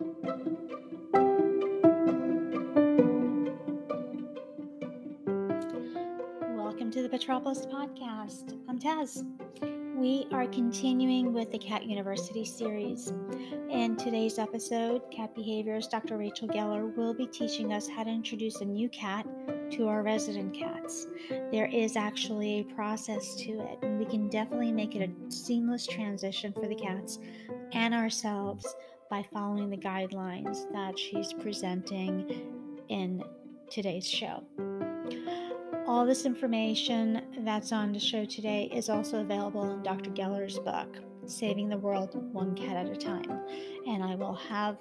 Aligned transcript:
Welcome 0.00 0.12
to 6.92 7.02
the 7.02 7.08
Petropolist 7.08 7.68
Podcast. 7.68 8.56
I'm 8.68 8.78
Taz. 8.78 9.24
We 9.96 10.28
are 10.30 10.46
continuing 10.46 11.32
with 11.32 11.50
the 11.50 11.58
Cat 11.58 11.84
University 11.84 12.44
series. 12.44 13.12
In 13.70 13.96
today's 13.96 14.38
episode, 14.38 15.02
Cat 15.10 15.34
Behaviorist, 15.34 15.90
Dr. 15.90 16.16
Rachel 16.16 16.46
Geller 16.46 16.94
will 16.96 17.12
be 17.12 17.26
teaching 17.26 17.72
us 17.72 17.88
how 17.88 18.04
to 18.04 18.10
introduce 18.10 18.60
a 18.60 18.64
new 18.64 18.88
cat 18.90 19.26
to 19.72 19.88
our 19.88 20.04
resident 20.04 20.54
cats. 20.54 21.08
There 21.50 21.66
is 21.66 21.96
actually 21.96 22.60
a 22.60 22.64
process 22.74 23.34
to 23.34 23.62
it, 23.62 23.80
and 23.82 23.98
we 23.98 24.04
can 24.04 24.28
definitely 24.28 24.70
make 24.70 24.94
it 24.94 25.10
a 25.10 25.32
seamless 25.32 25.88
transition 25.88 26.52
for 26.52 26.68
the 26.68 26.76
cats 26.76 27.18
and 27.72 27.92
ourselves 27.92 28.76
by 29.10 29.24
following 29.32 29.70
the 29.70 29.76
guidelines 29.76 30.70
that 30.72 30.98
she's 30.98 31.32
presenting 31.32 32.76
in 32.88 33.22
today's 33.70 34.08
show. 34.08 34.42
All 35.86 36.04
this 36.04 36.26
information 36.26 37.22
that's 37.38 37.72
on 37.72 37.92
the 37.92 37.98
show 37.98 38.26
today 38.26 38.70
is 38.74 38.90
also 38.90 39.20
available 39.20 39.72
in 39.72 39.82
Dr. 39.82 40.10
Geller's 40.10 40.58
book, 40.58 40.98
Saving 41.26 41.68
the 41.68 41.78
World 41.78 42.10
One 42.32 42.54
Cat 42.54 42.76
at 42.76 42.92
a 42.92 42.96
Time. 42.96 43.40
And 43.86 44.02
I 44.02 44.14
will 44.14 44.34
have 44.34 44.76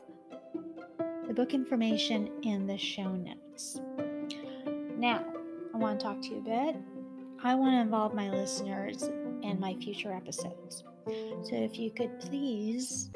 the 1.27 1.33
book 1.33 1.53
information 1.53 2.29
in 2.43 2.67
the 2.67 2.77
show 2.77 3.09
notes. 3.09 3.79
Now, 4.97 5.25
I 5.73 5.77
want 5.77 5.99
to 5.99 6.05
talk 6.05 6.21
to 6.23 6.29
you 6.29 6.39
a 6.39 6.41
bit. 6.41 6.75
I 7.43 7.55
want 7.55 7.75
to 7.75 7.81
involve 7.81 8.13
my 8.13 8.29
listeners 8.29 9.03
in 9.43 9.57
my 9.59 9.75
future 9.75 10.11
episodes. 10.11 10.83
So 11.43 11.55
if 11.55 11.79
you 11.79 11.91
could 11.91 12.19
please 12.19 13.09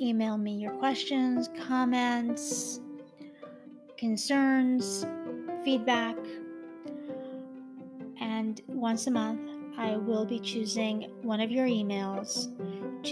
email 0.00 0.38
me 0.38 0.52
your 0.52 0.72
questions, 0.72 1.50
comments, 1.66 2.80
concerns, 3.96 5.06
feedback, 5.64 6.16
and 8.20 8.60
once 8.68 9.06
a 9.06 9.10
month, 9.10 9.50
I 9.76 9.96
will 9.96 10.24
be 10.24 10.40
choosing 10.40 11.10
one 11.22 11.40
of 11.40 11.50
your 11.50 11.66
emails 11.66 12.54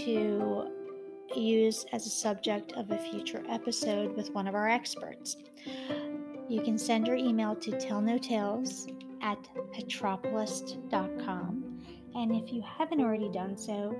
to 0.05 0.69
use 1.35 1.85
as 1.91 2.05
a 2.05 2.09
subject 2.09 2.71
of 2.73 2.91
a 2.91 2.97
future 2.97 3.43
episode 3.49 4.15
with 4.15 4.31
one 4.31 4.47
of 4.47 4.55
our 4.55 4.69
experts. 4.69 5.37
You 6.49 6.61
can 6.61 6.77
send 6.77 7.07
your 7.07 7.17
email 7.17 7.55
to 7.55 7.71
tellnotales 7.71 8.93
at 9.21 9.37
petropolis.com. 9.73 11.81
And 12.15 12.35
if 12.35 12.53
you 12.53 12.61
haven't 12.61 13.01
already 13.01 13.29
done 13.29 13.57
so, 13.57 13.95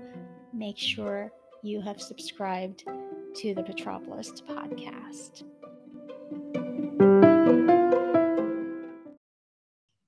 make 0.54 0.78
sure 0.78 1.32
you 1.64 1.82
have 1.82 2.02
subscribed 2.02 2.84
to 3.36 3.54
the 3.54 3.64
Petropolist 3.64 4.46
podcast. 4.46 5.44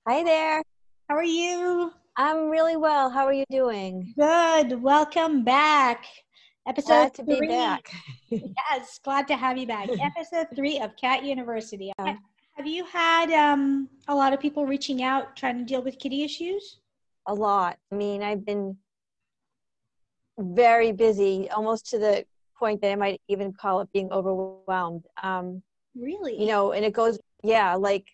Hi 0.08 0.24
there. 0.24 0.62
How 1.10 1.16
are 1.16 1.24
you? 1.24 1.92
I'm 2.18 2.50
really 2.50 2.76
well. 2.76 3.10
How 3.10 3.26
are 3.26 3.34
you 3.34 3.46
doing? 3.50 4.14
Good. 4.18 4.82
Welcome 4.82 5.44
back. 5.44 6.06
Episode 6.68 6.88
glad 6.88 7.14
to 7.16 7.24
three. 7.24 7.40
be 7.42 7.48
back. 7.48 7.92
yes, 8.30 9.00
glad 9.04 9.28
to 9.28 9.36
have 9.36 9.58
you 9.58 9.66
back. 9.66 9.90
Episode 10.18 10.48
three 10.56 10.80
of 10.80 10.96
Cat 10.98 11.24
University. 11.24 11.92
Yeah. 11.98 12.16
Have 12.58 12.68
you 12.68 12.86
had 12.86 13.32
um, 13.32 13.90
a 14.08 14.14
lot 14.16 14.34
of 14.34 14.40
people 14.40 14.66
reaching 14.66 15.02
out 15.02 15.36
trying 15.36 15.58
to 15.58 15.64
deal 15.64 15.82
with 15.82 15.98
kitty 15.98 16.24
issues? 16.24 16.80
A 17.28 17.34
lot. 17.34 17.78
I 17.92 17.96
mean, 17.96 18.22
I've 18.22 18.46
been 18.46 18.78
very 20.40 20.92
busy, 20.92 21.50
almost 21.50 21.90
to 21.92 22.00
the 22.00 22.26
point 22.58 22.82
that 22.82 22.92
I 22.92 22.96
might 22.96 23.22
even 23.28 23.54
call 23.54 23.82
it 23.82 23.92
being 23.94 24.12
overwhelmed. 24.12 25.06
Um, 25.22 25.62
really? 25.96 26.40
You 26.40 26.48
know, 26.48 26.72
and 26.72 26.84
it 26.84 26.94
goes, 26.94 27.20
yeah, 27.44 27.76
like, 27.76 28.06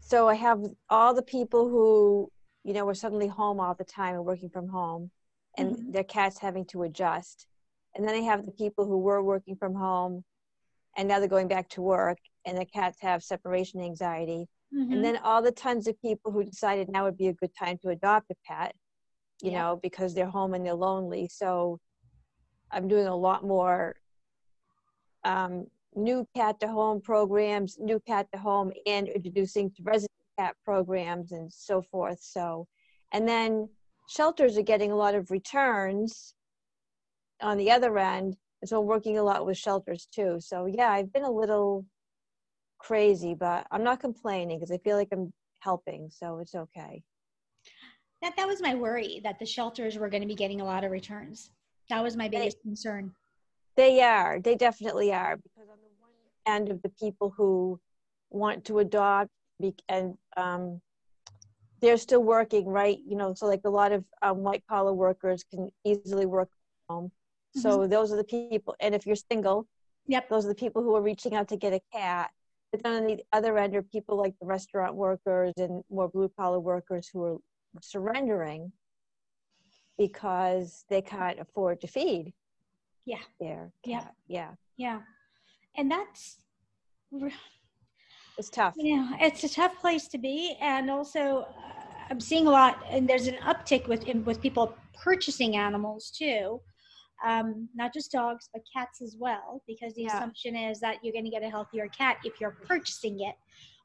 so 0.00 0.28
I 0.28 0.34
have 0.34 0.62
all 0.90 1.14
the 1.14 1.22
people 1.22 1.68
who, 1.68 2.30
you 2.64 2.74
know, 2.74 2.84
were 2.84 2.94
suddenly 2.94 3.28
home 3.28 3.60
all 3.60 3.74
the 3.74 3.84
time 3.84 4.14
and 4.14 4.24
working 4.24 4.50
from 4.50 4.68
home, 4.68 5.10
and 5.56 5.76
mm-hmm. 5.76 5.92
their 5.92 6.04
cats 6.04 6.38
having 6.38 6.64
to 6.66 6.82
adjust. 6.82 7.46
And 7.94 8.06
then 8.06 8.14
I 8.14 8.18
have 8.18 8.44
the 8.44 8.52
people 8.52 8.86
who 8.86 8.98
were 8.98 9.22
working 9.22 9.56
from 9.56 9.74
home 9.74 10.24
and 10.96 11.08
now 11.08 11.18
they're 11.18 11.28
going 11.28 11.48
back 11.48 11.68
to 11.70 11.82
work 11.82 12.18
and 12.46 12.58
the 12.58 12.64
cats 12.64 12.98
have 13.00 13.22
separation 13.22 13.80
anxiety 13.80 14.46
mm-hmm. 14.74 14.92
and 14.92 15.04
then 15.04 15.18
all 15.18 15.42
the 15.42 15.52
tons 15.52 15.86
of 15.86 16.00
people 16.00 16.30
who 16.32 16.44
decided 16.44 16.88
now 16.88 17.04
would 17.04 17.18
be 17.18 17.28
a 17.28 17.32
good 17.32 17.50
time 17.58 17.78
to 17.82 17.88
adopt 17.88 18.30
a 18.30 18.34
pet 18.46 18.74
you 19.42 19.50
yeah. 19.50 19.58
know 19.58 19.80
because 19.82 20.14
they're 20.14 20.28
home 20.28 20.54
and 20.54 20.64
they're 20.64 20.74
lonely 20.74 21.28
so 21.30 21.78
i'm 22.70 22.88
doing 22.88 23.06
a 23.06 23.16
lot 23.16 23.44
more 23.44 23.96
um, 25.24 25.66
new 25.96 26.26
cat 26.36 26.60
to 26.60 26.68
home 26.68 27.00
programs 27.00 27.78
new 27.78 28.00
cat 28.00 28.26
to 28.32 28.38
home 28.38 28.72
and 28.86 29.08
introducing 29.08 29.70
to 29.70 29.82
resident 29.82 30.10
cat 30.38 30.54
programs 30.64 31.32
and 31.32 31.52
so 31.52 31.80
forth 31.80 32.20
so 32.20 32.66
and 33.12 33.26
then 33.28 33.68
shelters 34.08 34.58
are 34.58 34.62
getting 34.62 34.92
a 34.92 34.96
lot 34.96 35.14
of 35.14 35.30
returns 35.30 36.34
on 37.40 37.56
the 37.56 37.70
other 37.70 37.96
end 37.98 38.36
and 38.64 38.68
so 38.70 38.80
I'm 38.80 38.86
working 38.86 39.18
a 39.18 39.22
lot 39.22 39.44
with 39.44 39.58
shelters 39.58 40.08
too. 40.10 40.38
So 40.40 40.64
yeah, 40.64 40.88
I've 40.88 41.12
been 41.12 41.24
a 41.24 41.30
little 41.30 41.84
crazy, 42.78 43.34
but 43.34 43.66
I'm 43.70 43.84
not 43.84 44.00
complaining 44.00 44.58
because 44.58 44.70
I 44.70 44.78
feel 44.78 44.96
like 44.96 45.08
I'm 45.12 45.34
helping, 45.58 46.08
so 46.10 46.38
it's 46.38 46.54
okay. 46.54 47.02
That 48.24 48.36
that 48.36 48.48
was 48.48 48.60
my 48.60 48.74
worry 48.74 49.20
that 49.22 49.38
the 49.38 49.46
shelters 49.46 49.96
were 49.96 50.08
going 50.08 50.22
to 50.22 50.26
be 50.26 50.34
getting 50.34 50.60
a 50.60 50.64
lot 50.64 50.82
of 50.82 50.90
returns. 50.90 51.50
That 51.90 52.02
was 52.02 52.16
my 52.16 52.28
biggest 52.28 52.56
they, 52.64 52.68
concern. 52.68 53.12
They 53.76 54.00
are. 54.00 54.40
They 54.40 54.56
definitely 54.56 55.12
are 55.12 55.36
because 55.36 55.68
on 55.70 55.76
the 55.76 55.90
one 56.00 56.56
end 56.56 56.70
of 56.70 56.82
the 56.82 56.88
people 56.88 57.32
who 57.36 57.78
want 58.30 58.64
to 58.64 58.80
adopt 58.80 59.30
and 59.88 60.16
um, 60.36 60.80
they're 61.80 61.96
still 61.96 62.22
working, 62.22 62.66
right? 62.66 62.98
You 63.06 63.16
know, 63.16 63.34
so 63.34 63.46
like 63.46 63.60
a 63.64 63.70
lot 63.70 63.92
of 63.92 64.04
um, 64.22 64.38
white 64.38 64.64
collar 64.68 64.92
workers 64.92 65.44
can 65.48 65.70
easily 65.84 66.26
work 66.26 66.48
from 66.88 66.96
home 66.96 67.12
so 67.54 67.78
mm-hmm. 67.78 67.90
those 67.90 68.12
are 68.12 68.16
the 68.16 68.24
people, 68.24 68.74
and 68.80 68.94
if 68.94 69.06
you're 69.06 69.16
single, 69.16 69.66
yep, 70.06 70.28
those 70.28 70.44
are 70.44 70.48
the 70.48 70.54
people 70.54 70.82
who 70.82 70.94
are 70.96 71.02
reaching 71.02 71.34
out 71.34 71.48
to 71.48 71.56
get 71.56 71.72
a 71.72 71.80
cat. 71.92 72.30
But 72.72 72.82
then 72.82 73.02
on 73.02 73.06
the 73.06 73.22
other 73.32 73.56
end 73.56 73.76
are 73.76 73.82
people 73.82 74.16
like 74.16 74.34
the 74.40 74.46
restaurant 74.46 74.96
workers 74.96 75.52
and 75.56 75.84
more 75.88 76.08
blue 76.08 76.28
collar 76.36 76.58
workers 76.58 77.08
who 77.12 77.22
are 77.22 77.36
surrendering 77.82 78.72
because 79.98 80.84
they 80.88 81.02
can't 81.02 81.38
afford 81.40 81.80
to 81.80 81.86
feed. 81.86 82.32
Yeah. 83.06 83.18
Their 83.40 83.72
cat. 83.84 84.14
Yeah. 84.26 84.52
Yeah. 84.76 85.00
And 85.76 85.90
that's 85.90 86.38
it's 88.38 88.50
tough. 88.50 88.74
Yeah, 88.76 88.84
you 88.84 88.96
know, 88.96 89.16
it's 89.20 89.44
a 89.44 89.48
tough 89.48 89.78
place 89.80 90.08
to 90.08 90.18
be, 90.18 90.56
and 90.60 90.90
also 90.90 91.46
uh, 91.46 91.72
I'm 92.10 92.18
seeing 92.18 92.48
a 92.48 92.50
lot, 92.50 92.82
and 92.90 93.08
there's 93.08 93.28
an 93.28 93.36
uptick 93.36 93.86
with 93.86 94.04
with 94.24 94.40
people 94.40 94.74
purchasing 94.94 95.56
animals 95.56 96.10
too 96.10 96.60
um, 97.24 97.68
not 97.74 97.92
just 97.92 98.12
dogs 98.12 98.48
but 98.52 98.62
cats 98.74 99.00
as 99.02 99.16
well 99.18 99.62
because 99.66 99.94
the 99.94 100.02
yeah. 100.02 100.16
assumption 100.16 100.56
is 100.56 100.80
that 100.80 100.96
you're 101.02 101.12
going 101.12 101.24
to 101.24 101.30
get 101.30 101.42
a 101.42 101.50
healthier 101.50 101.88
cat 101.88 102.18
if 102.24 102.40
you're 102.40 102.56
purchasing 102.66 103.20
it 103.20 103.34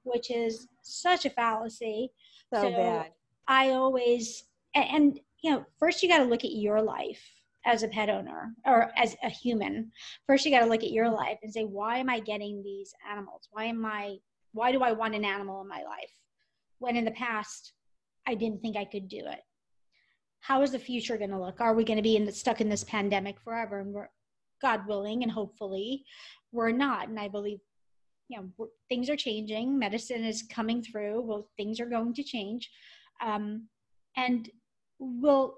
which 0.04 0.32
is 0.32 0.68
such 0.82 1.26
a 1.26 1.30
fallacy 1.30 2.10
so, 2.54 2.62
so 2.62 2.72
bad 2.72 3.12
i 3.50 3.72
always 3.72 4.46
and, 4.74 5.20
you 5.42 5.52
know 5.52 5.66
first 5.78 6.02
you 6.02 6.08
got 6.08 6.20
to 6.20 6.24
look 6.24 6.46
at 6.46 6.52
your 6.52 6.82
life 6.82 7.22
as 7.66 7.84
a 7.84 7.90
pet 7.90 8.10
owner 8.10 8.54
or 8.66 8.92
as 8.96 9.18
a 9.24 9.30
human 9.30 9.92
first 10.26 10.46
you 10.46 10.52
got 10.52 10.62
to 10.62 10.70
look 10.70 10.84
at 10.84 10.92
your 10.92 11.08
mm-hmm. 11.08 11.16
life 11.16 11.38
and 11.44 11.52
say 11.52 11.64
why 11.64 11.98
am 11.98 12.10
i 12.10 12.20
getting 12.20 12.64
these 12.64 12.94
animals 13.12 13.50
why 13.52 13.66
am 13.66 13.86
i 13.86 14.16
why 14.54 14.72
do 14.72 14.82
i 14.82 14.94
want 14.94 15.16
an 15.16 15.26
animal 15.26 15.62
in 15.62 15.68
my 15.68 15.84
life 15.84 16.14
when 16.78 16.96
in 16.96 17.04
the 17.04 17.12
past 17.12 17.74
i 18.28 18.34
didn't 18.34 18.62
think 18.62 18.78
i 18.78 18.86
could 18.86 19.10
do 19.10 19.20
it 19.20 19.42
how 20.42 20.62
is 20.62 20.72
the 20.72 20.80
future 20.80 21.18
going 21.18 21.32
to 21.32 21.40
look? 21.40 21.62
Are 21.62 21.74
we 21.74 21.84
going 21.84 21.98
to 21.98 22.04
be 22.04 22.16
in 22.16 22.26
the, 22.26 22.32
stuck 22.32 22.62
in 22.62 22.70
this 22.70 22.84
pandemic 22.84 23.40
forever? 23.42 23.80
And 23.80 23.94
we're, 23.94 24.10
God 24.62 24.88
willing, 24.88 25.24
and 25.24 25.32
hopefully, 25.32 26.04
we're 26.52 26.72
not. 26.72 27.08
And 27.08 27.20
I 27.20 27.28
believe, 27.28 27.60
you 28.28 28.40
know, 28.40 28.68
things 28.90 29.10
are 29.10 29.16
changing. 29.16 29.78
Medicine 29.78 30.24
is 30.24 30.44
coming 30.44 30.82
through. 30.82 31.22
Well, 31.22 31.50
things 31.58 31.80
are 31.80 31.86
going 31.86 32.14
to 32.16 32.24
change, 32.24 32.70
um, 33.22 33.68
and 34.16 34.50
we'll 35.00 35.56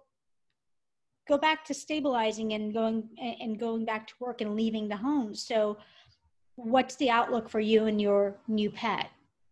go 1.28 1.38
back 1.38 1.64
to 1.66 1.74
stabilizing 1.74 2.54
and 2.54 2.74
going 2.74 3.08
and 3.20 3.60
going 3.60 3.86
back 3.86 4.08
to 4.08 4.14
work 4.20 4.42
and 4.42 4.56
leaving 4.56 4.88
the 4.88 4.98
home. 4.98 5.34
So, 5.34 5.78
what's 6.56 6.96
the 6.98 7.10
outlook 7.10 7.50
for 7.50 7.60
you 7.60 7.86
and 7.86 8.02
your 8.02 8.36
new 8.48 8.70
pet? 8.70 9.10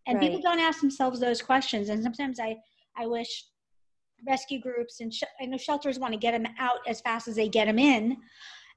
And 0.08 0.18
right. 0.18 0.28
people 0.28 0.42
don't 0.42 0.60
ask 0.60 0.82
themselves 0.82 1.20
those 1.20 1.42
questions. 1.42 1.90
And 1.90 2.04
sometimes 2.04 2.40
I, 2.40 2.58
I 2.98 3.06
wish 3.06 3.46
rescue 4.28 4.60
groups 4.60 5.00
and 5.02 5.14
sh- 5.14 5.24
I 5.42 5.46
know 5.46 5.58
shelters 5.58 6.00
want 6.00 6.14
to 6.14 6.20
get 6.20 6.32
them 6.32 6.52
out 6.58 6.80
as 6.88 7.02
fast 7.02 7.28
as 7.28 7.36
they 7.36 7.48
get 7.48 7.66
them 7.66 7.80
in, 7.80 8.18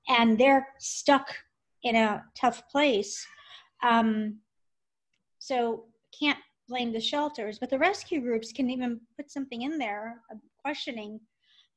and 0.08 0.38
they're 0.38 0.68
stuck 0.78 1.34
in 1.82 1.96
a 1.96 2.22
tough 2.36 2.68
place. 2.68 3.26
Um, 3.82 4.38
so 5.38 5.84
can't 6.18 6.38
blame 6.72 6.92
the 6.92 7.00
shelters, 7.00 7.58
but 7.58 7.68
the 7.68 7.78
rescue 7.78 8.20
groups 8.20 8.50
can 8.50 8.70
even 8.70 8.98
put 9.16 9.30
something 9.30 9.62
in 9.62 9.76
there 9.76 10.22
uh, 10.32 10.36
questioning 10.64 11.20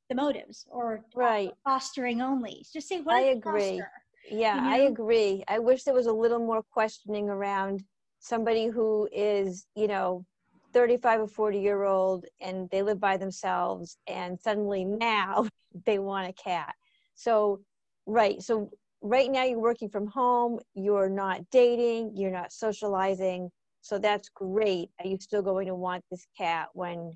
the 0.10 0.16
motives 0.16 0.66
or 0.70 1.04
right 1.14 1.52
fostering 1.66 2.22
only. 2.22 2.66
Just 2.72 2.88
say 2.88 3.02
what 3.02 3.16
I 3.16 3.22
agree. 3.38 3.80
Foster? 3.80 3.92
Yeah, 4.32 4.56
you 4.56 4.62
know? 4.62 4.70
I 4.70 4.78
agree. 4.90 5.44
I 5.48 5.60
wish 5.60 5.84
there 5.84 5.94
was 5.94 6.08
a 6.08 6.14
little 6.14 6.40
more 6.40 6.64
questioning 6.72 7.30
around 7.30 7.84
somebody 8.20 8.68
who 8.68 9.10
is, 9.12 9.68
you 9.76 9.88
know, 9.88 10.26
35 10.74 11.22
or 11.22 11.28
40 11.28 11.60
year 11.60 11.84
old 11.84 12.26
and 12.42 12.70
they 12.70 12.82
live 12.82 13.00
by 13.00 13.18
themselves 13.18 13.98
and 14.08 14.40
suddenly 14.40 14.86
now 14.86 15.48
they 15.86 16.00
want 16.00 16.30
a 16.30 16.34
cat. 16.34 16.74
So, 17.16 17.60
right. 18.06 18.42
So, 18.42 18.70
right 19.02 19.30
now 19.30 19.44
you're 19.44 19.60
working 19.60 19.90
from 19.90 20.08
home, 20.08 20.60
you're 20.74 21.10
not 21.10 21.42
dating, 21.52 22.14
you're 22.16 22.32
not 22.32 22.52
socializing. 22.52 23.52
So, 23.86 24.00
that's 24.00 24.30
great. 24.30 24.90
Are 25.00 25.06
you 25.06 25.20
still 25.20 25.44
going 25.44 25.68
to 25.68 25.76
want 25.76 26.04
this 26.10 26.26
cat 26.36 26.70
when 26.74 27.12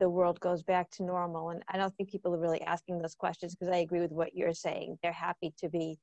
the 0.00 0.10
world 0.10 0.38
goes 0.40 0.62
back 0.62 0.90
to 0.90 1.02
normal? 1.02 1.48
And 1.48 1.62
I 1.72 1.78
don't 1.78 1.96
think 1.96 2.10
people 2.10 2.34
are 2.34 2.38
really 2.38 2.60
asking 2.60 2.98
those 2.98 3.14
questions 3.14 3.54
because 3.54 3.72
I 3.72 3.78
agree 3.78 4.00
with 4.00 4.12
what 4.12 4.34
you're 4.34 4.52
saying. 4.52 4.98
They're 5.02 5.12
happy 5.12 5.54
to 5.60 5.70
be 5.70 5.98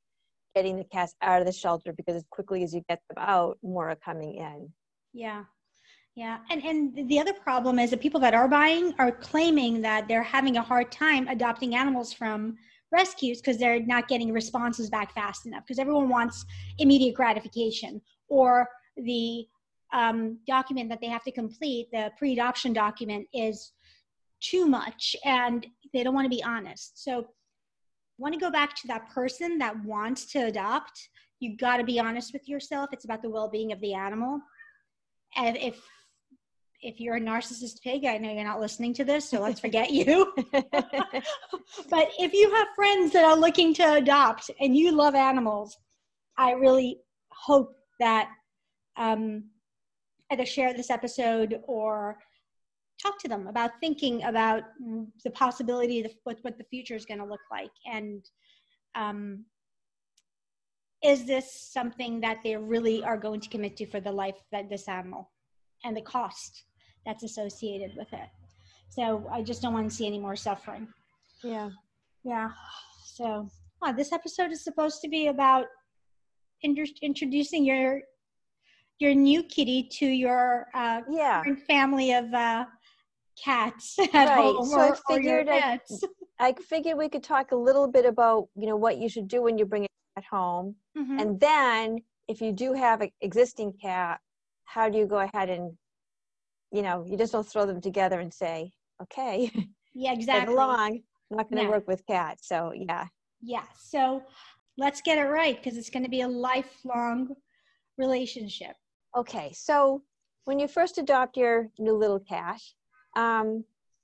getting 0.56 0.76
the 0.76 0.86
cats 0.86 1.14
out 1.22 1.40
of 1.40 1.46
the 1.46 1.54
shelter 1.54 1.94
because 1.94 2.16
as 2.16 2.26
quickly 2.32 2.64
as 2.64 2.74
you 2.74 2.82
get 2.90 3.00
them 3.08 3.24
out, 3.24 3.60
more 3.62 3.92
are 3.92 3.96
coming 3.96 4.38
in. 4.38 4.74
Yeah. 5.14 5.44
Yeah, 6.16 6.40
and 6.50 6.64
and 6.64 7.10
the 7.10 7.20
other 7.20 7.34
problem 7.34 7.78
is 7.78 7.92
that 7.92 8.02
people 8.02 8.22
that 8.22 8.34
are 8.34 8.48
buying 8.48 8.96
are 8.98 9.12
claiming 9.12 9.82
that 9.82 10.08
they're 10.08 10.24
having 10.24 10.56
a 10.58 10.62
hard 10.64 10.90
time 10.90 11.28
adopting 11.28 11.76
animals 11.76 12.12
from 12.14 12.56
rescues 12.92 13.42
because 13.42 13.58
they're 13.58 13.86
not 13.86 14.08
getting 14.08 14.32
responses 14.32 14.90
back 14.90 15.14
fast 15.14 15.46
enough 15.46 15.64
because 15.68 15.78
everyone 15.78 16.08
wants 16.08 16.46
immediate 16.80 17.14
gratification 17.14 18.02
or 18.30 18.66
the 18.96 19.46
um, 19.96 20.38
document 20.46 20.90
that 20.90 21.00
they 21.00 21.08
have 21.08 21.24
to 21.24 21.32
complete, 21.32 21.88
the 21.92 22.12
pre-adoption 22.18 22.74
document, 22.74 23.26
is 23.34 23.72
too 24.42 24.66
much 24.66 25.16
and 25.24 25.66
they 25.94 26.04
don't 26.04 26.14
want 26.14 26.26
to 26.26 26.36
be 26.36 26.44
honest. 26.44 27.02
So, 27.04 27.28
want 28.18 28.34
to 28.34 28.40
go 28.40 28.52
back 28.52 28.76
to 28.76 28.88
that 28.88 29.10
person 29.10 29.58
that 29.58 29.84
wants 29.84 30.26
to 30.32 30.46
adopt. 30.46 31.10
You 31.40 31.58
got 31.58 31.78
to 31.78 31.84
be 31.84 32.00
honest 32.00 32.32
with 32.32 32.48
yourself. 32.48 32.90
It's 32.94 33.04
about 33.04 33.22
the 33.22 33.30
well-being 33.30 33.74
of 33.74 33.82
the 33.82 33.94
animal. 33.94 34.40
And 35.36 35.58
if 35.58 35.82
if 36.82 37.00
you're 37.00 37.16
a 37.16 37.22
narcissist 37.22 37.82
pig, 37.82 38.06
I 38.06 38.18
know 38.18 38.32
you're 38.32 38.44
not 38.44 38.60
listening 38.60 38.94
to 38.96 39.04
this, 39.04 39.28
so 39.28 39.42
let's 39.42 39.60
forget 39.60 39.92
you. 39.92 40.32
but 40.52 42.10
if 42.20 42.34
you 42.34 42.54
have 42.54 42.68
friends 42.76 43.12
that 43.14 43.26
are 43.26 43.38
looking 43.38 43.74
to 43.76 43.94
adopt 43.94 44.52
and 44.60 44.78
you 44.78 44.92
love 44.92 45.16
animals, 45.16 45.76
I 46.38 46.52
really 46.52 47.00
hope 47.32 47.76
that 48.00 48.30
um, 48.98 49.46
either 50.32 50.46
share 50.46 50.74
this 50.74 50.90
episode 50.90 51.60
or 51.68 52.18
talk 53.02 53.20
to 53.20 53.28
them 53.28 53.48
about 53.48 53.72
thinking 53.80 54.24
about 54.24 54.64
the 55.24 55.32
possibility 55.32 56.02
of 56.04 56.12
what, 56.24 56.38
what 56.42 56.58
the 56.58 56.64
future 56.66 56.96
is 56.96 57.06
going 57.06 57.20
to 57.20 57.26
look 57.26 57.42
like 57.52 57.72
and 57.92 58.26
um, 58.96 59.46
is 61.04 61.26
this 61.26 61.70
something 61.72 62.20
that 62.22 62.38
they 62.44 62.56
really 62.56 63.04
are 63.04 63.18
going 63.18 63.40
to 63.40 63.50
commit 63.50 63.78
to 63.78 63.86
for 63.86 64.00
the 64.00 64.12
life 64.12 64.38
that 64.52 64.70
this 64.70 64.88
animal 64.88 65.30
and 65.84 65.96
the 65.96 66.02
cost 66.02 66.64
that's 67.06 67.24
associated 67.24 67.96
with 67.96 68.12
it. 68.14 68.30
So 68.90 69.28
I 69.32 69.44
just 69.44 69.62
don't 69.62 69.74
want 69.74 69.90
to 69.90 69.96
see 69.96 70.08
any 70.08 70.20
more 70.20 70.36
suffering. 70.36 70.88
Yeah. 71.44 71.70
Yeah. 72.24 72.50
So 73.06 73.48
oh, 73.84 73.94
this 73.94 74.12
episode 74.12 74.52
is 74.52 74.64
supposed 74.64 75.02
to 75.02 75.08
be 75.08 75.28
about 75.28 75.68
inter- 76.62 76.86
introducing 77.02 77.66
your 77.66 78.02
your 79.00 79.14
new 79.14 79.44
kitty 79.44 79.84
to 79.84 80.06
your 80.06 80.68
uh, 80.74 81.02
yeah. 81.10 81.44
family 81.68 82.14
of 82.14 82.34
uh, 82.34 82.66
cats 83.42 83.98
at 84.00 84.14
right. 84.14 84.38
home 84.38 84.66
so 84.66 84.80
or, 84.80 84.94
I 84.94 85.14
figured 85.14 85.48
I, 85.50 85.80
I, 86.40 86.54
figured 86.54 86.98
we 86.98 87.10
could 87.10 87.24
talk 87.24 87.52
a 87.52 87.56
little 87.56 87.88
bit 87.88 88.06
about 88.06 88.48
you 88.56 88.68
know 88.68 88.78
what 88.78 88.98
you 88.98 89.10
should 89.10 89.28
do 89.28 89.42
when 89.42 89.58
you 89.58 89.66
bring 89.66 89.84
it 89.84 89.92
at 90.16 90.24
home 90.24 90.76
mm-hmm. 90.98 91.20
and 91.20 91.40
then 91.40 91.98
if 92.28 92.42
you 92.42 92.54
do 92.54 92.74
have 92.74 93.02
an 93.02 93.12
existing 93.22 93.74
cat 93.82 94.20
how 94.64 94.88
do 94.90 94.98
you 94.98 95.06
go 95.06 95.20
ahead 95.20 95.50
and 95.50 95.78
you 96.76 96.82
know, 96.82 97.06
you 97.08 97.18
just 97.18 97.32
don't 97.32 97.48
throw 97.48 97.66
them 97.66 97.80
together 97.80 98.20
and 98.20 98.34
say, 98.34 98.72
okay, 99.02 99.50
yeah, 99.94 100.12
exactly. 100.12 100.54
along. 100.54 101.02
I'm 101.32 101.38
not 101.38 101.50
going 101.50 101.62
to 101.62 101.64
no. 101.64 101.70
work 101.70 101.88
with 101.88 102.06
cats. 102.06 102.50
So, 102.50 102.74
yeah. 102.76 103.08
Yeah. 103.42 103.64
So 103.80 104.22
let's 104.78 105.02
get 105.02 105.18
it 105.18 105.30
right 105.30 105.56
because 105.56 105.78
it's 105.78 105.90
going 105.90 106.04
to 106.04 106.10
be 106.10 106.22
a 106.22 106.28
lifelong 106.28 107.34
relationship. 107.98 108.76
Okay. 109.16 109.52
So 109.54 110.02
when 110.44 110.60
you 110.60 110.68
first 110.68 110.98
adopt 110.98 111.38
your 111.38 111.70
new 111.80 111.94
little 111.94 112.20
cat, 112.20 112.62
um, 113.16 113.64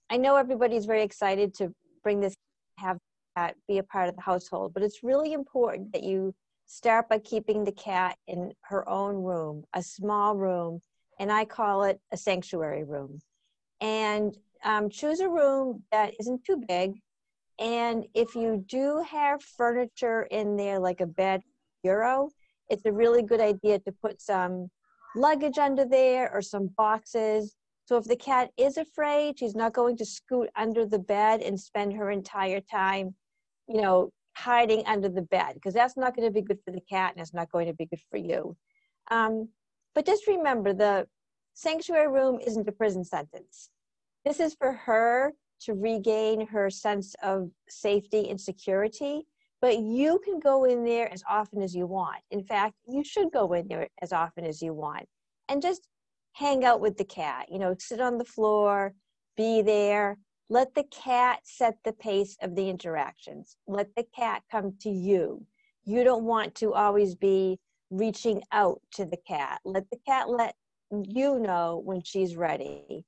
I 0.10 0.18
know 0.18 0.36
everybody's 0.38 0.86
very 0.86 1.04
excited 1.04 1.54
to 1.56 1.74
bring 2.04 2.20
this 2.20 2.34
have 2.78 2.98
cat 3.38 3.56
be 3.68 3.78
a 3.78 3.84
part 3.84 4.10
of 4.10 4.16
the 4.16 4.22
household, 4.22 4.74
but 4.74 4.84
it's 4.84 5.04
really 5.04 5.34
important 5.34 5.92
that 5.94 6.04
you 6.04 6.34
start 6.66 7.10
by 7.10 7.20
keeping 7.20 7.64
the 7.64 7.72
cat 7.72 8.18
in 8.28 8.54
her 8.62 8.88
own 8.88 9.16
room, 9.16 9.64
a 9.74 9.84
small 9.84 10.36
room 10.36 10.82
and 11.20 11.32
I 11.32 11.46
call 11.46 11.84
it 11.84 12.00
a 12.12 12.18
sanctuary 12.18 12.84
room. 12.84 13.20
And 13.82 14.36
um, 14.64 14.90
choose 14.90 15.20
a 15.20 15.30
room 15.30 15.84
that 15.92 16.14
isn't 16.20 16.44
too 16.44 16.64
big. 16.68 16.94
And 17.60 18.06
if 18.16 18.34
you 18.34 18.64
do 18.68 19.04
have 19.08 19.44
furniture 19.44 20.24
in 20.32 20.56
there, 20.56 20.80
like 20.80 21.02
a 21.02 21.06
bed, 21.06 21.42
bureau, 21.84 22.30
it's 22.70 22.86
a 22.86 22.92
really 22.92 23.22
good 23.22 23.42
idea 23.42 23.80
to 23.80 23.92
put 23.92 24.22
some 24.22 24.70
luggage 25.16 25.58
under 25.58 25.86
there 25.86 26.32
or 26.34 26.42
some 26.42 26.68
boxes. 26.78 27.56
So 27.86 27.98
if 27.98 28.06
the 28.06 28.16
cat 28.16 28.52
is 28.58 28.78
afraid, 28.78 29.40
she's 29.40 29.56
not 29.56 29.74
going 29.74 29.98
to 29.98 30.06
scoot 30.06 30.50
under 30.56 30.86
the 30.86 31.00
bed 31.00 31.42
and 31.42 31.60
spend 31.60 31.94
her 31.94 32.12
entire 32.12 32.62
time, 32.62 33.16
you 33.68 33.82
know, 33.82 34.12
hiding 34.36 34.84
under 34.86 35.10
the 35.10 35.24
bed 35.24 35.54
because 35.56 35.74
that's 35.74 35.98
not 35.98 36.16
going 36.16 36.28
to 36.28 36.34
be 36.34 36.42
good 36.42 36.60
for 36.64 36.72
the 36.72 36.82
cat 36.82 37.14
and 37.14 37.22
it's 37.22 37.34
not 37.34 37.52
going 37.52 37.68
to 37.68 37.74
be 37.74 37.86
good 37.86 38.00
for 38.10 38.18
you. 38.18 38.56
Um, 39.10 39.50
but 39.94 40.06
just 40.06 40.28
remember 40.28 40.74
the 40.74 41.06
sanctuary 41.54 42.08
room 42.08 42.40
isn't 42.46 42.68
a 42.68 42.72
prison 42.72 43.04
sentence. 43.04 43.70
This 44.24 44.40
is 44.40 44.54
for 44.54 44.72
her 44.72 45.34
to 45.62 45.74
regain 45.74 46.48
her 46.48 46.70
sense 46.70 47.16
of 47.22 47.52
safety 47.70 48.30
and 48.30 48.40
security, 48.40 49.28
but 49.62 49.78
you 49.78 50.20
can 50.26 50.40
go 50.40 50.66
in 50.66 50.84
there 50.84 51.12
as 51.14 51.24
often 51.30 51.62
as 51.62 51.76
you 51.76 51.86
want. 51.86 52.18
In 52.32 52.44
fact, 52.44 52.76
you 52.88 53.04
should 53.04 53.32
go 53.32 53.54
in 53.54 53.68
there 53.68 53.88
as 54.02 54.12
often 54.12 54.44
as 54.46 54.62
you 54.62 54.74
want 54.74 55.06
and 55.50 55.62
just 55.62 55.88
hang 56.34 56.66
out 56.66 56.82
with 56.82 56.98
the 56.98 57.06
cat. 57.06 57.48
You 57.52 57.60
know, 57.60 57.76
sit 57.78 58.02
on 58.02 58.18
the 58.18 58.26
floor, 58.26 58.94
be 59.38 59.62
there. 59.62 60.18
Let 60.50 60.74
the 60.74 60.84
cat 60.86 61.40
set 61.44 61.76
the 61.86 61.94
pace 61.94 62.36
of 62.42 62.56
the 62.56 62.70
interactions. 62.70 63.56
Let 63.68 63.88
the 63.96 64.06
cat 64.16 64.42
come 64.52 64.74
to 64.82 64.90
you. 64.90 65.46
You 65.86 66.04
don't 66.04 66.26
want 66.26 66.56
to 66.56 66.74
always 66.74 67.16
be 67.16 67.60
reaching 67.90 68.42
out 68.52 68.82
to 68.94 69.06
the 69.06 69.18
cat. 69.28 69.60
Let 69.64 69.90
the 69.92 70.00
cat 70.08 70.30
let 70.30 70.56
you 70.92 71.40
know 71.40 71.82
when 71.86 72.02
she's 72.04 72.36
ready. 72.36 73.06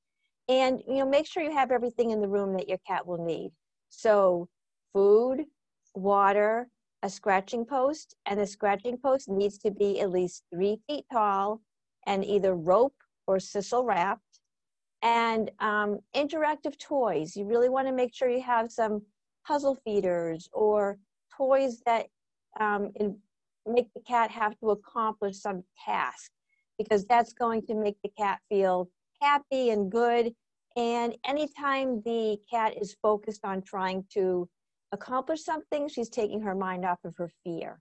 And 0.48 0.82
you 0.88 0.96
know, 0.96 1.10
make 1.10 1.26
sure 1.26 1.44
you 1.44 1.52
have 1.52 1.72
everything 1.72 2.12
in 2.12 2.22
the 2.22 2.28
room 2.28 2.54
that 2.54 2.70
your 2.70 2.80
cat 2.86 3.08
will 3.08 3.24
need. 3.26 3.52
So 3.90 4.48
food, 4.94 5.46
water, 5.96 6.68
a 7.04 7.10
scratching 7.10 7.66
post, 7.66 8.16
and 8.26 8.40
the 8.40 8.48
scratching 8.48 8.98
post 8.98 9.30
needs 9.30 9.58
to 9.60 9.72
be 9.72 10.00
at 10.00 10.10
least 10.10 10.44
three 10.54 10.80
feet 10.88 11.06
tall 11.12 11.62
and 12.08 12.26
either 12.26 12.56
rope 12.56 12.96
or 13.28 13.38
sisal 13.38 13.86
wrapped. 13.86 14.22
And 15.02 15.52
um, 15.60 16.00
interactive 16.16 16.78
toys. 16.80 17.36
You 17.36 17.46
really 17.46 17.68
want 17.68 17.88
to 17.88 17.94
make 17.94 18.16
sure 18.16 18.30
you 18.30 18.42
have 18.42 18.72
some 18.72 19.02
puzzle 19.46 19.78
feeders 19.84 20.48
or 20.54 20.98
toys 21.36 21.82
that 21.86 22.08
um, 22.60 22.92
make 23.66 23.94
the 23.94 24.02
cat 24.08 24.32
have 24.32 24.58
to 24.60 24.72
accomplish 24.72 25.38
some 25.40 25.64
task 25.84 26.32
because 26.78 27.06
that's 27.06 27.34
going 27.34 27.66
to 27.66 27.76
make 27.76 27.98
the 28.04 28.12
cat 28.18 28.40
feel 28.50 28.90
happy 29.22 29.72
and 29.72 29.92
good. 29.92 30.34
And 30.76 31.16
anytime 31.26 32.02
the 32.04 32.38
cat 32.50 32.74
is 32.82 32.96
focused 33.02 33.44
on 33.44 33.62
trying 33.62 34.06
to 34.14 34.50
accomplish 34.94 35.44
something, 35.44 35.90
she's 35.90 36.10
taking 36.10 36.42
her 36.42 36.56
mind 36.56 36.86
off 36.86 37.00
of 37.04 37.16
her 37.18 37.30
fear. 37.44 37.80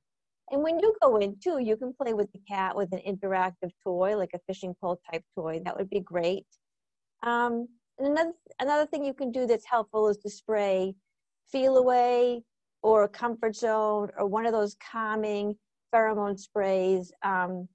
And 0.51 0.63
when 0.63 0.81
you 0.81 0.95
go 1.01 1.17
in 1.19 1.37
too, 1.43 1.59
you 1.61 1.77
can 1.77 1.93
play 1.93 2.15
with 2.15 2.33
the 2.33 2.41
cat 2.49 2.77
with 2.77 2.93
an 2.93 3.01
interactive 3.07 3.71
toy, 3.85 4.17
like 4.17 4.31
a 4.35 4.41
fishing 4.47 4.75
pole 4.81 5.01
type 5.11 5.23
toy. 5.37 5.61
That 5.65 5.77
would 5.77 5.89
be 5.89 6.01
great. 6.01 6.47
Um, 7.23 7.69
and 7.99 8.09
another 8.09 8.33
another 8.59 8.87
thing 8.87 9.05
you 9.05 9.15
can 9.15 9.31
do 9.31 9.47
that's 9.47 9.67
helpful 9.67 10.09
is 10.09 10.19
to 10.19 10.31
spray 10.31 10.95
Feliway 11.55 12.43
or 12.83 13.07
comfort 13.07 13.55
zone 13.55 14.09
or 14.19 14.27
one 14.27 14.47
of 14.47 14.53
those 14.53 14.77
calming 14.93 15.55
pheromone 15.95 16.39
sprays 16.39 17.13
um, 17.23 17.69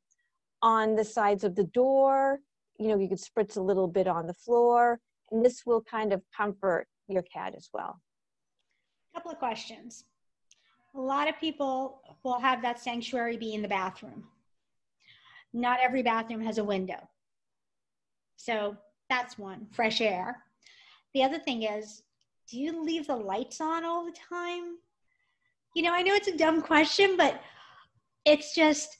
on 0.61 0.95
the 0.95 1.05
sides 1.05 1.43
of 1.43 1.55
the 1.55 1.63
door. 1.63 2.39
You 2.79 2.89
know, 2.89 2.99
you 2.99 3.07
could 3.07 3.19
spritz 3.19 3.57
a 3.57 3.61
little 3.61 3.87
bit 3.87 4.07
on 4.07 4.27
the 4.27 4.33
floor, 4.33 4.99
and 5.31 5.45
this 5.45 5.63
will 5.65 5.81
kind 5.81 6.11
of 6.13 6.21
comfort 6.35 6.87
your 7.07 7.23
cat 7.23 7.53
as 7.55 7.69
well. 7.73 8.01
Couple 9.17 9.31
of 9.31 9.39
questions. 9.39 10.03
A 10.93 11.01
lot 11.01 11.27
of 11.27 11.39
people 11.39 12.03
will 12.21 12.39
have 12.39 12.61
that 12.61 12.79
sanctuary 12.79 13.35
be 13.35 13.55
in 13.55 13.63
the 13.63 13.67
bathroom. 13.67 14.25
Not 15.53 15.79
every 15.81 16.03
bathroom 16.03 16.39
has 16.41 16.59
a 16.59 16.63
window. 16.63 16.99
So 18.35 18.77
that's 19.09 19.39
one, 19.39 19.65
fresh 19.71 20.01
air. 20.01 20.43
The 21.15 21.23
other 21.23 21.39
thing 21.39 21.63
is, 21.63 22.03
do 22.47 22.59
you 22.59 22.83
leave 22.83 23.07
the 23.07 23.15
lights 23.15 23.59
on 23.59 23.83
all 23.83 24.05
the 24.05 24.11
time? 24.11 24.77
you 25.73 25.81
know, 25.81 25.93
I 25.93 26.03
know 26.03 26.13
it's 26.13 26.27
a 26.27 26.37
dumb 26.37 26.61
question, 26.61 27.17
but 27.17 27.41
it's 28.23 28.53
just, 28.53 28.97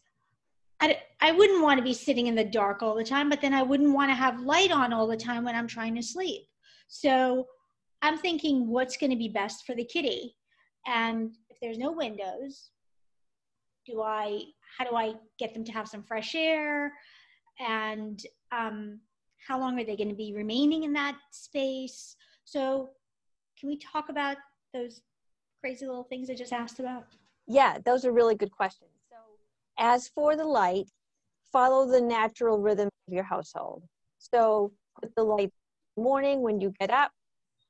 I, 0.80 1.00
I 1.22 1.32
wouldn't 1.32 1.62
want 1.62 1.78
to 1.78 1.84
be 1.84 1.94
sitting 1.94 2.26
in 2.26 2.34
the 2.34 2.44
dark 2.44 2.82
all 2.82 2.96
the 2.96 3.04
time, 3.04 3.30
but 3.30 3.40
then 3.40 3.54
I 3.54 3.62
wouldn't 3.62 3.94
want 3.94 4.10
to 4.10 4.16
have 4.16 4.42
light 4.42 4.72
on 4.72 4.94
all 4.94 5.06
the 5.06 5.16
time 5.16 5.44
when 5.44 5.56
I'm 5.56 5.68
trying 5.68 5.94
to 5.94 6.02
sleep. 6.02 6.48
So 6.88 7.46
I'm 8.02 8.18
thinking 8.18 8.68
what's 8.68 8.98
going 8.98 9.12
to 9.12 9.18
be 9.18 9.30
best 9.30 9.66
for 9.66 9.76
the 9.76 9.86
kitty. 9.86 10.36
And 10.86 11.36
if 11.50 11.60
there's 11.62 11.78
no 11.78 11.92
windows, 11.92 12.72
do 13.86 14.02
I, 14.02 14.44
how 14.78 14.90
do 14.90 14.96
I 14.96 15.14
get 15.40 15.54
them 15.54 15.64
to 15.66 15.72
have 15.72 15.88
some 15.88 16.04
fresh 16.04 16.36
air? 16.36 16.94
And 17.60 18.22
um, 18.52 19.00
how 19.48 19.60
long 19.60 19.80
are 19.80 19.84
they 19.84 19.96
going 19.96 20.10
to 20.10 20.16
be 20.16 20.34
remaining 20.34 20.84
in 20.84 20.94
that 20.94 21.18
space? 21.32 22.16
So 22.46 22.90
can 23.60 23.70
we 23.70 23.78
talk 23.78 24.10
about 24.10 24.38
those 24.74 25.02
crazy 25.62 25.88
little 25.88 26.04
things 26.04 26.30
I 26.30 26.36
just 26.36 26.54
asked 26.54 26.80
about? 26.80 27.06
Yeah, 27.48 27.78
those 27.84 28.06
are 28.06 28.12
really 28.12 28.36
good 28.36 28.52
questions. 28.52 28.92
So 29.10 29.16
as 29.80 30.10
for 30.10 30.36
the 30.36 30.46
light, 30.46 30.90
follow 31.52 31.90
the 31.90 32.02
natural 32.02 32.60
rhythm 32.60 32.90
of 33.08 33.14
your 33.14 33.24
household. 33.24 33.84
So 34.20 34.72
put 35.00 35.16
the 35.16 35.24
light 35.24 35.52
morning 35.96 36.42
when 36.42 36.60
you 36.60 36.74
get 36.80 36.92
up, 36.92 37.12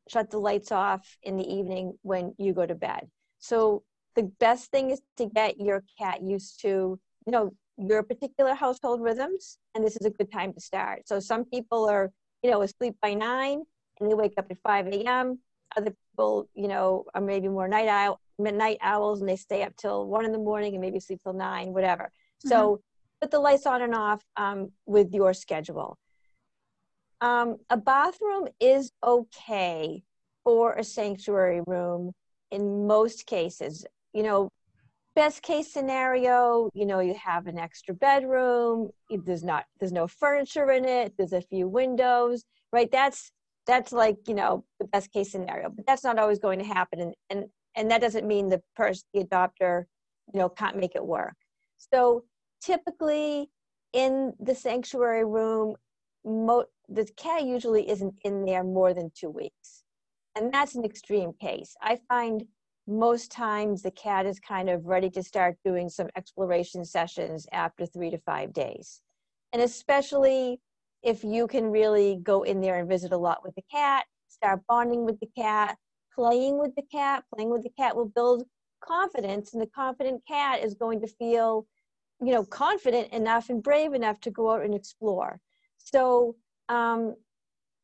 shut 0.10 0.30
the 0.30 0.38
lights 0.38 0.72
off 0.72 1.18
in 1.24 1.38
the 1.38 1.48
evening 1.48 1.94
when 2.02 2.34
you 2.38 2.54
go 2.54 2.66
to 2.66 2.76
bed. 2.76 3.08
So 3.40 3.84
the 4.16 4.24
best 4.40 4.72
thing 4.72 4.90
is 4.92 5.02
to 5.18 5.28
get 5.28 5.60
your 5.60 5.84
cat 6.00 6.22
used 6.24 6.62
to, 6.62 7.00
you 7.26 7.32
know, 7.32 7.52
your 7.78 8.02
particular 8.02 8.54
household 8.56 9.02
rhythms, 9.02 9.60
and 9.76 9.86
this 9.86 9.96
is 9.96 10.06
a 10.06 10.10
good 10.10 10.32
time 10.32 10.54
to 10.54 10.60
start. 10.60 11.08
So 11.08 11.20
some 11.20 11.46
people 11.46 11.88
are, 11.88 12.12
you 12.42 12.50
know, 12.50 12.62
asleep 12.62 12.96
by 13.02 13.14
nine 13.14 13.62
and 14.00 14.10
they 14.10 14.16
wake 14.16 14.34
up 14.38 14.48
at 14.50 14.58
5 14.64 14.88
a.m. 14.88 15.40
Other 15.76 15.94
people, 16.12 16.50
you 16.56 16.68
know, 16.68 17.06
are 17.14 17.22
maybe 17.22 17.48
more 17.48 17.68
night 17.68 17.88
owl, 17.88 18.20
midnight 18.40 18.78
owls 18.82 19.20
and 19.20 19.30
they 19.30 19.36
stay 19.36 19.64
up 19.64 19.76
till 19.76 20.08
one 20.08 20.26
in 20.26 20.32
the 20.32 20.40
morning 20.40 20.74
and 20.74 20.82
maybe 20.82 21.00
sleep 21.00 21.22
till 21.22 21.34
nine, 21.34 21.74
whatever. 21.74 22.06
Mm-hmm. 22.06 22.50
So 22.50 22.82
put 23.22 23.32
the 23.32 23.40
lights 23.40 23.66
on 23.66 23.82
and 23.82 23.94
off 23.94 24.24
um, 24.36 24.72
with 24.86 25.14
your 25.14 25.34
schedule. 25.34 25.98
Um, 27.22 27.58
a 27.70 27.78
bathroom 27.78 28.48
is 28.60 28.92
okay 29.04 30.04
for 30.44 30.74
a 30.74 30.84
sanctuary 30.84 31.62
room 31.66 32.14
in 32.52 32.88
most 32.88 33.26
cases. 33.26 33.86
You 34.14 34.24
know, 34.24 34.50
best 35.16 35.42
case 35.42 35.74
scenario, 35.74 36.70
you 36.74 36.86
know, 36.86 37.00
you 37.00 37.16
have 37.16 37.48
an 37.48 37.58
extra 37.58 37.94
bedroom. 37.96 38.90
There's 39.10 39.44
not, 39.44 39.66
there's 39.80 39.92
no 39.92 40.08
furniture 40.08 40.72
in 40.72 40.86
it. 40.86 41.14
There's 41.18 41.34
a 41.34 41.42
few 41.42 41.68
windows, 41.68 42.44
right? 42.72 42.90
That's 42.92 43.32
that's 43.66 43.92
like 43.92 44.18
you 44.28 44.34
know 44.34 44.64
the 44.80 44.86
best 44.86 45.12
case 45.12 45.32
scenario, 45.32 45.70
but 45.70 45.86
that's 45.86 46.04
not 46.04 46.18
always 46.18 46.40
going 46.40 46.60
to 46.60 46.66
happen, 46.66 47.00
and 47.02 47.14
and 47.30 47.46
and 47.76 47.92
that 47.92 48.02
doesn't 48.02 48.26
mean 48.26 48.48
the 48.50 48.62
person, 48.76 49.04
the 49.14 49.24
adopter, 49.24 49.84
you 50.34 50.40
know, 50.40 50.50
can't 50.50 50.78
make 50.78 50.96
it 50.96 51.06
work. 51.06 51.36
So 51.78 52.24
typically 52.62 53.50
in 53.94 54.34
the 54.40 54.56
sanctuary 54.56 55.26
room, 55.26 55.76
mo- 56.26 56.66
the 56.90 57.08
cat 57.18 57.44
usually 57.44 57.90
isn't 57.90 58.16
in 58.24 58.46
there 58.46 58.64
more 58.64 58.94
than 58.94 59.12
two 59.16 59.30
weeks. 59.30 59.84
And 60.36 60.54
that's 60.54 60.76
an 60.76 60.86
extreme 60.86 61.34
case. 61.42 61.76
I 61.82 62.00
find 62.08 62.44
most 62.88 63.32
times 63.32 63.82
the 63.82 63.92
cat 63.92 64.26
is 64.26 64.40
kind 64.40 64.70
of 64.70 64.86
ready 64.86 65.10
to 65.10 65.24
start 65.24 65.58
doing 65.66 65.90
some 65.90 66.08
exploration 66.16 66.86
sessions 66.86 67.46
after 67.52 67.86
three 67.86 68.10
to 68.12 68.18
five 68.20 68.54
days. 68.54 69.02
And 69.52 69.62
especially 69.62 70.60
if 71.04 71.24
you 71.24 71.48
can 71.48 71.66
really 71.66 72.20
go 72.24 72.44
in 72.44 72.62
there 72.62 72.80
and 72.80 72.88
visit 72.88 73.12
a 73.12 73.18
lot 73.18 73.44
with 73.44 73.56
the 73.56 73.64
cat, 73.72 74.06
start 74.30 74.62
bonding 74.68 75.06
with 75.06 75.20
the 75.20 75.30
cat, 75.38 75.78
playing 76.14 76.60
with 76.60 76.76
the 76.76 76.84
cat, 76.92 77.24
playing 77.34 77.50
with 77.50 77.64
the 77.64 77.72
cat 77.78 77.96
will 77.96 78.10
build 78.10 78.44
confidence, 78.82 79.54
and 79.54 79.62
the 79.62 79.68
confident 79.68 80.22
cat 80.28 80.64
is 80.64 80.74
going 80.74 81.02
to 81.02 81.08
feel, 81.08 81.66
you 82.22 82.32
know, 82.32 82.44
confident 82.46 83.12
enough 83.12 83.50
and 83.50 83.64
brave 83.64 83.94
enough 83.94 84.20
to 84.22 84.32
go 84.32 84.52
out 84.52 84.64
and 84.64 84.74
explore. 84.74 85.40
So 85.78 86.36
um, 86.70 87.16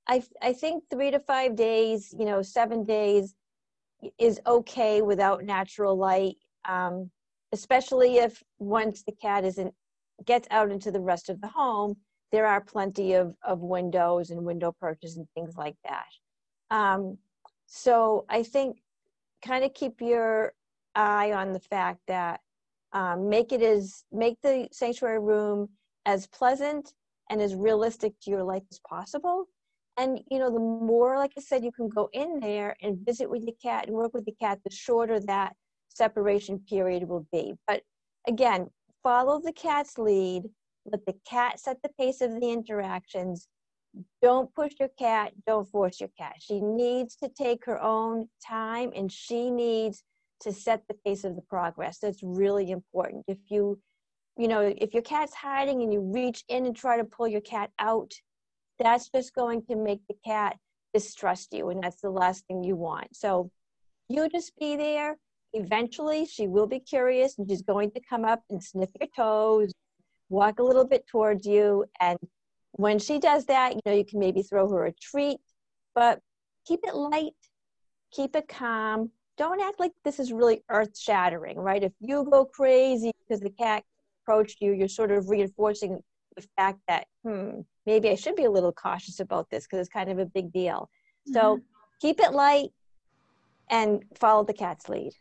I, 0.07 0.23
I 0.41 0.53
think 0.53 0.83
three 0.89 1.11
to 1.11 1.19
five 1.19 1.55
days, 1.55 2.13
you 2.17 2.25
know, 2.25 2.41
seven 2.41 2.83
days 2.83 3.35
is 4.19 4.39
okay 4.45 5.01
without 5.01 5.43
natural 5.43 5.95
light, 5.97 6.35
um, 6.67 7.09
especially 7.53 8.17
if 8.17 8.43
once 8.59 9.03
the 9.03 9.13
cat 9.13 9.45
isn't 9.45 9.73
gets 10.25 10.47
out 10.51 10.71
into 10.71 10.91
the 10.91 10.99
rest 10.99 11.29
of 11.29 11.41
the 11.41 11.47
home, 11.47 11.95
there 12.31 12.45
are 12.45 12.61
plenty 12.61 13.13
of, 13.13 13.35
of 13.43 13.59
windows 13.59 14.29
and 14.29 14.43
window 14.43 14.73
perches 14.79 15.17
and 15.17 15.27
things 15.33 15.55
like 15.57 15.75
that. 15.83 16.05
Um, 16.69 17.17
so 17.65 18.25
I 18.29 18.43
think 18.43 18.77
kind 19.43 19.63
of 19.63 19.73
keep 19.73 20.01
your 20.01 20.53
eye 20.95 21.31
on 21.31 21.53
the 21.53 21.59
fact 21.59 21.99
that 22.07 22.39
um, 22.93 23.27
make 23.29 23.51
it 23.51 23.61
as 23.61 24.03
make 24.11 24.37
the 24.41 24.67
sanctuary 24.71 25.19
room 25.19 25.69
as 26.05 26.27
pleasant 26.27 26.93
and 27.29 27.41
as 27.41 27.55
realistic 27.55 28.13
to 28.21 28.31
your 28.31 28.43
life 28.43 28.63
as 28.71 28.79
possible. 28.87 29.45
And 29.97 30.19
you 30.29 30.39
know, 30.39 30.51
the 30.51 30.59
more, 30.59 31.17
like 31.17 31.33
I 31.37 31.41
said, 31.41 31.63
you 31.63 31.71
can 31.71 31.87
go 31.87 32.09
in 32.13 32.39
there 32.39 32.75
and 32.81 33.05
visit 33.05 33.29
with 33.29 33.43
your 33.43 33.55
cat 33.61 33.87
and 33.87 33.95
work 33.95 34.13
with 34.13 34.25
the 34.25 34.35
cat, 34.39 34.59
the 34.63 34.71
shorter 34.71 35.19
that 35.21 35.55
separation 35.89 36.59
period 36.67 37.07
will 37.07 37.27
be. 37.31 37.53
But 37.67 37.83
again, 38.27 38.67
follow 39.03 39.39
the 39.39 39.53
cat's 39.53 39.97
lead. 39.97 40.43
Let 40.85 41.05
the 41.05 41.15
cat 41.29 41.59
set 41.59 41.77
the 41.83 41.89
pace 41.99 42.21
of 42.21 42.39
the 42.39 42.51
interactions. 42.51 43.47
Don't 44.21 44.53
push 44.55 44.73
your 44.79 44.89
cat. 44.97 45.33
Don't 45.45 45.69
force 45.69 45.99
your 45.99 46.09
cat. 46.17 46.35
She 46.39 46.59
needs 46.59 47.15
to 47.17 47.29
take 47.29 47.65
her 47.65 47.81
own 47.81 48.27
time 48.45 48.91
and 48.95 49.11
she 49.11 49.51
needs 49.51 50.03
to 50.41 50.51
set 50.51 50.83
the 50.87 50.95
pace 51.05 51.23
of 51.23 51.35
the 51.35 51.41
progress. 51.43 51.99
That's 51.99 52.21
really 52.23 52.71
important. 52.71 53.23
If 53.27 53.37
you 53.49 53.79
you 54.37 54.47
know, 54.47 54.73
if 54.77 54.93
your 54.93 55.03
cat's 55.03 55.33
hiding 55.33 55.81
and 55.81 55.93
you 55.93 56.01
reach 56.01 56.43
in 56.49 56.65
and 56.65 56.75
try 56.75 56.97
to 56.97 57.03
pull 57.03 57.27
your 57.27 57.41
cat 57.41 57.69
out, 57.79 58.11
that's 58.79 59.09
just 59.09 59.35
going 59.35 59.63
to 59.69 59.75
make 59.75 60.01
the 60.07 60.15
cat 60.25 60.57
distrust 60.93 61.53
you, 61.53 61.69
and 61.69 61.83
that's 61.83 62.01
the 62.01 62.09
last 62.09 62.45
thing 62.47 62.63
you 62.63 62.75
want. 62.75 63.15
So 63.15 63.51
you 64.09 64.27
just 64.29 64.57
be 64.59 64.75
there. 64.75 65.17
Eventually, 65.53 66.25
she 66.25 66.47
will 66.47 66.67
be 66.67 66.79
curious 66.79 67.37
and 67.37 67.47
she's 67.49 67.61
going 67.61 67.91
to 67.91 68.01
come 68.09 68.25
up 68.25 68.41
and 68.49 68.63
sniff 68.63 68.89
your 68.99 69.09
toes, 69.15 69.71
walk 70.29 70.59
a 70.59 70.63
little 70.63 70.85
bit 70.85 71.05
towards 71.07 71.45
you. 71.45 71.85
And 71.99 72.17
when 72.71 72.97
she 72.97 73.19
does 73.19 73.45
that, 73.45 73.75
you 73.75 73.81
know, 73.85 73.93
you 73.93 74.05
can 74.05 74.19
maybe 74.19 74.41
throw 74.41 74.67
her 74.69 74.87
a 74.87 74.93
treat, 74.93 75.37
but 75.93 76.19
keep 76.65 76.79
it 76.83 76.95
light, 76.95 77.33
keep 78.11 78.35
it 78.35 78.47
calm. 78.47 79.11
Don't 79.37 79.61
act 79.61 79.79
like 79.79 79.91
this 80.03 80.19
is 80.19 80.31
really 80.31 80.63
earth 80.69 80.97
shattering, 80.97 81.57
right? 81.57 81.83
If 81.83 81.93
you 81.99 82.27
go 82.29 82.45
crazy 82.45 83.11
because 83.19 83.41
the 83.41 83.49
cat 83.51 83.83
approached 84.23 84.57
you, 84.61 84.73
you're 84.73 84.87
sort 84.87 85.11
of 85.11 85.29
reinforcing 85.29 85.99
the 86.35 86.45
fact 86.57 86.79
that, 86.87 87.05
hmm, 87.23 87.61
maybe 87.85 88.09
I 88.09 88.15
should 88.15 88.35
be 88.35 88.45
a 88.45 88.51
little 88.51 88.71
cautious 88.71 89.19
about 89.19 89.49
this 89.49 89.65
because 89.65 89.79
it's 89.79 89.93
kind 89.93 90.09
of 90.09 90.19
a 90.19 90.25
big 90.25 90.51
deal. 90.51 90.89
Mm-hmm. 91.27 91.33
So 91.33 91.59
keep 92.01 92.19
it 92.19 92.33
light 92.33 92.69
and 93.69 94.03
follow 94.15 94.43
the 94.43 94.53
cat's 94.53 94.89
lead. 94.89 95.11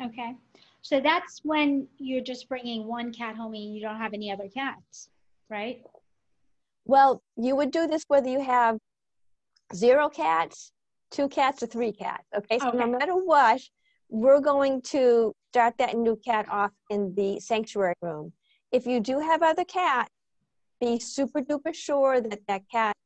Okay. 0.00 0.34
So 0.82 1.00
that's 1.00 1.40
when 1.44 1.86
you're 1.98 2.22
just 2.22 2.48
bringing 2.48 2.86
one 2.86 3.12
cat 3.12 3.36
home 3.36 3.54
and 3.54 3.74
you 3.74 3.80
don't 3.80 3.96
have 3.96 4.12
any 4.12 4.30
other 4.30 4.48
cats, 4.48 5.08
right? 5.48 5.82
Well, 6.84 7.22
you 7.36 7.56
would 7.56 7.70
do 7.70 7.86
this 7.86 8.04
whether 8.08 8.28
you 8.28 8.42
have 8.42 8.78
zero 9.74 10.08
cats, 10.08 10.72
two 11.10 11.28
cats, 11.28 11.62
or 11.62 11.66
three 11.66 11.92
cats. 11.92 12.24
Okay. 12.36 12.58
So 12.58 12.68
okay. 12.68 12.78
no 12.78 12.86
matter 12.86 13.14
what, 13.14 13.60
we're 14.10 14.40
going 14.40 14.82
to 14.82 15.32
start 15.52 15.74
that 15.78 15.96
new 15.96 16.18
cat 16.24 16.46
off 16.50 16.72
in 16.90 17.14
the 17.14 17.40
sanctuary 17.40 17.94
room 18.02 18.32
if 18.74 18.86
you 18.88 18.98
do 18.98 19.20
have 19.20 19.40
other 19.40 19.64
cats, 19.64 20.10
be 20.80 20.98
super 20.98 21.40
duper 21.40 21.72
sure 21.72 22.20
that 22.20 22.40
that 22.48 22.68
cat 22.68 22.96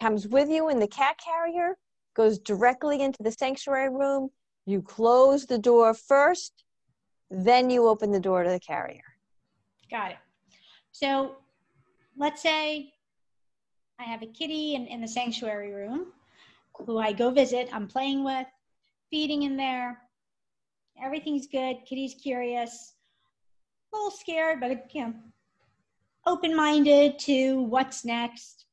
comes 0.00 0.26
with 0.26 0.48
you 0.48 0.70
in 0.70 0.78
the 0.78 0.88
cat 0.88 1.16
carrier, 1.22 1.76
goes 2.14 2.38
directly 2.38 3.02
into 3.02 3.22
the 3.22 3.30
sanctuary 3.30 3.90
room. 3.90 4.30
You 4.64 4.80
close 4.80 5.44
the 5.44 5.58
door 5.58 5.92
first, 5.92 6.64
then 7.30 7.68
you 7.68 7.86
open 7.86 8.12
the 8.12 8.18
door 8.18 8.44
to 8.44 8.48
the 8.48 8.60
carrier. 8.60 9.04
Got 9.90 10.12
it. 10.12 10.18
So 10.92 11.36
let's 12.16 12.40
say 12.40 12.94
I 13.98 14.04
have 14.04 14.22
a 14.22 14.26
kitty 14.26 14.74
in, 14.74 14.86
in 14.86 15.02
the 15.02 15.08
sanctuary 15.08 15.74
room 15.74 16.12
who 16.86 16.96
I 16.96 17.12
go 17.12 17.30
visit, 17.30 17.68
I'm 17.74 17.88
playing 17.88 18.24
with, 18.24 18.46
feeding 19.10 19.42
in 19.42 19.58
there. 19.58 19.98
Everything's 21.02 21.46
good. 21.46 21.76
Kitty's 21.86 22.14
curious 22.14 22.94
a 23.92 23.96
little 23.96 24.10
scared, 24.10 24.60
but 24.60 24.94
you 24.94 25.02
know, 25.02 25.14
open-minded 26.26 27.18
to 27.20 27.62
what's 27.62 28.04
next. 28.04 28.66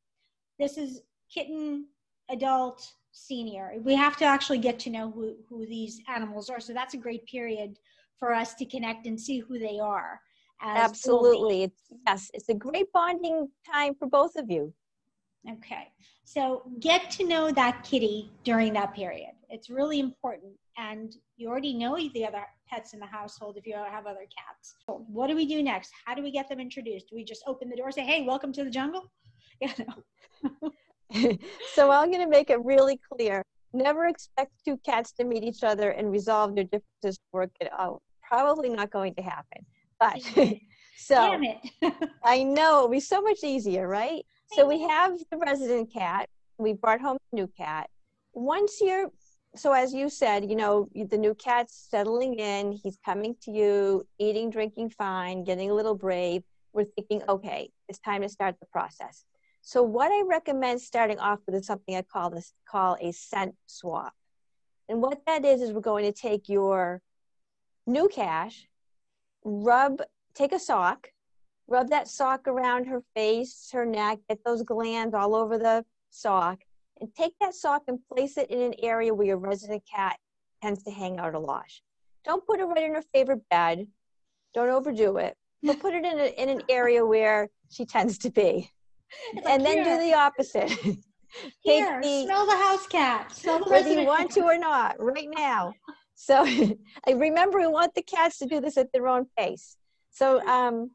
This 0.59 0.77
is 0.77 1.01
kitten, 1.33 1.87
adult, 2.29 2.93
senior. 3.11 3.73
We 3.81 3.95
have 3.95 4.17
to 4.17 4.25
actually 4.25 4.57
get 4.57 4.79
to 4.79 4.89
know 4.89 5.09
who, 5.11 5.35
who 5.47 5.65
these 5.65 6.01
animals 6.07 6.49
are. 6.49 6.59
So 6.59 6.73
that's 6.73 6.93
a 6.93 6.97
great 6.97 7.25
period 7.25 7.77
for 8.17 8.33
us 8.33 8.55
to 8.55 8.65
connect 8.65 9.07
and 9.07 9.19
see 9.19 9.39
who 9.39 9.59
they 9.59 9.79
are. 9.79 10.19
Absolutely. 10.61 11.63
It's, 11.63 11.83
yes, 12.07 12.31
it's 12.33 12.49
a 12.49 12.53
great 12.53 12.91
bonding 12.93 13.49
time 13.69 13.93
for 13.95 14.07
both 14.07 14.35
of 14.35 14.49
you. 14.49 14.73
Okay. 15.49 15.89
So 16.23 16.63
get 16.79 17.11
to 17.11 17.27
know 17.27 17.51
that 17.51 17.83
kitty 17.83 18.31
during 18.43 18.73
that 18.73 18.93
period. 18.95 19.34
It's 19.55 19.69
really 19.69 20.01
important 20.01 20.51
and 20.77 21.15
you 21.37 21.47
already 21.47 21.73
know 21.73 21.95
the 21.95 22.25
other 22.25 22.43
pets 22.69 22.93
in 22.93 22.99
the 22.99 23.05
household 23.05 23.55
if 23.55 23.65
you 23.65 23.73
have 23.73 24.05
other 24.05 24.27
cats. 24.37 24.75
So 24.85 25.05
what 25.07 25.27
do 25.27 25.35
we 25.35 25.45
do 25.45 25.63
next? 25.63 25.91
How 26.03 26.13
do 26.13 26.21
we 26.21 26.29
get 26.29 26.49
them 26.49 26.59
introduced? 26.59 27.07
Do 27.09 27.15
we 27.15 27.23
just 27.23 27.41
open 27.47 27.69
the 27.69 27.77
door 27.77 27.85
and 27.85 27.95
say, 27.95 28.05
"Hey, 28.05 28.23
welcome 28.23 28.51
to 28.51 28.63
the 28.65 28.69
jungle"? 28.69 29.09
Yeah. 29.61 29.71
So 31.73 31.91
I'm 31.91 32.11
going 32.11 32.25
to 32.25 32.29
make 32.29 32.49
it 32.49 32.61
really 32.65 32.99
clear. 33.09 33.41
Never 33.71 34.07
expect 34.07 34.51
two 34.65 34.75
cats 34.85 35.13
to 35.13 35.23
meet 35.23 35.43
each 35.43 35.63
other 35.63 35.91
and 35.91 36.11
resolve 36.11 36.55
their 36.55 36.65
differences, 36.65 37.17
work 37.31 37.51
it 37.61 37.69
out. 37.71 38.01
Probably 38.27 38.67
not 38.67 38.91
going 38.91 39.15
to 39.15 39.21
happen. 39.21 39.65
But 39.97 40.21
so 40.97 41.39
I 42.25 42.43
know 42.43 42.77
it'll 42.79 42.89
be 42.89 42.99
so 42.99 43.21
much 43.21 43.39
easier, 43.45 43.87
right? 43.87 44.25
So 44.51 44.67
we 44.67 44.81
have 44.81 45.17
the 45.31 45.37
resident 45.37 45.93
cat. 45.93 46.27
We 46.57 46.73
brought 46.73 46.99
home 46.99 47.17
a 47.31 47.35
new 47.35 47.47
cat. 47.55 47.89
Once 48.33 48.81
you're 48.81 49.09
so 49.57 49.73
as 49.73 49.93
you 49.93 50.09
said, 50.09 50.49
you 50.49 50.55
know, 50.55 50.89
the 50.93 51.17
new 51.17 51.33
cat's 51.35 51.87
settling 51.89 52.35
in, 52.35 52.71
he's 52.71 52.97
coming 53.03 53.35
to 53.43 53.51
you, 53.51 54.07
eating, 54.19 54.49
drinking 54.49 54.89
fine, 54.89 55.43
getting 55.43 55.71
a 55.71 55.73
little 55.73 55.95
brave. 55.95 56.43
We're 56.73 56.85
thinking, 56.85 57.23
okay, 57.27 57.69
it's 57.87 57.99
time 57.99 58.21
to 58.21 58.29
start 58.29 58.55
the 58.59 58.65
process. 58.67 59.23
So 59.61 59.81
what 59.81 60.11
I 60.11 60.23
recommend 60.27 60.81
starting 60.81 61.19
off 61.19 61.39
with 61.45 61.55
is 61.55 61.65
something 61.65 61.95
I 61.95 62.01
call 62.03 62.29
this 62.29 62.53
call 62.69 62.97
a 63.01 63.11
scent 63.11 63.55
swap. 63.65 64.13
And 64.87 65.01
what 65.01 65.21
that 65.25 65.43
is 65.43 65.61
is 65.61 65.71
we're 65.71 65.81
going 65.81 66.05
to 66.05 66.11
take 66.11 66.47
your 66.49 67.01
new 67.87 68.07
cash, 68.07 68.67
rub, 69.43 70.01
take 70.35 70.51
a 70.51 70.59
sock, 70.59 71.09
rub 71.67 71.89
that 71.89 72.07
sock 72.07 72.47
around 72.47 72.85
her 72.85 73.01
face, 73.15 73.69
her 73.73 73.85
neck, 73.85 74.19
get 74.29 74.39
those 74.45 74.61
glands 74.63 75.15
all 75.15 75.33
over 75.33 75.57
the 75.57 75.83
sock, 76.11 76.59
and 76.99 77.13
take 77.15 77.33
that 77.41 77.53
sock 77.53 77.83
and 77.87 77.99
place 78.11 78.37
it 78.37 78.49
in 78.49 78.61
an 78.61 78.73
area 78.81 79.13
where 79.13 79.27
your 79.27 79.37
resident 79.37 79.83
cat 79.93 80.17
tends 80.61 80.83
to 80.83 80.91
hang 80.91 81.19
out 81.19 81.35
a 81.35 81.39
lot. 81.39 81.65
Don't 82.23 82.45
put 82.45 82.59
it 82.59 82.65
right 82.65 82.83
in 82.83 82.95
her 82.95 83.03
favorite 83.13 83.41
bed. 83.49 83.87
Don't 84.53 84.69
overdo 84.69 85.17
it. 85.17 85.35
But 85.61 85.79
put 85.79 85.93
it 85.93 86.05
in, 86.05 86.19
a, 86.19 86.41
in 86.41 86.49
an 86.49 86.61
area 86.69 87.05
where 87.05 87.49
she 87.69 87.85
tends 87.85 88.17
to 88.19 88.29
be 88.29 88.71
and 89.45 89.65
then 89.65 89.83
do 89.83 89.97
the 90.03 90.13
opposite. 90.13 90.71
Here, 91.61 91.99
the, 92.01 92.23
smell 92.25 92.45
the 92.45 92.55
house 92.55 92.87
cat. 92.87 93.35
Smell 93.35 93.59
the 93.59 93.69
whether 93.69 93.89
you 93.89 94.05
want 94.05 94.31
to 94.31 94.41
or 94.41 94.57
not, 94.57 94.95
right 94.99 95.27
now. 95.29 95.73
So 96.15 96.45
I 97.07 97.11
remember 97.11 97.59
we 97.59 97.67
want 97.67 97.93
the 97.93 98.01
cats 98.01 98.37
to 98.39 98.45
do 98.45 98.61
this 98.61 98.77
at 98.77 98.91
their 98.93 99.07
own 99.07 99.25
pace. 99.37 99.75
So 100.11 100.45
um, 100.47 100.91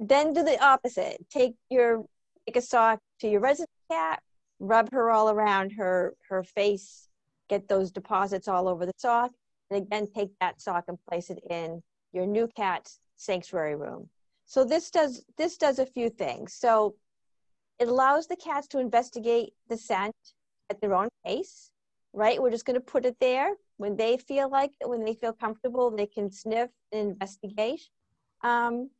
then 0.00 0.32
do 0.32 0.42
the 0.42 0.62
opposite. 0.62 1.24
Take 1.30 1.54
your 1.70 2.04
take 2.46 2.56
a 2.56 2.62
sock 2.62 2.98
to 3.20 3.28
your 3.28 3.40
resident 3.40 3.70
cat, 3.90 4.20
rub 4.60 4.90
her 4.92 5.10
all 5.10 5.30
around 5.30 5.70
her 5.72 6.14
her 6.28 6.42
face, 6.42 7.08
get 7.48 7.68
those 7.68 7.90
deposits 7.90 8.48
all 8.48 8.68
over 8.68 8.86
the 8.86 8.92
sock, 8.96 9.32
and 9.70 9.82
again 9.82 10.06
take 10.14 10.30
that 10.40 10.60
sock 10.60 10.84
and 10.88 10.98
place 11.08 11.30
it 11.30 11.38
in 11.50 11.82
your 12.12 12.26
new 12.26 12.48
cat's 12.56 13.00
sanctuary 13.16 13.76
room. 13.76 14.08
So 14.46 14.64
this 14.64 14.90
does 14.90 15.24
this 15.36 15.56
does 15.56 15.78
a 15.78 15.86
few 15.86 16.08
things. 16.10 16.54
So 16.54 16.94
it 17.78 17.88
allows 17.88 18.26
the 18.26 18.36
cats 18.36 18.66
to 18.68 18.78
investigate 18.78 19.52
the 19.68 19.76
scent 19.76 20.14
at 20.70 20.80
their 20.80 20.94
own 20.94 21.08
pace, 21.24 21.70
right? 22.12 22.40
We're 22.40 22.50
just 22.50 22.64
going 22.64 22.74
to 22.74 22.80
put 22.80 23.04
it 23.04 23.16
there. 23.20 23.54
When 23.76 23.96
they 23.96 24.16
feel 24.16 24.50
like 24.50 24.72
it, 24.80 24.88
when 24.88 25.04
they 25.04 25.14
feel 25.14 25.32
comfortable, 25.32 25.90
they 25.90 26.06
can 26.06 26.32
sniff 26.32 26.70
and 26.92 27.12
investigate. 27.12 27.88
Um, 28.42 28.90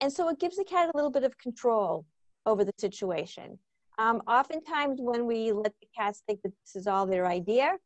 and 0.00 0.12
so 0.12 0.28
it 0.28 0.38
gives 0.38 0.56
the 0.56 0.64
cat 0.64 0.90
a 0.92 0.96
little 0.96 1.10
bit 1.10 1.24
of 1.24 1.38
control 1.38 2.04
over 2.44 2.64
the 2.64 2.72
situation. 2.78 3.58
Um, 3.98 4.22
oftentimes, 4.26 5.00
when 5.00 5.26
we 5.26 5.52
let 5.52 5.72
the 5.80 5.88
cats 5.96 6.22
think 6.26 6.40
that 6.42 6.52
this 6.64 6.76
is 6.76 6.86
all 6.86 7.06
their 7.06 7.26
idea, 7.26 7.76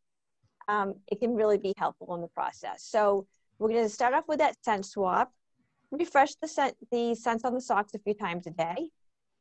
um, 0.69 0.95
it 1.11 1.21
can 1.21 1.35
really 1.35 1.59
be 1.59 1.75
helpful 1.77 2.15
in 2.15 2.21
the 2.21 2.29
process. 2.29 2.85
So 2.85 3.27
we're 3.59 3.71
going 3.71 3.85
to 3.85 3.89
start 3.89 4.15
off 4.15 4.25
with 4.29 4.39
that 4.39 4.57
scent 4.63 4.87
swap. 4.87 5.33
Refresh 5.91 6.35
the 6.37 6.49
scent, 6.49 6.75
the 6.91 7.15
scents 7.15 7.45
on 7.45 7.55
the 7.55 7.61
socks 7.61 7.95
a 7.95 7.99
few 7.99 8.15
times 8.15 8.47
a 8.47 8.51
day 8.51 8.89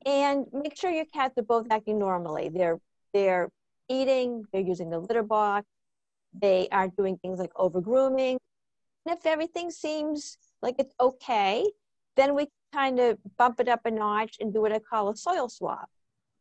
and 0.05 0.45
make 0.51 0.77
sure 0.77 0.91
your 0.91 1.05
cats 1.05 1.37
are 1.37 1.43
both 1.43 1.67
acting 1.71 1.99
normally. 1.99 2.49
They're 2.49 2.79
they're 3.13 3.49
eating, 3.89 4.45
they're 4.51 4.61
using 4.61 4.89
the 4.89 4.99
litter 4.99 5.23
box, 5.23 5.67
they 6.33 6.67
aren't 6.71 6.95
doing 6.95 7.17
things 7.17 7.39
like 7.39 7.51
over 7.55 7.81
grooming. 7.81 8.37
And 9.05 9.17
if 9.17 9.25
everything 9.25 9.69
seems 9.69 10.37
like 10.61 10.75
it's 10.79 10.93
okay, 10.99 11.69
then 12.15 12.35
we 12.35 12.47
kind 12.73 12.99
of 12.99 13.17
bump 13.37 13.59
it 13.59 13.67
up 13.67 13.81
a 13.85 13.91
notch 13.91 14.37
and 14.39 14.53
do 14.53 14.61
what 14.61 14.71
I 14.71 14.79
call 14.79 15.09
a 15.09 15.15
soil 15.15 15.49
swap, 15.49 15.89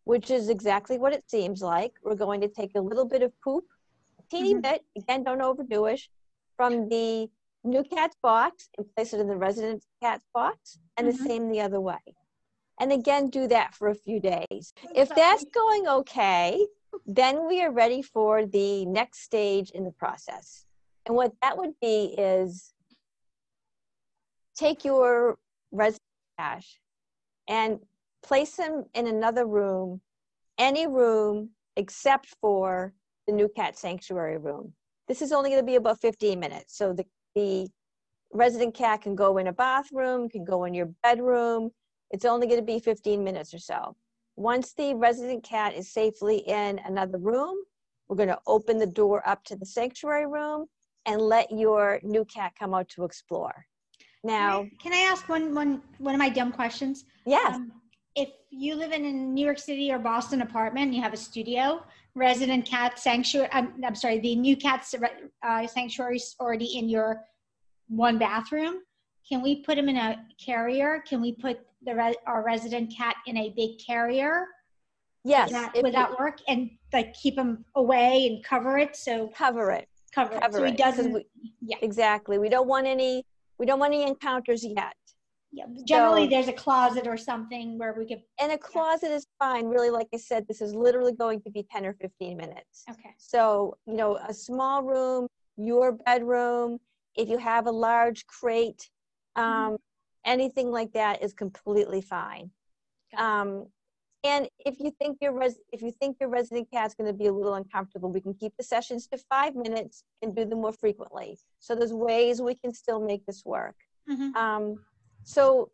which 0.05 0.31
is 0.31 0.49
exactly 0.49 0.99
what 0.99 1.13
it 1.13 1.25
seems 1.29 1.63
like. 1.63 1.93
We're 2.03 2.15
going 2.15 2.41
to 2.41 2.49
take 2.49 2.73
a 2.75 2.81
little 2.81 3.07
bit 3.07 3.23
of 3.23 3.33
poop, 3.43 3.65
a 4.19 4.23
teeny 4.31 4.55
mm-hmm. 4.55 4.63
bit, 4.63 4.85
again, 4.97 5.25
don't 5.25 5.43
overdo 5.43 5.87
it, 5.87 6.01
from 6.57 6.89
the 6.89 7.29
new 7.65 7.85
cat's 7.85 8.17
box 8.23 8.69
and 8.79 8.87
place 8.95 9.13
it 9.13 9.21
in 9.21 9.29
the 9.29 9.37
resident 9.37 9.85
cat's 10.03 10.25
box, 10.33 10.79
and 10.97 11.07
mm-hmm. 11.07 11.23
the 11.23 11.29
same 11.29 11.51
the 11.51 11.61
other 11.61 11.81
way 11.81 11.99
and 12.81 12.91
again 12.91 13.29
do 13.29 13.47
that 13.47 13.75
for 13.75 13.89
a 13.89 13.95
few 13.95 14.19
days. 14.19 14.73
If 14.95 15.15
that's 15.15 15.45
going 15.45 15.87
okay, 15.87 16.67
then 17.07 17.47
we 17.47 17.63
are 17.63 17.71
ready 17.71 18.03
for 18.03 18.47
the 18.47 18.87
next 18.87 19.23
stage 19.23 19.71
in 19.71 19.85
the 19.85 19.93
process. 19.93 20.65
And 21.07 21.15
what 21.15 21.33
that 21.43 21.57
would 21.59 21.75
be 21.81 22.15
is 22.17 22.73
take 24.57 24.85
your 24.85 25.39
resident 25.71 26.01
cash 26.39 26.81
and 27.47 27.79
place 28.23 28.57
him 28.57 28.85
in 28.95 29.07
another 29.07 29.47
room, 29.47 30.01
any 30.59 30.87
room 30.87 31.51
except 31.77 32.27
for 32.41 32.93
the 33.27 33.33
new 33.33 33.49
cat 33.49 33.79
sanctuary 33.79 34.39
room. 34.39 34.73
This 35.09 35.23
is 35.23 35.33
only 35.33 35.51
going 35.51 35.63
to 35.63 35.67
be 35.67 35.77
about 35.77 36.01
15 36.01 36.39
minutes. 36.39 36.77
So 36.77 36.93
the, 36.93 37.05
the 37.35 37.69
resident 38.33 38.75
cat 38.75 39.03
can 39.03 39.15
go 39.15 39.39
in 39.39 39.49
a 39.49 39.53
bathroom, 39.53 40.29
can 40.29 40.45
go 40.45 40.65
in 40.65 40.75
your 40.75 40.91
bedroom, 41.03 41.71
it's 42.11 42.25
only 42.25 42.47
going 42.47 42.61
to 42.61 42.67
be 42.67 42.79
15 42.79 43.23
minutes 43.23 43.55
or 43.55 43.59
so. 43.59 43.97
Once 44.37 44.73
the 44.73 44.95
resident 44.95 45.45
cat 45.45 45.75
is 45.75 45.93
safely 45.93 46.39
in 46.39 46.81
another 46.81 47.19
room, 47.19 47.57
we're 48.09 48.17
going 48.17 48.29
to 48.29 48.41
open 48.47 48.79
the 48.79 48.87
door 48.87 49.27
up 49.29 49.45
to 49.45 49.57
the 49.57 49.67
sanctuary 49.67 50.27
room 50.27 50.67
and 51.07 51.21
let 51.21 51.51
your 51.51 52.01
new 52.03 52.25
cat 52.25 52.53
come 52.59 52.75
out 52.75 52.89
to 52.91 53.05
explore. 53.05 53.67
Now, 54.25 54.63
can 54.63 54.65
I, 54.65 54.83
can 54.83 54.93
I 54.93 55.11
ask 55.11 55.29
one, 55.29 55.55
one, 55.55 55.83
one 55.99 56.15
of 56.15 56.19
my 56.19 56.29
dumb 56.29 56.53
questions? 56.53 57.05
Yes. 57.25 57.55
Um, 57.55 57.73
if 58.15 58.31
you 58.51 58.75
live 58.75 58.93
in 58.93 59.05
a 59.05 59.13
New 59.13 59.45
York 59.45 59.59
City 59.59 59.93
or 59.93 59.99
Boston 59.99 60.43
apartment 60.43 60.87
and 60.87 60.95
you 60.95 61.03
have 61.03 61.13
a 61.13 61.17
studio, 61.17 61.85
resident 62.15 62.67
cat 62.67 62.99
sanctuary, 62.99 63.49
I'm, 63.53 63.73
I'm 63.85 63.95
sorry, 63.95 64.19
the 64.19 64.35
new 64.37 64.57
cat 64.57 64.87
uh, 65.43 65.67
sanctuary 65.67 66.17
is 66.17 66.35
already 66.41 66.79
in 66.79 66.89
your 66.89 67.23
one 67.89 68.19
bathroom. 68.19 68.81
Can 69.29 69.43
we 69.43 69.63
put 69.63 69.77
them 69.77 69.89
in 69.89 69.97
a 69.97 70.25
carrier? 70.45 71.03
Can 71.09 71.21
we 71.21 71.33
put 71.33 71.61
the 71.85 71.95
re- 71.95 72.17
our 72.27 72.45
resident 72.45 72.93
cat 72.97 73.17
in 73.27 73.37
a 73.37 73.53
big 73.57 73.79
carrier? 73.85 74.47
Yes. 75.25 75.51
That, 75.53 75.73
would 75.83 75.95
that 75.95 76.19
work? 76.19 76.39
And 76.49 76.71
like 76.93 77.15
keep 77.15 77.39
him 77.39 77.65
away 77.77 78.27
and 78.27 78.43
cover 78.43 78.79
it 78.79 78.97
so 78.97 79.29
cover 79.29 79.71
it. 79.71 79.87
Cover, 80.13 80.39
cover 80.41 80.59
it. 80.59 80.61
So 80.61 80.65
he 80.65 80.73
doesn't. 80.73 81.13
We, 81.13 81.27
yeah. 81.61 81.77
Exactly. 81.83 82.39
We 82.39 82.49
don't 82.49 82.67
want 82.67 82.87
any. 82.87 83.25
We 83.59 83.67
don't 83.67 83.79
want 83.79 83.93
any 83.93 84.07
encounters 84.07 84.65
yet. 84.65 84.95
Yeah. 85.53 85.65
Generally, 85.85 86.25
so, 86.25 86.31
there's 86.31 86.49
a 86.49 86.53
closet 86.53 87.07
or 87.07 87.17
something 87.17 87.77
where 87.77 87.95
we 87.99 88.07
could. 88.07 88.23
And 88.41 88.53
a 88.53 88.59
closet 88.59 89.11
yeah. 89.11 89.17
is 89.17 89.27
fine. 89.39 89.67
Really, 89.67 89.91
like 89.91 90.07
I 90.15 90.19
said, 90.19 90.47
this 90.47 90.61
is 90.61 90.75
literally 90.75 91.13
going 91.13 91.41
to 91.43 91.51
be 91.51 91.67
ten 91.71 91.85
or 91.85 91.95
fifteen 91.95 92.37
minutes. 92.37 92.85
Okay. 92.89 93.11
So 93.19 93.77
you 93.87 93.95
know, 93.95 94.17
a 94.17 94.33
small 94.33 94.83
room, 94.83 95.27
your 95.57 95.93
bedroom. 95.93 96.79
If 97.17 97.29
you 97.29 97.39
have 97.39 97.67
a 97.67 97.73
large 97.73 98.25
crate, 98.27 98.89
mm-hmm. 99.37 99.43
um, 99.43 99.73
mm-hmm 99.73 99.77
anything 100.25 100.71
like 100.71 100.93
that 100.93 101.23
is 101.23 101.33
completely 101.33 102.01
fine. 102.01 102.51
Um, 103.17 103.67
and 104.23 104.49
if 104.67 104.79
you 104.79 104.91
think 104.99 105.17
your 105.21 105.33
res- 105.33 105.59
if 105.73 105.81
you 105.81 105.93
think 105.93 106.19
your 106.21 106.29
resident 106.29 106.69
cat's 106.71 106.95
going 106.95 107.11
to 107.11 107.17
be 107.17 107.27
a 107.27 107.33
little 107.33 107.55
uncomfortable, 107.55 108.13
we 108.13 108.21
can 108.21 108.35
keep 108.35 108.53
the 108.59 108.63
sessions 108.63 109.07
to 109.09 109.19
five 109.31 109.55
minutes 109.55 110.05
and 110.21 110.37
do 110.37 110.45
them 110.45 110.61
more 110.61 110.73
frequently. 110.73 111.39
So 111.59 111.75
there's 111.75 111.93
ways 111.93 112.43
we 112.43 112.55
can 112.55 112.75
still 112.75 113.01
make 113.01 113.25
this 113.25 113.43
work. 113.47 113.77
Mm-hmm. 114.09 114.37
Um, 114.37 114.85
so 115.25 115.71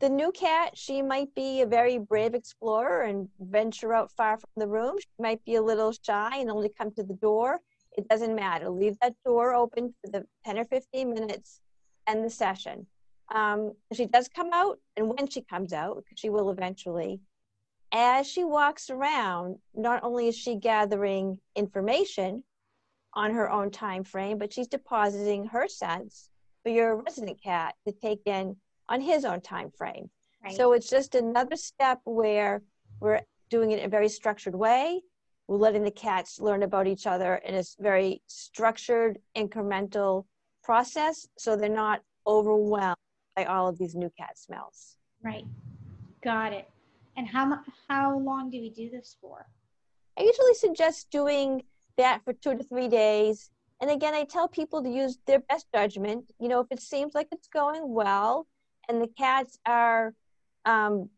the 0.00 0.08
new 0.08 0.30
cat, 0.30 0.76
she 0.76 1.02
might 1.02 1.34
be 1.34 1.62
a 1.62 1.66
very 1.66 1.98
brave 1.98 2.34
explorer 2.34 3.02
and 3.02 3.28
venture 3.40 3.92
out 3.92 4.12
far 4.12 4.38
from 4.38 4.50
the 4.56 4.68
room. 4.68 4.96
She 4.98 5.08
might 5.18 5.44
be 5.44 5.56
a 5.56 5.62
little 5.62 5.92
shy 5.92 6.38
and 6.38 6.50
only 6.50 6.68
come 6.68 6.92
to 6.92 7.02
the 7.02 7.14
door. 7.14 7.60
It 7.96 8.06
doesn't 8.08 8.34
matter. 8.34 8.68
Leave 8.68 8.96
that 9.00 9.14
door 9.24 9.54
open 9.54 9.94
for 10.00 10.10
the 10.10 10.24
10 10.44 10.58
or 10.58 10.64
15 10.64 11.12
minutes 11.12 11.60
and 12.06 12.24
the 12.24 12.30
session. 12.30 12.86
Um, 13.34 13.72
she 13.92 14.06
does 14.06 14.28
come 14.28 14.50
out, 14.52 14.78
and 14.96 15.08
when 15.08 15.28
she 15.28 15.42
comes 15.42 15.72
out, 15.72 16.04
she 16.16 16.30
will 16.30 16.50
eventually, 16.50 17.20
as 17.92 18.26
she 18.26 18.44
walks 18.44 18.88
around, 18.88 19.56
not 19.74 20.02
only 20.02 20.28
is 20.28 20.36
she 20.36 20.56
gathering 20.56 21.38
information 21.56 22.44
on 23.14 23.34
her 23.34 23.50
own 23.50 23.70
time 23.70 24.04
frame, 24.04 24.38
but 24.38 24.52
she's 24.52 24.68
depositing 24.68 25.46
her 25.46 25.66
scents 25.68 26.30
for 26.68 26.74
your 26.74 26.96
resident 26.96 27.42
cat 27.42 27.74
to 27.86 27.92
take 27.94 28.20
in 28.26 28.54
on 28.90 29.00
his 29.00 29.24
own 29.24 29.40
time 29.40 29.70
frame. 29.70 30.10
Right. 30.44 30.54
So 30.54 30.72
it's 30.72 30.90
just 30.90 31.14
another 31.14 31.56
step 31.56 31.98
where 32.04 32.60
we're 33.00 33.22
doing 33.48 33.70
it 33.70 33.78
in 33.78 33.86
a 33.86 33.88
very 33.88 34.10
structured 34.10 34.54
way. 34.54 35.00
we're 35.46 35.56
letting 35.56 35.82
the 35.82 35.90
cats 35.90 36.38
learn 36.40 36.62
about 36.62 36.86
each 36.86 37.06
other 37.06 37.36
in 37.36 37.54
a 37.54 37.64
very 37.80 38.20
structured, 38.26 39.18
incremental 39.34 40.26
process 40.62 41.26
so 41.38 41.56
they're 41.56 41.70
not 41.70 42.02
overwhelmed 42.26 42.96
by 43.34 43.44
all 43.46 43.66
of 43.66 43.78
these 43.78 43.94
new 43.94 44.10
cat 44.18 44.36
smells. 44.36 44.96
Right. 45.24 45.46
Got 46.22 46.52
it. 46.52 46.68
And 47.16 47.26
how 47.26 47.60
how 47.88 48.18
long 48.18 48.50
do 48.50 48.60
we 48.60 48.68
do 48.68 48.90
this 48.90 49.16
for? 49.22 49.46
I 50.18 50.22
usually 50.22 50.52
suggest 50.52 51.08
doing 51.10 51.62
that 51.96 52.20
for 52.26 52.34
two 52.34 52.54
to 52.58 52.62
three 52.62 52.88
days. 52.88 53.50
And 53.80 53.90
again, 53.90 54.14
I 54.14 54.24
tell 54.24 54.48
people 54.48 54.82
to 54.82 54.88
use 54.88 55.18
their 55.26 55.38
best 55.38 55.66
judgment. 55.72 56.32
You 56.40 56.48
know, 56.48 56.60
if 56.60 56.66
it 56.70 56.80
seems 56.80 57.14
like 57.14 57.28
it's 57.30 57.48
going 57.48 57.92
well 57.92 58.46
and 58.88 59.00
the 59.00 59.06
cats 59.06 59.58
are 59.64 60.14
um, 60.64 61.10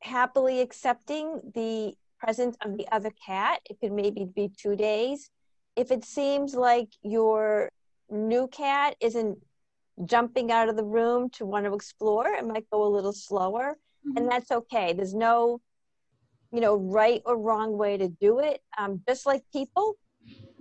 happily 0.00 0.60
accepting 0.60 1.40
the 1.54 1.94
presence 2.18 2.56
of 2.64 2.78
the 2.78 2.86
other 2.90 3.12
cat, 3.24 3.60
it 3.68 3.78
could 3.80 3.92
maybe 3.92 4.24
be 4.24 4.50
two 4.56 4.76
days. 4.76 5.30
If 5.76 5.90
it 5.90 6.04
seems 6.04 6.54
like 6.54 6.88
your 7.02 7.70
new 8.10 8.48
cat 8.48 8.96
isn't 9.00 9.38
jumping 10.04 10.50
out 10.50 10.68
of 10.68 10.76
the 10.76 10.84
room 10.84 11.28
to 11.30 11.44
want 11.44 11.66
to 11.66 11.74
explore, 11.74 12.28
it 12.28 12.46
might 12.46 12.68
go 12.70 12.84
a 12.84 12.88
little 12.88 13.12
slower. 13.12 13.76
Mm-hmm. 14.06 14.16
And 14.16 14.30
that's 14.30 14.50
okay. 14.50 14.94
There's 14.94 15.14
no, 15.14 15.60
you 16.50 16.60
know, 16.60 16.76
right 16.76 17.20
or 17.26 17.36
wrong 17.36 17.76
way 17.76 17.98
to 17.98 18.08
do 18.08 18.38
it. 18.38 18.62
Um, 18.78 19.02
just 19.06 19.26
like 19.26 19.42
people. 19.52 19.96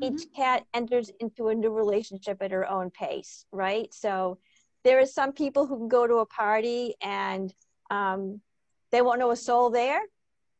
Each 0.01 0.27
cat 0.35 0.65
enters 0.73 1.11
into 1.19 1.47
a 1.47 1.55
new 1.55 1.71
relationship 1.71 2.37
at 2.41 2.51
her 2.51 2.69
own 2.69 2.91
pace, 2.91 3.45
right? 3.51 3.93
So 3.93 4.37
there 4.83 4.99
are 4.99 5.05
some 5.05 5.31
people 5.31 5.65
who 5.65 5.77
can 5.77 5.87
go 5.87 6.05
to 6.05 6.15
a 6.15 6.25
party 6.25 6.95
and 7.01 7.53
um, 7.89 8.41
they 8.91 9.01
won't 9.01 9.19
know 9.19 9.31
a 9.31 9.35
soul 9.35 9.69
there. 9.69 10.01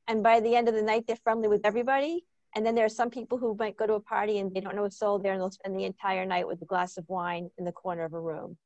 And 0.08 0.24
by 0.24 0.40
the 0.40 0.56
end 0.56 0.68
of 0.68 0.76
the 0.76 0.82
night, 0.82 1.06
they're 1.08 1.16
friendly 1.18 1.48
with 1.48 1.66
everybody. 1.66 2.26
And 2.56 2.66
then 2.66 2.76
there 2.76 2.86
are 2.86 2.90
some 2.90 3.10
people 3.10 3.38
who 3.38 3.56
might 3.60 3.76
go 3.76 3.86
to 3.86 3.94
a 3.94 4.00
party 4.00 4.40
and 4.40 4.54
they 4.54 4.62
don't 4.62 4.76
know 4.76 4.86
a 4.86 4.92
soul 4.92 5.20
there 5.20 5.34
and 5.34 5.42
they'll 5.42 5.52
spend 5.52 5.78
the 5.78 5.84
entire 5.84 6.26
night 6.26 6.48
with 6.48 6.62
a 6.62 6.66
glass 6.66 6.98
of 6.98 7.04
wine 7.10 7.50
in 7.58 7.66
the 7.66 7.72
corner 7.72 8.04
of 8.04 8.14
a 8.14 8.20
room. 8.20 8.58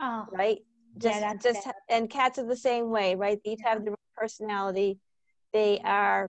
Oh, 0.00 0.26
right? 0.32 0.58
Just, 0.98 1.20
yeah, 1.20 1.34
just, 1.34 1.64
bad. 1.64 1.74
and 1.88 2.10
cats 2.10 2.38
are 2.38 2.46
the 2.46 2.56
same 2.56 2.90
way, 2.90 3.14
right? 3.14 3.38
They 3.44 3.52
each 3.52 3.60
have 3.64 3.84
their 3.84 3.94
personality. 4.16 4.98
They 5.52 5.80
are 5.84 6.28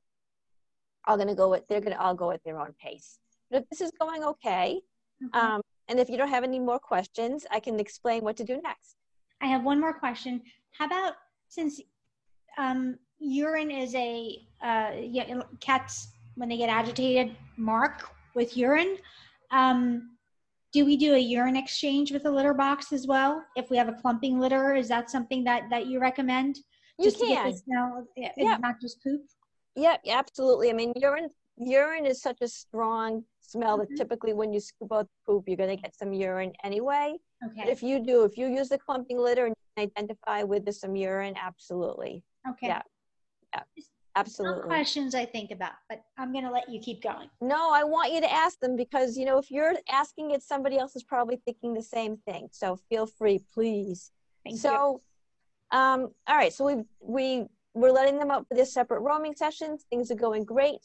all 1.07 1.17
going 1.17 1.27
to 1.27 1.35
go 1.35 1.49
with, 1.49 1.67
they're 1.67 1.81
going 1.81 1.93
to 1.93 2.01
all 2.01 2.15
go 2.15 2.31
at 2.31 2.43
their 2.43 2.59
own 2.59 2.73
pace. 2.79 3.19
But 3.49 3.61
if 3.61 3.69
this 3.69 3.81
is 3.81 3.91
going 3.99 4.23
okay, 4.23 4.81
mm-hmm. 5.23 5.39
um, 5.39 5.61
and 5.87 5.99
if 5.99 6.09
you 6.09 6.17
don't 6.17 6.29
have 6.29 6.43
any 6.43 6.59
more 6.59 6.79
questions, 6.79 7.45
I 7.51 7.59
can 7.59 7.79
explain 7.79 8.23
what 8.23 8.37
to 8.37 8.43
do 8.43 8.59
next. 8.61 8.95
I 9.41 9.47
have 9.47 9.63
one 9.63 9.79
more 9.79 9.93
question. 9.93 10.41
How 10.71 10.85
about 10.85 11.13
since 11.49 11.81
um, 12.57 12.97
urine 13.19 13.71
is 13.71 13.93
a 13.95 14.39
uh, 14.63 14.91
yeah, 14.99 15.41
cats 15.59 16.09
when 16.35 16.49
they 16.49 16.57
get 16.57 16.69
agitated 16.69 17.35
mark 17.57 18.09
with 18.33 18.57
urine. 18.57 18.97
Um, 19.51 20.11
do 20.73 20.85
we 20.85 20.97
do 20.97 21.13
a 21.15 21.19
urine 21.19 21.55
exchange 21.55 22.11
with 22.11 22.25
a 22.25 22.31
litter 22.31 22.53
box 22.53 22.91
as 22.91 23.07
well? 23.07 23.43
If 23.55 23.69
we 23.69 23.77
have 23.77 23.87
a 23.87 23.93
clumping 23.93 24.39
litter, 24.39 24.75
is 24.75 24.89
that 24.89 25.09
something 25.09 25.43
that 25.45 25.69
that 25.69 25.87
you 25.87 25.99
recommend? 25.99 26.59
You 26.99 27.05
just 27.05 27.19
can. 27.19 27.51
To 27.51 27.57
smell, 27.57 28.07
yeah. 28.17 28.57
not 28.57 28.81
just 28.81 29.01
poop. 29.01 29.21
Yep, 29.75 30.01
absolutely. 30.09 30.69
I 30.69 30.73
mean, 30.73 30.93
urine 30.95 31.29
urine 31.57 32.05
is 32.05 32.21
such 32.21 32.39
a 32.41 32.47
strong 32.47 33.23
smell 33.49 33.77
mm-hmm. 33.77 33.93
that 33.93 33.97
typically 33.97 34.33
when 34.33 34.53
you 34.53 34.59
scoop 34.59 34.91
out 34.91 35.07
the 35.07 35.33
poop, 35.33 35.43
you're 35.47 35.57
going 35.57 35.75
to 35.75 35.81
get 35.81 35.95
some 35.95 36.13
urine 36.13 36.53
anyway. 36.63 37.15
Okay. 37.45 37.61
But 37.63 37.69
if 37.69 37.83
you 37.83 37.99
do, 37.99 38.23
if 38.23 38.37
you 38.37 38.47
use 38.47 38.69
the 38.69 38.77
clumping 38.77 39.19
litter 39.19 39.45
and 39.45 39.55
identify 39.77 40.43
with 40.43 40.65
the, 40.65 40.73
some 40.73 40.95
urine, 40.95 41.35
absolutely. 41.41 42.23
Okay. 42.49 42.67
Yeah. 42.67 42.81
Yeah. 43.53 43.63
Absolutely. 44.17 44.61
Some 44.61 44.69
questions 44.69 45.13
I 45.13 45.25
think 45.25 45.51
about, 45.51 45.73
but 45.89 46.01
I'm 46.17 46.31
going 46.31 46.45
to 46.45 46.51
let 46.51 46.69
you 46.69 46.79
keep 46.79 47.03
going. 47.03 47.29
No, 47.41 47.73
I 47.73 47.83
want 47.83 48.13
you 48.13 48.21
to 48.21 48.31
ask 48.31 48.57
them 48.61 48.77
because, 48.77 49.17
you 49.17 49.25
know, 49.25 49.37
if 49.37 49.51
you're 49.51 49.73
asking 49.91 50.31
it, 50.31 50.41
somebody 50.41 50.77
else 50.77 50.95
is 50.95 51.03
probably 51.03 51.41
thinking 51.43 51.73
the 51.73 51.83
same 51.83 52.15
thing. 52.25 52.47
So 52.51 52.77
feel 52.87 53.07
free, 53.07 53.41
please. 53.53 54.11
Thank 54.45 54.57
so, 54.57 55.01
you. 55.73 55.77
Um, 55.77 56.11
all 56.27 56.37
right. 56.37 56.53
So 56.53 56.63
we, 56.63 56.83
we, 57.01 57.45
we're 57.73 57.91
letting 57.91 58.17
them 58.17 58.31
out 58.31 58.47
for 58.47 58.55
their 58.55 58.65
separate 58.65 59.01
roaming 59.01 59.35
sessions. 59.35 59.85
Things 59.89 60.09
are 60.11 60.15
going 60.15 60.45
great. 60.45 60.79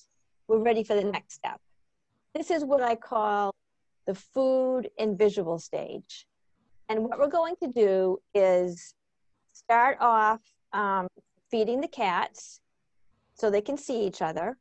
We're 0.49 0.59
ready 0.59 0.83
for 0.83 0.97
the 0.97 1.05
next 1.05 1.35
step. 1.35 1.61
This 2.35 2.51
is 2.51 2.65
what 2.65 2.83
I 2.83 2.95
call 2.95 3.55
the 4.07 4.15
food 4.15 4.89
and 4.99 5.19
visual 5.19 5.59
stage. 5.59 6.27
And 6.89 7.05
what 7.05 7.19
we're 7.19 7.29
going 7.29 7.57
to 7.63 7.69
do 7.69 8.19
is 8.35 8.95
start 9.53 9.99
off 10.01 10.41
um, 10.73 11.09
feeding 11.51 11.81
the 11.81 11.89
cats 11.89 12.61
so 13.35 13.51
they 13.51 13.61
can 13.61 13.77
see 13.77 14.07
each 14.07 14.23
other. 14.23 14.57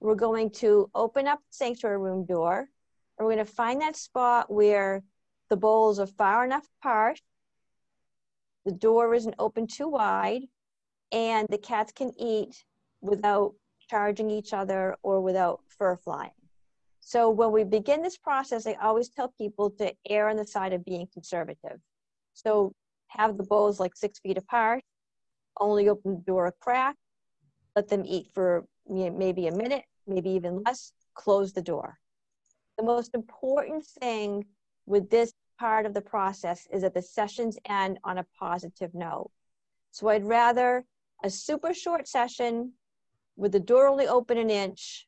We're 0.00 0.14
going 0.14 0.50
to 0.62 0.90
open 0.94 1.26
up 1.26 1.38
the 1.38 1.54
sanctuary 1.54 1.98
room 1.98 2.24
door. 2.24 2.68
And 3.18 3.26
we're 3.26 3.34
going 3.34 3.46
to 3.46 3.52
find 3.52 3.80
that 3.80 3.96
spot 3.96 4.50
where 4.50 5.02
the 5.48 5.56
bowls 5.56 5.98
are 5.98 6.06
far 6.06 6.44
enough 6.44 6.66
apart, 6.80 7.20
the 8.64 8.72
door 8.72 9.14
isn't 9.14 9.34
open 9.38 9.66
too 9.66 9.88
wide, 9.88 10.42
and 11.12 11.46
the 11.48 11.58
cats 11.58 11.92
can 11.92 12.12
eat 12.18 12.64
without 13.00 13.54
charging 13.88 14.28
each 14.30 14.52
other 14.52 14.96
or 15.02 15.20
without 15.20 15.60
fur 15.68 15.96
flying. 15.96 16.32
So 17.06 17.30
when 17.30 17.52
we 17.52 17.62
begin 17.62 18.02
this 18.02 18.18
process, 18.18 18.66
I 18.66 18.72
always 18.82 19.08
tell 19.08 19.32
people 19.38 19.70
to 19.78 19.94
err 20.10 20.28
on 20.28 20.34
the 20.34 20.44
side 20.44 20.72
of 20.72 20.84
being 20.84 21.06
conservative. 21.12 21.78
So 22.34 22.72
have 23.06 23.36
the 23.36 23.44
bowls 23.44 23.78
like 23.78 23.94
six 23.94 24.18
feet 24.18 24.36
apart, 24.36 24.82
only 25.60 25.88
open 25.88 26.16
the 26.16 26.22
door 26.22 26.48
a 26.48 26.52
crack, 26.60 26.96
let 27.76 27.86
them 27.86 28.02
eat 28.04 28.30
for 28.34 28.66
maybe 28.88 29.46
a 29.46 29.52
minute, 29.52 29.84
maybe 30.08 30.30
even 30.30 30.64
less, 30.66 30.90
close 31.14 31.52
the 31.52 31.62
door. 31.62 31.96
The 32.76 32.82
most 32.82 33.14
important 33.14 33.86
thing 33.86 34.44
with 34.86 35.08
this 35.08 35.32
part 35.60 35.86
of 35.86 35.94
the 35.94 36.00
process 36.00 36.66
is 36.72 36.82
that 36.82 36.94
the 36.94 37.02
sessions 37.02 37.56
end 37.68 38.00
on 38.02 38.18
a 38.18 38.26
positive 38.36 38.92
note. 38.94 39.30
So 39.92 40.08
I'd 40.08 40.24
rather 40.24 40.84
a 41.22 41.30
super 41.30 41.72
short 41.72 42.08
session 42.08 42.72
with 43.36 43.52
the 43.52 43.60
door 43.60 43.86
only 43.86 44.08
open 44.08 44.38
an 44.38 44.50
inch 44.50 45.06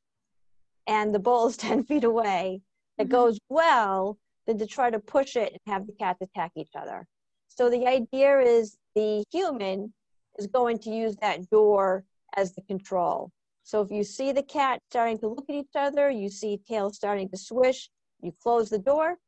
and 0.88 1.14
the 1.14 1.20
bowl 1.20 1.46
is 1.46 1.56
10 1.58 1.84
feet 1.84 2.04
away 2.04 2.60
that 2.96 3.04
mm-hmm. 3.04 3.12
goes 3.12 3.38
well 3.48 4.18
than 4.46 4.58
to 4.58 4.66
try 4.66 4.90
to 4.90 4.98
push 4.98 5.36
it 5.36 5.52
and 5.52 5.72
have 5.72 5.86
the 5.86 5.92
cats 5.92 6.20
attack 6.22 6.50
each 6.56 6.72
other. 6.74 7.06
So 7.46 7.70
the 7.70 7.86
idea 7.86 8.40
is 8.40 8.76
the 8.94 9.22
human 9.30 9.92
is 10.38 10.46
going 10.46 10.78
to 10.80 10.90
use 10.90 11.16
that 11.16 11.48
door 11.50 12.04
as 12.36 12.54
the 12.54 12.62
control. 12.62 13.30
So 13.62 13.82
if 13.82 13.90
you 13.90 14.02
see 14.02 14.32
the 14.32 14.42
cat 14.42 14.80
starting 14.90 15.18
to 15.18 15.28
look 15.28 15.44
at 15.48 15.54
each 15.54 15.76
other, 15.76 16.10
you 16.10 16.30
see 16.30 16.60
tail 16.66 16.90
starting 16.90 17.28
to 17.28 17.36
swish, 17.36 17.90
you 18.22 18.32
close 18.42 18.70
the 18.70 18.78
door 18.78 19.18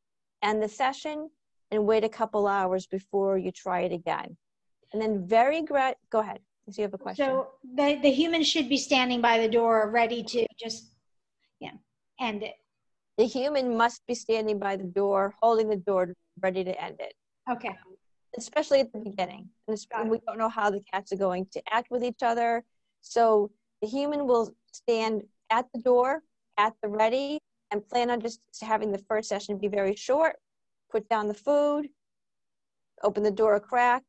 and 0.42 0.62
the 0.62 0.68
session 0.68 1.28
and 1.70 1.86
wait 1.86 2.04
a 2.04 2.08
couple 2.08 2.46
hours 2.46 2.86
before 2.86 3.36
you 3.36 3.52
try 3.52 3.80
it 3.80 3.92
again. 3.92 4.36
And 4.92 5.00
then 5.00 5.26
very 5.26 5.62
gra- 5.62 5.94
go 6.10 6.20
ahead. 6.20 6.40
Do 6.68 6.74
you 6.76 6.82
have 6.84 6.94
a 6.94 6.98
question? 6.98 7.26
So 7.26 7.48
the, 7.74 7.98
the 8.00 8.10
human 8.10 8.42
should 8.42 8.68
be 8.68 8.76
standing 8.76 9.20
by 9.20 9.38
the 9.38 9.48
door 9.48 9.90
ready 9.90 10.22
to 10.22 10.46
just 10.58 10.89
end 12.20 12.42
it. 12.42 12.54
The 13.18 13.24
human 13.24 13.76
must 13.76 14.06
be 14.06 14.14
standing 14.14 14.58
by 14.58 14.76
the 14.76 14.84
door, 14.84 15.34
holding 15.40 15.68
the 15.68 15.76
door 15.76 16.14
ready 16.40 16.64
to 16.64 16.82
end 16.82 16.96
it. 17.00 17.14
Okay. 17.50 17.76
Especially 18.38 18.80
at 18.80 18.92
the 18.92 19.00
beginning. 19.00 19.48
And 19.68 20.10
we 20.10 20.20
don't 20.26 20.38
know 20.38 20.48
how 20.48 20.70
the 20.70 20.80
cats 20.92 21.12
are 21.12 21.16
going 21.16 21.46
to 21.52 21.62
act 21.70 21.90
with 21.90 22.04
each 22.04 22.22
other 22.22 22.64
so 23.00 23.50
the 23.82 23.88
human 23.88 24.26
will 24.26 24.54
stand 24.72 25.22
at 25.50 25.66
the 25.74 25.80
door, 25.80 26.22
at 26.58 26.74
the 26.82 26.88
ready, 26.88 27.38
and 27.70 27.86
plan 27.88 28.10
on 28.10 28.20
just 28.20 28.40
having 28.60 28.92
the 28.92 28.98
first 28.98 29.28
session 29.28 29.58
be 29.58 29.68
very 29.68 29.94
short, 29.96 30.36
put 30.90 31.08
down 31.08 31.28
the 31.28 31.34
food, 31.34 31.88
open 33.02 33.22
the 33.22 33.30
door 33.30 33.54
a 33.54 33.60
crack, 33.60 34.02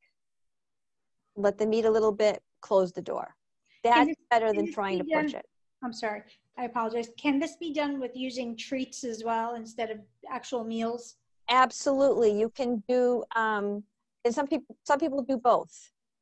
let 1.36 1.58
them 1.58 1.74
eat 1.74 1.86
a 1.86 1.92
little 1.92 2.12
bit, 2.12 2.42
close 2.62 2.92
the 2.92 3.02
door. 3.02 3.36
That's 3.84 4.14
better 4.30 4.54
than 4.54 4.72
trying 4.72 5.00
to 5.00 5.06
push 5.06 5.34
it. 5.34 5.46
I'm 5.84 5.94
sorry, 5.94 6.22
I 6.58 6.66
apologize. 6.66 7.10
Can 7.18 7.40
this 7.40 7.56
be 7.56 7.74
done 7.74 8.00
with 8.00 8.12
using 8.16 8.56
treats 8.56 9.04
as 9.04 9.24
well 9.24 9.56
instead 9.56 9.90
of 9.90 10.00
actual 10.30 10.64
meals? 10.64 11.16
Absolutely. 11.50 12.38
You 12.38 12.50
can 12.50 12.84
do, 12.88 13.24
um, 13.36 13.84
and 14.26 14.34
some 14.34 14.48
people, 14.48 14.76
some 14.86 15.00
people 15.00 15.22
do 15.24 15.38
both. 15.38 15.72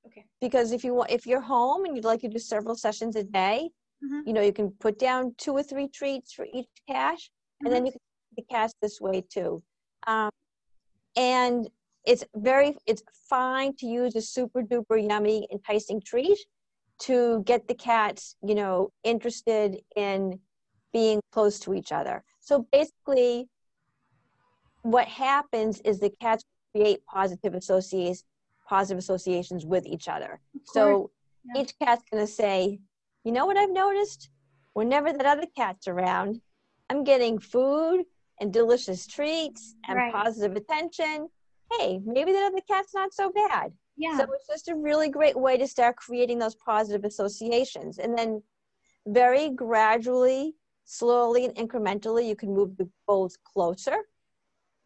Okay. 0.05 0.25
Because 0.39 0.71
if 0.71 0.83
you 0.83 0.93
want, 0.93 1.11
if 1.11 1.25
you're 1.27 1.41
home 1.41 1.85
and 1.85 1.95
you'd 1.95 2.05
like 2.05 2.21
to 2.21 2.29
do 2.29 2.39
several 2.39 2.75
sessions 2.75 3.15
a 3.15 3.23
day, 3.23 3.69
mm-hmm. 4.03 4.21
you 4.25 4.33
know, 4.33 4.41
you 4.41 4.53
can 4.53 4.71
put 4.79 4.97
down 4.97 5.35
two 5.37 5.51
or 5.51 5.61
three 5.61 5.87
treats 5.87 6.33
for 6.33 6.47
each 6.53 6.69
cache, 6.87 7.29
mm-hmm. 7.29 7.65
and 7.65 7.73
then 7.73 7.81
mm-hmm. 7.81 7.87
you 7.87 7.91
can 7.91 7.99
the 8.37 8.43
cache 8.49 8.71
this 8.81 9.01
way 9.01 9.23
too. 9.29 9.61
Um, 10.07 10.29
and 11.15 11.69
it's 12.05 12.23
very, 12.35 12.75
it's 12.87 13.03
fine 13.29 13.75
to 13.77 13.85
use 13.85 14.15
a 14.15 14.21
super 14.21 14.61
duper 14.61 15.05
yummy, 15.05 15.47
enticing 15.51 16.01
treat 16.01 16.39
to 16.99 17.43
get 17.45 17.67
the 17.67 17.73
cats, 17.73 18.35
you 18.43 18.55
know, 18.55 18.91
interested 19.03 19.81
in 19.95 20.39
being 20.91 21.21
close 21.31 21.59
to 21.59 21.73
each 21.73 21.91
other. 21.91 22.23
So 22.39 22.67
basically, 22.71 23.47
what 24.81 25.07
happens 25.07 25.79
is 25.81 25.99
the 25.99 26.11
cats 26.21 26.43
create 26.73 27.05
positive 27.05 27.55
associations 27.55 28.23
positive 28.67 28.99
associations 28.99 29.65
with 29.65 29.83
each 29.87 30.07
other. 30.07 30.39
So 30.63 31.09
yeah. 31.43 31.63
each 31.63 31.73
cat's 31.81 32.03
going 32.11 32.23
to 32.23 32.31
say, 32.31 32.79
you 33.23 33.31
know 33.31 33.47
what 33.47 33.57
I've 33.57 33.71
noticed? 33.71 34.29
whenever 34.79 35.11
that 35.11 35.25
other 35.25 35.45
cat's 35.57 35.87
around, 35.87 36.39
I'm 36.89 37.03
getting 37.03 37.37
food 37.37 38.03
and 38.39 38.53
delicious 38.53 39.05
treats 39.05 39.75
and 39.87 39.97
right. 39.97 40.13
positive 40.13 40.55
attention. 40.55 41.27
Hey, 41.71 41.99
maybe 42.05 42.31
that 42.31 42.51
other 42.51 42.61
cat's 42.65 42.93
not 42.93 43.13
so 43.13 43.29
bad. 43.29 43.73
Yeah. 43.99 44.17
So 44.17 44.27
it's 44.33 44.47
just 44.47 44.69
a 44.69 44.75
really 44.75 45.09
great 45.09 45.37
way 45.37 45.57
to 45.57 45.67
start 45.67 45.97
creating 45.97 46.39
those 46.39 46.55
positive 46.55 47.03
associations. 47.03 47.99
And 47.99 48.17
then 48.17 48.41
very 49.05 49.49
gradually, 49.49 50.55
slowly, 50.85 51.43
and 51.43 51.53
incrementally, 51.55 52.25
you 52.25 52.35
can 52.35 52.53
move 52.53 52.77
the 52.77 52.89
bowls 53.05 53.37
closer. 53.43 53.97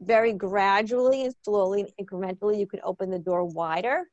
Very 0.01 0.33
gradually 0.33 1.25
and 1.25 1.35
slowly 1.43 1.81
and 1.81 1.91
incrementally, 2.01 2.59
you 2.59 2.65
can 2.65 2.79
open 2.83 3.11
the 3.11 3.19
door 3.19 3.45
wider. 3.45 4.09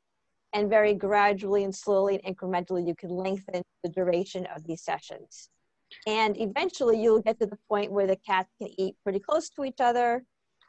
And 0.53 0.69
very 0.69 0.93
gradually 0.93 1.65
and 1.65 1.75
slowly 1.75 2.21
and 2.23 2.37
incrementally, 2.37 2.87
you 2.87 2.95
can 2.95 3.09
lengthen 3.09 3.63
the 3.83 3.89
duration 3.89 4.47
of 4.55 4.67
these 4.67 4.83
sessions. 4.83 5.49
And 6.07 6.39
eventually, 6.39 7.03
you'll 7.03 7.23
get 7.23 7.41
to 7.41 7.47
the 7.47 7.59
point 7.71 7.91
where 7.91 8.07
the 8.07 8.17
cats 8.17 8.51
can 8.61 8.69
eat 8.79 8.97
pretty 9.03 9.21
close 9.21 9.49
to 9.51 9.65
each 9.65 9.81
other 9.81 10.25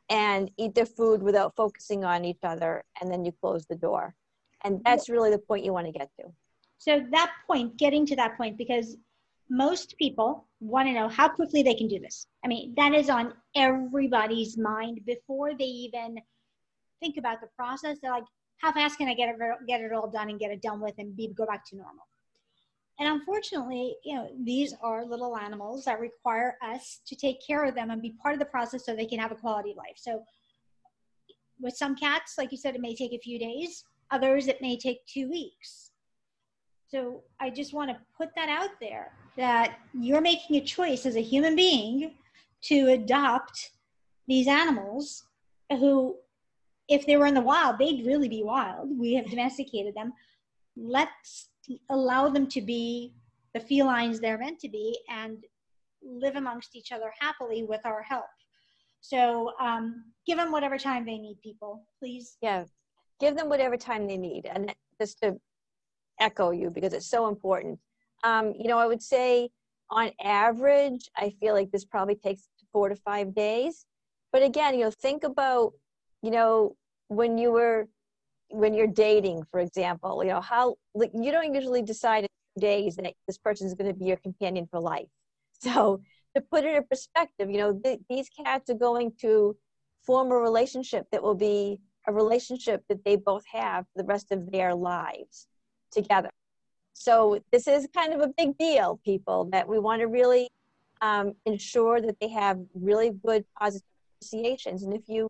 and 0.10 0.50
eat 0.58 0.74
their 0.74 0.86
food 0.86 1.22
without 1.22 1.54
focusing 1.58 2.06
on 2.06 2.24
each 2.24 2.44
other. 2.44 2.86
And 3.02 3.12
then 3.12 3.26
you 3.26 3.34
close 3.34 3.66
the 3.66 3.76
door. 3.76 4.16
And 4.64 4.82
that's 4.86 5.10
really 5.10 5.32
the 5.32 5.40
point 5.40 5.66
you 5.66 5.74
want 5.74 5.88
to 5.88 5.92
get 5.92 6.10
to. 6.20 6.28
So, 6.78 7.04
that 7.12 7.32
point, 7.48 7.78
getting 7.78 8.06
to 8.08 8.16
that 8.16 8.38
point, 8.38 8.58
because 8.58 8.98
most 9.50 9.96
people 9.98 10.48
want 10.62 10.88
to 10.88 10.94
know 10.94 11.10
how 11.10 11.28
quickly 11.28 11.62
they 11.62 11.74
can 11.74 11.88
do 11.88 12.00
this. 12.00 12.28
I 12.44 12.48
mean, 12.48 12.74
that 12.78 12.94
is 12.94 13.10
on 13.10 13.34
everybody's 13.56 14.58
mind 14.58 15.02
before 15.06 15.54
they 15.54 15.66
even 15.66 16.18
think 17.02 17.18
about 17.18 17.42
the 17.42 17.48
process. 17.58 17.98
They're 18.02 18.12
like, 18.12 18.24
how 18.62 18.72
fast 18.72 18.98
can 18.98 19.10
I 19.10 19.14
get 19.14 19.30
it, 19.30 19.36
get 19.68 19.82
it 19.82 19.92
all 19.92 20.10
done 20.10 20.30
and 20.30 20.40
get 20.40 20.52
it 20.52 20.62
done 20.62 20.80
with 20.80 20.94
and 21.00 21.16
be, 21.16 21.34
go 21.36 21.46
back 21.46 21.66
to 21.70 21.76
normal? 21.76 22.08
And 23.00 23.10
unfortunately, 23.10 23.96
you 24.06 24.16
know, 24.16 24.30
these 24.44 24.74
are 24.82 25.04
little 25.04 25.36
animals 25.36 25.86
that 25.86 26.00
require 26.00 26.58
us 26.64 27.02
to 27.08 27.16
take 27.16 27.46
care 27.46 27.66
of 27.66 27.74
them 27.74 27.90
and 27.90 28.02
be 28.02 28.16
part 28.22 28.34
of 28.34 28.40
the 28.40 28.46
process 28.46 28.86
so 28.86 28.96
they 28.96 29.08
can 29.08 29.20
have 29.20 29.32
a 29.32 29.36
quality 29.36 29.74
life. 29.76 29.98
So 29.98 30.24
with 31.60 31.76
some 31.76 31.96
cats, 31.96 32.36
like 32.38 32.52
you 32.52 32.58
said, 32.58 32.76
it 32.76 32.82
may 32.82 32.96
take 32.96 33.14
a 33.14 33.20
few 33.20 33.40
days. 33.40 33.84
Others, 34.12 34.48
it 34.48 34.62
may 34.62 34.78
take 34.78 35.06
two 35.06 35.30
weeks. 35.30 35.92
So 36.88 37.24
I 37.40 37.50
just 37.50 37.74
want 37.74 37.90
to 37.90 37.98
put 38.18 38.30
that 38.36 38.50
out 38.50 38.72
there 38.82 39.14
that 39.38 39.78
you're 39.94 40.22
making 40.22 40.58
a 40.58 40.62
choice 40.62 41.06
as 41.06 41.16
a 41.16 41.22
human 41.22 41.56
being 41.56 42.16
to 42.64 42.90
adopt 42.90 43.72
these 44.28 44.48
animals 44.48 45.24
who, 45.70 46.18
if 46.90 47.06
they 47.06 47.16
were 47.16 47.26
in 47.26 47.34
the 47.34 47.42
wild, 47.42 47.78
they'd 47.80 48.06
really 48.06 48.28
be 48.28 48.44
wild. 48.44 48.90
We 49.00 49.14
have 49.14 49.30
domesticated 49.30 49.96
them. 49.96 50.12
Let's 50.76 51.50
allow 51.90 52.28
them 52.28 52.48
to 52.48 52.62
be 52.62 53.14
the 53.54 53.62
felines 53.62 54.20
they're 54.20 54.38
meant 54.38 54.60
to 54.60 54.70
be 54.70 54.98
and 55.10 55.38
live 56.04 56.36
amongst 56.36 56.76
each 56.76 56.92
other 56.92 57.12
happily 57.20 57.64
with 57.64 57.86
our 57.86 58.02
help. 58.02 58.26
So 59.02 59.54
um, 59.60 60.06
give 60.28 60.38
them 60.38 60.52
whatever 60.52 60.78
time 60.78 61.06
they 61.06 61.18
need, 61.18 61.38
people, 61.42 61.86
please. 62.00 62.38
Yeah, 62.42 62.66
give 63.22 63.38
them 63.38 63.48
whatever 63.48 63.78
time 63.78 64.08
they 64.08 64.18
need. 64.18 64.46
And 64.46 64.74
just 65.00 65.22
to 65.22 65.38
echo 66.20 66.52
you, 66.52 66.70
because 66.70 66.94
it's 66.94 67.08
so 67.08 67.30
important. 67.30 67.80
Um, 68.24 68.54
you 68.60 68.68
know, 68.68 68.78
I 68.78 68.88
would 68.88 69.02
say 69.02 69.50
on 69.90 70.12
average, 70.22 71.10
I 71.16 71.34
feel 71.40 71.54
like 71.54 71.72
this 71.72 71.86
probably 71.86 72.16
takes 72.16 72.48
four 72.74 72.90
to 72.90 72.96
five 72.96 73.34
days. 73.34 73.86
But 74.34 74.44
again, 74.44 74.74
you 74.74 74.86
know, 74.86 74.92
think 74.92 75.24
about, 75.24 75.74
you 76.22 76.32
know, 76.32 76.76
when 77.08 77.38
you 77.38 77.52
were 77.52 77.88
when 78.50 78.74
you're 78.74 78.88
dating, 78.88 79.44
for 79.50 79.62
example, 79.62 80.24
you 80.24 80.30
know, 80.30 80.42
how 80.42 80.76
like, 80.94 81.12
you 81.14 81.32
don't 81.32 81.54
usually 81.56 81.82
decide 81.82 82.26
in 82.26 82.62
days 82.62 82.98
that 82.98 83.14
this 83.28 83.38
person 83.38 83.66
is 83.66 83.74
going 83.74 83.90
to 83.90 83.98
be 83.98 84.06
your 84.06 84.18
companion 84.18 84.68
for 84.70 84.80
life. 84.80 85.08
So 85.64 86.02
to 86.36 86.42
put 86.42 86.64
it 86.64 86.76
in 86.76 86.84
perspective, 86.90 87.52
you 87.52 87.60
know, 87.60 87.80
th- 87.84 88.00
these 88.10 88.28
cats 88.30 88.72
are 88.72 88.82
going 88.90 89.12
to 89.22 89.56
form 90.04 90.32
a 90.32 90.36
relationship 90.36 91.06
that 91.12 91.22
will 91.22 91.36
be 91.36 91.80
a 92.08 92.14
relationship 92.14 92.84
that 92.90 93.04
they 93.06 93.16
both 93.16 93.44
have 93.52 93.86
for 93.86 94.02
the 94.02 94.08
rest 94.08 94.32
of 94.32 94.52
their 94.52 94.74
lives 94.74 95.48
together. 95.92 96.30
So 96.94 97.42
this 97.52 97.68
is 97.68 97.88
kind 97.96 98.14
of 98.14 98.22
a 98.22 98.28
big 98.38 98.58
deal, 98.58 99.00
people, 99.04 99.46
that 99.52 99.68
we 99.68 99.80
want 99.80 100.02
to 100.02 100.08
really 100.08 100.50
um, 101.02 101.34
ensure 101.46 102.02
that 102.02 102.20
they 102.20 102.30
have 102.30 102.60
really 102.76 103.12
good 103.26 103.46
positive 103.60 103.86
associations. 104.22 104.84
And 104.84 104.94
if 104.94 105.04
you 105.08 105.30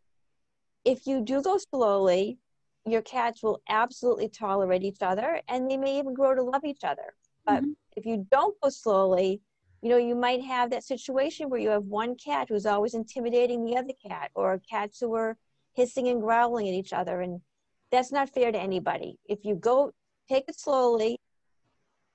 if 0.83 1.05
you 1.05 1.21
do 1.21 1.41
go 1.43 1.59
slowly, 1.71 2.39
your 2.85 3.03
cats 3.03 3.43
will 3.43 3.61
absolutely 3.69 4.27
tolerate 4.27 4.83
each 4.83 5.01
other 5.01 5.39
and 5.47 5.69
they 5.69 5.77
may 5.77 5.99
even 5.99 6.13
grow 6.13 6.33
to 6.33 6.41
love 6.41 6.65
each 6.65 6.83
other. 6.83 7.13
But 7.45 7.61
mm-hmm. 7.61 7.71
if 7.95 8.05
you 8.05 8.25
don't 8.31 8.59
go 8.61 8.69
slowly, 8.69 9.41
you 9.81 9.89
know, 9.89 9.97
you 9.97 10.15
might 10.15 10.43
have 10.43 10.71
that 10.71 10.83
situation 10.83 11.49
where 11.49 11.59
you 11.59 11.69
have 11.69 11.83
one 11.83 12.15
cat 12.15 12.47
who's 12.49 12.65
always 12.65 12.93
intimidating 12.93 13.63
the 13.63 13.77
other 13.77 13.93
cat 14.05 14.31
or 14.33 14.61
cats 14.69 14.99
who 14.99 15.13
are 15.13 15.37
hissing 15.73 16.07
and 16.07 16.21
growling 16.21 16.67
at 16.67 16.73
each 16.73 16.93
other. 16.93 17.21
And 17.21 17.41
that's 17.91 18.11
not 18.11 18.29
fair 18.29 18.51
to 18.51 18.59
anybody. 18.59 19.17
If 19.27 19.39
you 19.43 19.55
go, 19.55 19.91
take 20.29 20.45
it 20.47 20.59
slowly, 20.59 21.19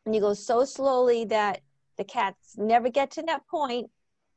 and 0.04 0.14
you 0.14 0.20
go 0.20 0.34
so 0.34 0.64
slowly 0.64 1.24
that 1.26 1.60
the 1.98 2.04
cats 2.04 2.54
never 2.56 2.88
get 2.88 3.10
to 3.12 3.22
that 3.22 3.46
point 3.48 3.90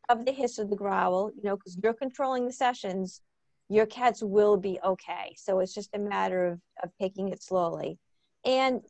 of 0.10 0.25
the 0.25 0.32
hiss 0.32 0.58
or 0.58 0.65
the 0.65 0.75
growl, 0.75 1.32
you 1.36 1.43
know, 1.43 1.55
because 1.55 1.77
you're 1.82 1.93
controlling 1.93 2.45
the 2.45 2.53
sessions, 2.53 3.21
your 3.69 3.86
cats 3.86 4.23
will 4.23 4.58
be 4.58 4.79
okay. 4.84 5.36
So 5.38 5.60
it's 5.60 5.73
just 5.73 5.91
a 5.93 5.99
matter 5.99 6.47
of, 6.47 6.60
of 6.84 6.89
taking 6.99 7.29
it 7.29 7.43
slowly. 7.43 7.99
And 8.43 8.82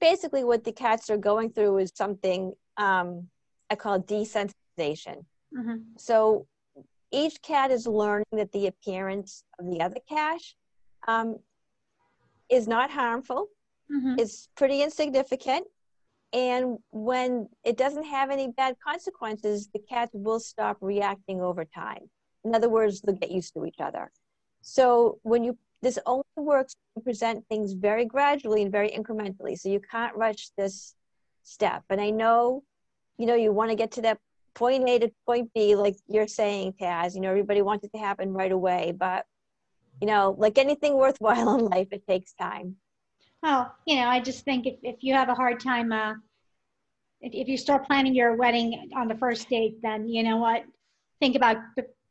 basically, 0.00 0.42
what 0.42 0.64
the 0.64 0.72
cats 0.72 1.08
are 1.10 1.16
going 1.16 1.50
through 1.50 1.78
is 1.78 1.92
something 1.94 2.52
um, 2.76 3.28
I 3.70 3.76
call 3.76 4.00
desensitization. 4.00 5.24
Mm-hmm. 5.56 5.76
So 5.96 6.46
each 7.14 7.40
cat 7.42 7.70
is 7.70 7.86
learning 7.86 8.26
that 8.32 8.52
the 8.52 8.66
appearance 8.66 9.44
of 9.58 9.66
the 9.66 9.80
other 9.80 10.00
cat 10.08 10.40
um, 11.06 11.38
is 12.50 12.66
not 12.66 12.90
harmful, 12.90 13.48
mm-hmm. 13.90 14.16
it's 14.18 14.48
pretty 14.56 14.82
insignificant. 14.82 15.66
And 16.32 16.78
when 16.90 17.48
it 17.64 17.76
doesn't 17.76 18.04
have 18.04 18.30
any 18.30 18.48
bad 18.48 18.74
consequences, 18.84 19.68
the 19.72 19.78
cats 19.78 20.10
will 20.14 20.40
stop 20.40 20.78
reacting 20.80 21.40
over 21.40 21.64
time. 21.64 22.10
In 22.44 22.54
other 22.54 22.68
words, 22.68 23.00
they'll 23.00 23.14
get 23.14 23.30
used 23.30 23.54
to 23.54 23.64
each 23.64 23.80
other. 23.80 24.10
So 24.62 25.18
when 25.22 25.44
you 25.44 25.56
this 25.84 25.98
only 26.06 26.24
works 26.36 26.74
to 26.96 27.02
present 27.02 27.44
things 27.48 27.74
very 27.74 28.06
gradually 28.06 28.62
and 28.62 28.72
very 28.72 28.88
incrementally. 28.88 29.56
So 29.56 29.68
you 29.68 29.80
can't 29.80 30.16
rush 30.16 30.48
this 30.56 30.94
step. 31.42 31.84
And 31.90 32.00
I 32.00 32.08
know, 32.08 32.64
you 33.18 33.26
know, 33.26 33.34
you 33.34 33.52
want 33.52 33.70
to 33.70 33.76
get 33.76 33.90
to 33.92 34.02
that 34.02 34.18
point 34.54 34.88
A 34.88 34.98
to 35.00 35.12
point 35.26 35.50
B, 35.54 35.74
like 35.74 35.96
you're 36.08 36.28
saying, 36.28 36.74
Taz. 36.80 37.14
You 37.14 37.20
know, 37.20 37.30
everybody 37.30 37.62
wants 37.62 37.84
it 37.84 37.92
to 37.92 37.98
happen 37.98 38.32
right 38.32 38.52
away, 38.52 38.92
but 38.96 39.26
you 40.00 40.06
know, 40.06 40.34
like 40.38 40.58
anything 40.58 40.96
worthwhile 40.96 41.54
in 41.58 41.66
life, 41.66 41.88
it 41.92 42.06
takes 42.06 42.32
time. 42.34 42.76
Well, 43.42 43.74
you 43.86 43.96
know, 43.96 44.08
I 44.08 44.20
just 44.20 44.44
think 44.44 44.66
if, 44.66 44.76
if 44.82 44.96
you 45.00 45.14
have 45.14 45.28
a 45.28 45.34
hard 45.34 45.60
time, 45.60 45.92
uh, 45.92 46.14
if, 47.20 47.32
if 47.34 47.48
you 47.48 47.56
start 47.56 47.86
planning 47.86 48.14
your 48.14 48.36
wedding 48.36 48.90
on 48.96 49.08
the 49.08 49.14
first 49.16 49.48
date, 49.48 49.76
then 49.82 50.08
you 50.08 50.22
know 50.22 50.38
what? 50.38 50.64
Think 51.20 51.36
about 51.36 51.58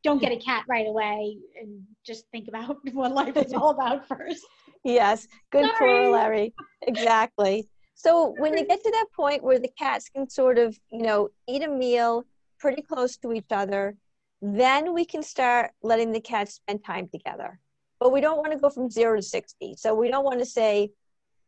don't 0.03 0.21
get 0.21 0.31
a 0.31 0.37
cat 0.37 0.65
right 0.67 0.85
away 0.85 1.37
and 1.59 1.81
just 2.05 2.25
think 2.31 2.47
about 2.47 2.77
what 2.93 3.13
life 3.13 3.37
is 3.37 3.53
all 3.53 3.69
about 3.69 4.07
first. 4.07 4.45
yes, 4.83 5.27
good 5.51 5.65
Sorry. 5.65 5.77
corollary. 5.77 6.53
Exactly. 6.87 7.67
So 7.95 8.35
when 8.37 8.57
you 8.57 8.65
get 8.65 8.83
to 8.83 8.91
that 8.91 9.05
point 9.15 9.43
where 9.43 9.59
the 9.59 9.69
cats 9.79 10.09
can 10.09 10.29
sort 10.29 10.57
of, 10.57 10.77
you 10.91 11.03
know, 11.03 11.29
eat 11.47 11.63
a 11.63 11.69
meal 11.69 12.25
pretty 12.63 12.81
close 12.81 13.17
to 13.17 13.33
each 13.33 13.51
other, 13.51 13.95
then 14.41 14.93
we 14.93 15.05
can 15.05 15.21
start 15.21 15.71
letting 15.83 16.11
the 16.11 16.19
cats 16.21 16.55
spend 16.55 16.83
time 16.83 17.07
together. 17.09 17.59
But 17.99 18.11
we 18.13 18.21
don't 18.21 18.37
want 18.37 18.53
to 18.53 18.57
go 18.57 18.69
from 18.69 18.89
zero 18.89 19.17
to 19.17 19.21
60. 19.21 19.75
So 19.77 19.93
we 19.93 20.09
don't 20.09 20.25
want 20.25 20.39
to 20.39 20.45
say, 20.45 20.91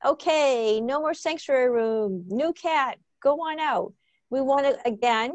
okay, 0.06 0.82
no 0.82 1.00
more 1.00 1.14
sanctuary 1.14 1.70
room, 1.70 2.26
new 2.28 2.52
cat, 2.54 2.98
go 3.22 3.34
on 3.48 3.60
out. 3.60 3.94
We 4.30 4.42
want 4.42 4.66
to, 4.66 4.78
again, 4.86 5.32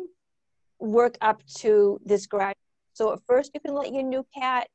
work 0.78 1.16
up 1.20 1.42
to 1.62 1.98
this 2.04 2.26
gradual 2.26 2.60
so 3.00 3.14
at 3.14 3.20
first, 3.26 3.52
you 3.54 3.60
can 3.60 3.74
let 3.74 3.94
your 3.94 4.02
new 4.02 4.26
cat 4.38 4.68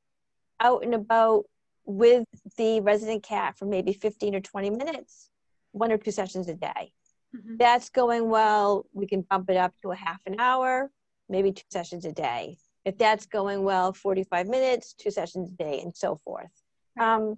out 0.59 0.83
and 0.83 0.95
about 0.95 1.43
with 1.85 2.25
the 2.57 2.81
resident 2.81 3.21
cat 3.21 3.55
for 3.55 3.65
maybe 3.65 3.93
15 3.93 4.33
or 4.33 4.39
20 4.39 4.71
minutes, 4.71 5.29
one 5.73 5.91
or 5.91 5.99
two 5.99 6.09
sessions 6.09 6.47
a 6.47 6.55
day. 6.55 6.91
Mm-hmm. 7.35 7.57
That's 7.57 7.89
going 7.89 8.29
well. 8.29 8.85
We 8.93 9.07
can 9.07 9.21
bump 9.21 9.49
it 9.49 9.57
up 9.57 9.73
to 9.81 9.91
a 9.91 9.95
half 9.95 10.21
an 10.25 10.39
hour, 10.39 10.91
maybe 11.29 11.51
two 11.51 11.63
sessions 11.71 12.05
a 12.05 12.11
day. 12.11 12.57
If 12.85 12.97
that's 12.97 13.25
going 13.25 13.63
well, 13.63 13.93
45 13.93 14.47
minutes, 14.47 14.93
two 14.93 15.11
sessions 15.11 15.49
a 15.49 15.63
day, 15.63 15.81
and 15.81 15.95
so 15.95 16.19
forth. 16.23 16.51
Um, 16.99 17.35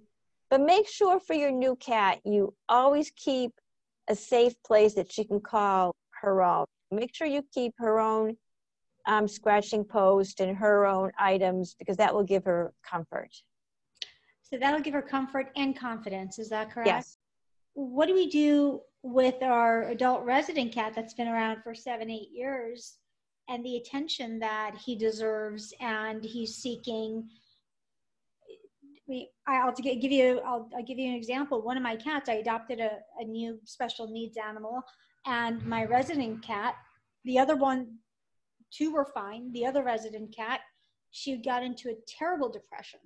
but 0.50 0.60
make 0.60 0.88
sure 0.88 1.18
for 1.20 1.34
your 1.34 1.50
new 1.50 1.76
cat, 1.76 2.20
you 2.24 2.54
always 2.68 3.10
keep 3.16 3.52
a 4.08 4.14
safe 4.14 4.54
place 4.62 4.94
that 4.94 5.10
she 5.10 5.24
can 5.24 5.40
call 5.40 5.94
her 6.22 6.42
own. 6.42 6.66
Make 6.90 7.14
sure 7.14 7.26
you 7.26 7.42
keep 7.52 7.74
her 7.78 7.98
own 7.98 8.36
um, 9.06 9.26
scratching 9.26 9.84
post 9.84 10.40
and 10.40 10.56
her 10.56 10.86
own 10.86 11.10
items 11.18 11.74
because 11.78 11.96
that 11.96 12.14
will 12.14 12.24
give 12.24 12.44
her 12.44 12.72
comfort. 12.82 13.30
So 14.42 14.56
that'll 14.58 14.80
give 14.80 14.94
her 14.94 15.02
comfort 15.02 15.50
and 15.56 15.76
confidence. 15.76 16.38
Is 16.38 16.48
that 16.50 16.70
correct? 16.70 16.86
Yes. 16.86 17.18
What 17.74 18.06
do 18.06 18.14
we 18.14 18.28
do 18.30 18.80
with 19.02 19.42
our 19.42 19.84
adult 19.84 20.24
resident 20.24 20.72
cat 20.72 20.92
that's 20.94 21.14
been 21.14 21.28
around 21.28 21.62
for 21.62 21.74
seven, 21.74 22.10
eight 22.10 22.30
years 22.32 22.98
and 23.48 23.64
the 23.64 23.76
attention 23.76 24.38
that 24.38 24.74
he 24.84 24.94
deserves 24.94 25.72
and 25.80 26.24
he's 26.24 26.56
seeking. 26.56 27.28
I'll 29.46 29.72
give 29.72 30.12
you, 30.12 30.40
I'll, 30.44 30.68
I'll 30.76 30.84
give 30.84 30.98
you 30.98 31.08
an 31.08 31.16
example. 31.16 31.62
One 31.62 31.76
of 31.76 31.82
my 31.82 31.96
cats, 31.96 32.28
I 32.28 32.34
adopted 32.34 32.80
a, 32.80 32.98
a 33.18 33.24
new 33.24 33.58
special 33.64 34.06
needs 34.06 34.36
animal 34.36 34.82
and 35.26 35.64
my 35.64 35.84
resident 35.84 36.42
cat, 36.42 36.74
the 37.24 37.38
other 37.38 37.56
one, 37.56 37.98
two 38.70 38.92
were 38.92 39.04
fine. 39.04 39.52
The 39.52 39.66
other 39.66 39.82
resident 39.82 40.34
cat, 40.34 40.60
she 41.10 41.36
got 41.36 41.62
into 41.62 41.90
a 41.90 41.96
terrible 42.06 42.48
depression 42.48 43.00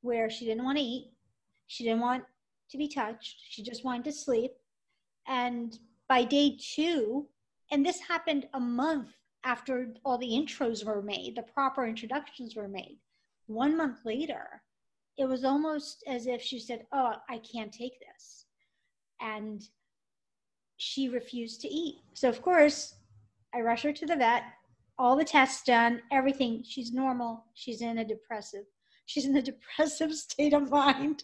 where 0.00 0.30
she 0.30 0.44
didn't 0.44 0.64
want 0.64 0.78
to 0.78 0.84
eat. 0.84 1.12
She 1.66 1.84
didn't 1.84 2.00
want 2.00 2.24
to 2.70 2.78
be 2.78 2.88
touched. 2.88 3.36
She 3.48 3.62
just 3.62 3.84
wanted 3.84 4.04
to 4.04 4.12
sleep. 4.12 4.52
And 5.30 5.78
by 6.08 6.24
day 6.24 6.58
two, 6.60 7.28
and 7.70 7.86
this 7.86 8.00
happened 8.00 8.48
a 8.52 8.60
month 8.60 9.12
after 9.44 9.94
all 10.04 10.18
the 10.18 10.26
intros 10.26 10.84
were 10.84 11.00
made, 11.00 11.36
the 11.36 11.42
proper 11.42 11.86
introductions 11.86 12.56
were 12.56 12.68
made. 12.68 12.98
One 13.46 13.76
month 13.76 14.00
later, 14.04 14.62
it 15.16 15.26
was 15.26 15.44
almost 15.44 16.02
as 16.08 16.26
if 16.26 16.42
she 16.42 16.58
said, 16.58 16.84
Oh, 16.92 17.14
I 17.28 17.38
can't 17.38 17.72
take 17.72 18.00
this. 18.00 18.46
And 19.20 19.62
she 20.78 21.08
refused 21.08 21.60
to 21.60 21.68
eat. 21.68 22.00
So, 22.14 22.28
of 22.28 22.42
course, 22.42 22.96
I 23.54 23.60
rush 23.60 23.82
her 23.82 23.92
to 23.92 24.06
the 24.06 24.16
vet, 24.16 24.42
all 24.98 25.14
the 25.14 25.24
tests 25.24 25.62
done, 25.62 26.02
everything. 26.10 26.64
She's 26.66 26.92
normal. 26.92 27.44
She's 27.54 27.82
in 27.82 27.98
a 27.98 28.04
depressive, 28.04 28.64
she's 29.06 29.26
in 29.26 29.36
a 29.36 29.42
depressive 29.52 30.12
state 30.12 30.54
of 30.54 30.70
mind 30.70 31.22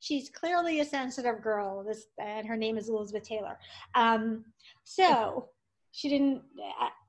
she's 0.00 0.30
clearly 0.30 0.80
a 0.80 0.84
sensitive 0.84 1.42
girl. 1.42 1.84
This 1.84 2.06
and 2.22 2.46
her 2.46 2.56
name 2.56 2.78
is 2.78 2.88
Elizabeth 2.88 3.24
Taylor. 3.24 3.58
Um, 3.94 4.44
so 4.84 5.48
she 5.92 6.08
didn't. 6.08 6.42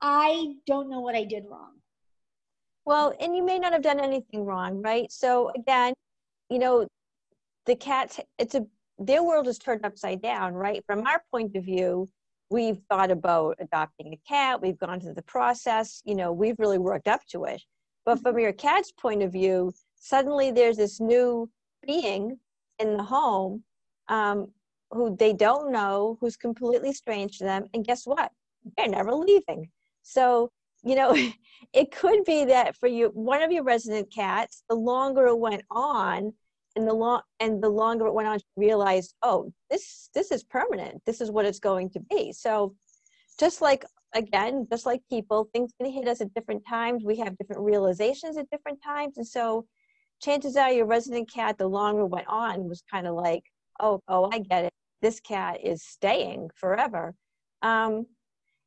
I 0.00 0.54
don't 0.66 0.88
know 0.88 1.00
what 1.00 1.14
I 1.14 1.24
did 1.24 1.44
wrong. 1.50 1.72
Well, 2.84 3.14
and 3.20 3.36
you 3.36 3.44
may 3.44 3.58
not 3.58 3.72
have 3.72 3.82
done 3.82 4.00
anything 4.00 4.44
wrong, 4.44 4.80
right? 4.82 5.10
So 5.12 5.50
again, 5.54 5.92
you 6.50 6.58
know, 6.58 6.86
the 7.66 7.76
cats. 7.76 8.18
It's 8.38 8.54
a 8.54 8.66
their 8.98 9.22
world 9.22 9.46
is 9.46 9.58
turned 9.58 9.84
upside 9.84 10.22
down, 10.22 10.54
right? 10.54 10.82
From 10.86 11.06
our 11.06 11.22
point 11.30 11.54
of 11.54 11.64
view, 11.64 12.08
we've 12.50 12.80
thought 12.90 13.10
about 13.10 13.56
adopting 13.60 14.12
a 14.12 14.28
cat. 14.28 14.60
We've 14.60 14.78
gone 14.78 15.00
through 15.00 15.14
the 15.14 15.22
process. 15.22 16.02
You 16.04 16.16
know, 16.16 16.32
we've 16.32 16.58
really 16.58 16.78
worked 16.78 17.08
up 17.08 17.20
to 17.30 17.44
it. 17.44 17.62
But 18.04 18.20
from 18.20 18.32
mm-hmm. 18.32 18.40
your 18.40 18.52
cat's 18.52 18.90
point 18.90 19.22
of 19.22 19.32
view, 19.32 19.72
suddenly 19.96 20.50
there's 20.50 20.78
this 20.78 21.00
new 21.00 21.48
being 21.86 22.38
in 22.78 22.96
the 22.96 23.02
home 23.02 23.62
um, 24.08 24.48
who 24.90 25.16
they 25.16 25.32
don't 25.32 25.72
know, 25.72 26.16
who's 26.20 26.36
completely 26.36 26.92
strange 26.92 27.38
to 27.38 27.44
them. 27.44 27.64
And 27.74 27.84
guess 27.84 28.06
what? 28.06 28.30
They're 28.76 28.88
never 28.88 29.12
leaving. 29.14 29.70
So, 30.02 30.50
you 30.82 30.94
know, 30.94 31.16
it 31.72 31.90
could 31.90 32.24
be 32.24 32.44
that 32.46 32.76
for 32.76 32.88
you, 32.88 33.08
one 33.14 33.42
of 33.42 33.52
your 33.52 33.64
resident 33.64 34.12
cats, 34.12 34.62
the 34.68 34.76
longer 34.76 35.26
it 35.26 35.38
went 35.38 35.62
on, 35.70 36.32
and 36.76 36.86
the 36.86 36.94
long 36.94 37.22
and 37.40 37.62
the 37.62 37.68
longer 37.68 38.06
it 38.06 38.14
went 38.14 38.28
on, 38.28 38.38
realized, 38.56 39.14
oh, 39.22 39.52
this 39.70 40.10
this 40.14 40.30
is 40.30 40.44
permanent. 40.44 41.02
This 41.06 41.20
is 41.20 41.30
what 41.30 41.44
it's 41.44 41.58
going 41.58 41.90
to 41.90 42.00
be. 42.00 42.32
So, 42.32 42.74
just 43.38 43.60
like 43.60 43.84
again, 44.14 44.66
just 44.70 44.86
like 44.86 45.02
people, 45.10 45.48
things 45.52 45.72
can 45.80 45.90
hit 45.90 46.06
us 46.06 46.20
at 46.20 46.32
different 46.34 46.62
times. 46.66 47.04
We 47.04 47.16
have 47.18 47.36
different 47.36 47.62
realizations 47.62 48.36
at 48.36 48.48
different 48.50 48.78
times, 48.82 49.18
and 49.18 49.26
so 49.26 49.66
chances 50.20 50.56
are 50.56 50.70
your 50.70 50.86
resident 50.86 51.32
cat, 51.32 51.58
the 51.58 51.66
longer 51.66 52.02
it 52.02 52.06
went 52.06 52.28
on, 52.28 52.68
was 52.68 52.82
kind 52.90 53.06
of 53.06 53.14
like, 53.14 53.44
oh, 53.80 54.00
oh, 54.08 54.30
I 54.32 54.40
get 54.40 54.64
it. 54.64 54.72
This 55.00 55.20
cat 55.20 55.60
is 55.62 55.82
staying 55.82 56.50
forever. 56.54 57.14
Um, 57.62 58.06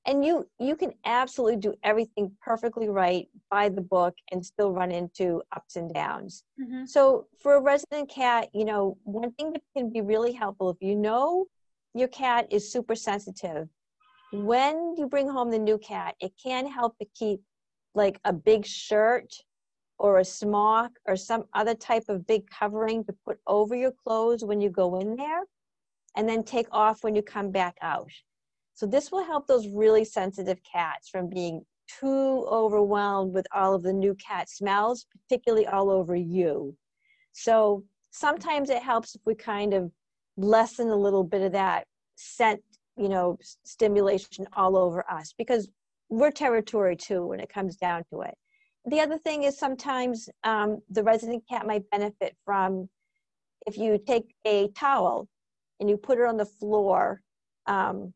and 0.06 0.26
you 0.26 0.48
you 0.60 0.76
can 0.76 0.92
absolutely 1.06 1.58
do 1.58 1.74
everything 1.84 2.32
perfectly 2.42 2.90
right 2.90 3.28
by 3.50 3.70
the 3.70 3.82
book 3.82 4.16
and 4.32 4.46
still 4.46 4.72
run 4.72 4.92
into 4.92 5.42
ups 5.56 5.76
and 5.76 5.94
downs 5.94 6.44
mm-hmm. 6.60 6.86
so 6.86 7.28
for 7.42 7.56
a 7.56 7.62
resident 7.62 8.10
cat 8.10 8.50
you 8.54 8.66
know 8.66 8.98
one 9.04 9.32
thing 9.34 9.52
that 9.54 9.62
can 9.76 9.92
be 9.92 10.02
really 10.02 10.32
helpful 10.32 10.70
if 10.70 10.78
you 10.82 10.96
know 10.96 11.46
your 11.94 12.08
cat 12.08 12.48
is 12.52 12.72
super 12.72 12.96
sensitive 12.96 13.68
when 14.34 14.96
you 14.98 15.08
bring 15.08 15.30
home 15.30 15.52
the 15.52 15.60
new 15.60 15.78
cat 15.78 16.16
it 16.20 16.32
can 16.42 16.66
help 16.66 16.98
to 16.98 17.06
keep 17.16 17.42
like 17.94 18.20
a 18.26 18.34
big 18.34 18.66
shirt 18.66 19.32
or 20.02 20.18
a 20.18 20.26
smock 20.26 20.92
or 21.06 21.16
some 21.16 21.44
other 21.54 21.76
type 21.76 22.06
of 22.10 22.26
big 22.26 22.50
covering 22.50 23.04
to 23.04 23.14
put 23.24 23.38
over 23.46 23.76
your 23.76 23.92
clothes 23.92 24.44
when 24.44 24.60
you 24.60 24.68
go 24.68 25.00
in 25.00 25.16
there 25.16 25.44
and 26.18 26.28
then 26.28 26.44
take 26.44 26.66
off 26.72 27.04
when 27.04 27.16
you 27.16 27.22
come 27.22 27.52
back 27.52 27.78
out. 27.84 28.10
So 28.74 28.88
this 28.88 29.12
will 29.12 29.24
help 29.24 29.46
those 29.46 29.68
really 29.68 30.04
sensitive 30.04 30.58
cats 30.64 31.08
from 31.08 31.30
being 31.30 31.64
too 32.00 32.48
overwhelmed 32.50 33.32
with 33.32 33.46
all 33.54 33.76
of 33.76 33.84
the 33.84 33.94
new 33.94 34.16
cat 34.16 34.50
smells, 34.50 35.06
particularly 35.12 35.68
all 35.68 35.92
over 35.92 36.16
you. 36.16 36.76
So 37.34 37.84
sometimes 38.10 38.72
it 38.72 38.82
helps 38.82 39.14
if 39.14 39.22
we 39.24 39.36
kind 39.36 39.76
of 39.76 39.92
lessen 40.36 40.88
a 40.88 40.96
little 40.96 41.24
bit 41.24 41.44
of 41.44 41.52
that 41.52 41.86
scent, 42.16 42.60
you 42.98 43.08
know, 43.08 43.38
stimulation 43.64 44.48
all 44.54 44.76
over 44.76 45.06
us 45.12 45.32
because 45.38 45.70
we're 46.10 46.32
territory 46.32 46.96
too 46.96 47.28
when 47.28 47.40
it 47.40 47.54
comes 47.54 47.76
down 47.76 48.04
to 48.12 48.22
it 48.22 48.34
the 48.86 49.00
other 49.00 49.18
thing 49.18 49.44
is 49.44 49.58
sometimes 49.58 50.30
um, 50.44 50.82
the 50.90 51.04
resident 51.04 51.44
cat 51.48 51.68
might 51.68 51.90
benefit 51.92 52.36
from 52.46 52.90
if 53.68 53.78
you 53.78 54.00
take 54.06 54.34
a 54.46 54.70
towel 54.70 55.28
and 55.80 55.90
you 55.90 55.98
put 55.98 56.18
it 56.18 56.26
on 56.26 56.38
the 56.38 56.46
floor 56.46 57.22
um, 57.68 58.14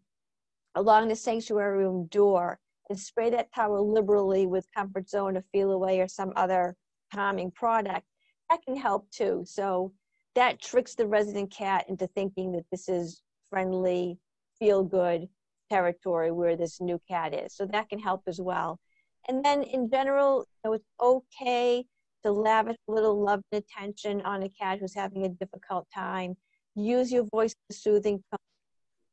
along 0.75 1.08
the 1.08 1.15
sanctuary 1.15 1.78
room 1.78 2.08
door 2.08 2.60
and 2.89 2.99
spray 2.99 3.30
that 3.30 3.54
towel 3.54 3.91
liberally 3.91 4.47
with 4.47 4.67
comfort 4.75 5.10
zone 5.10 5.38
or 5.38 5.43
Feliway 5.54 6.04
or 6.04 6.08
some 6.08 6.34
other 6.36 6.75
calming 7.13 7.51
product 7.51 8.06
that 8.49 8.63
can 8.63 8.75
help 8.75 9.10
too. 9.12 9.43
So 9.45 9.93
that 10.36 10.62
tricks 10.62 10.95
the 10.95 11.08
resident 11.08 11.51
cat 11.51 11.86
into 11.89 12.08
thinking 12.08 12.51
that 12.54 12.65
this 12.71 12.89
is 12.89 13.21
friendly 13.49 14.17
feel 14.60 14.84
good 14.84 15.28
territory 15.69 16.32
where 16.32 16.56
this 16.56 16.80
new 16.82 16.99
cat 17.08 17.34
is. 17.34 17.56
So 17.56 17.65
that 17.65 17.89
can 17.89 17.99
help 17.99 18.23
as 18.28 18.39
well 18.39 18.80
and 19.27 19.43
then 19.43 19.63
in 19.63 19.89
general, 19.89 20.45
you 20.63 20.69
know, 20.69 20.73
it's 20.73 20.85
okay 21.01 21.85
to 22.23 22.31
lavish 22.31 22.77
a 22.88 22.91
little 22.91 23.21
love 23.21 23.41
and 23.51 23.63
attention 23.63 24.21
on 24.21 24.43
a 24.43 24.49
cat 24.49 24.79
who's 24.79 24.95
having 24.95 25.25
a 25.25 25.29
difficult 25.29 25.88
time. 25.93 26.35
Use 26.75 27.11
your 27.11 27.23
voice 27.31 27.53
to 27.69 27.75
soothing 27.75 28.23
tone, 28.31 28.39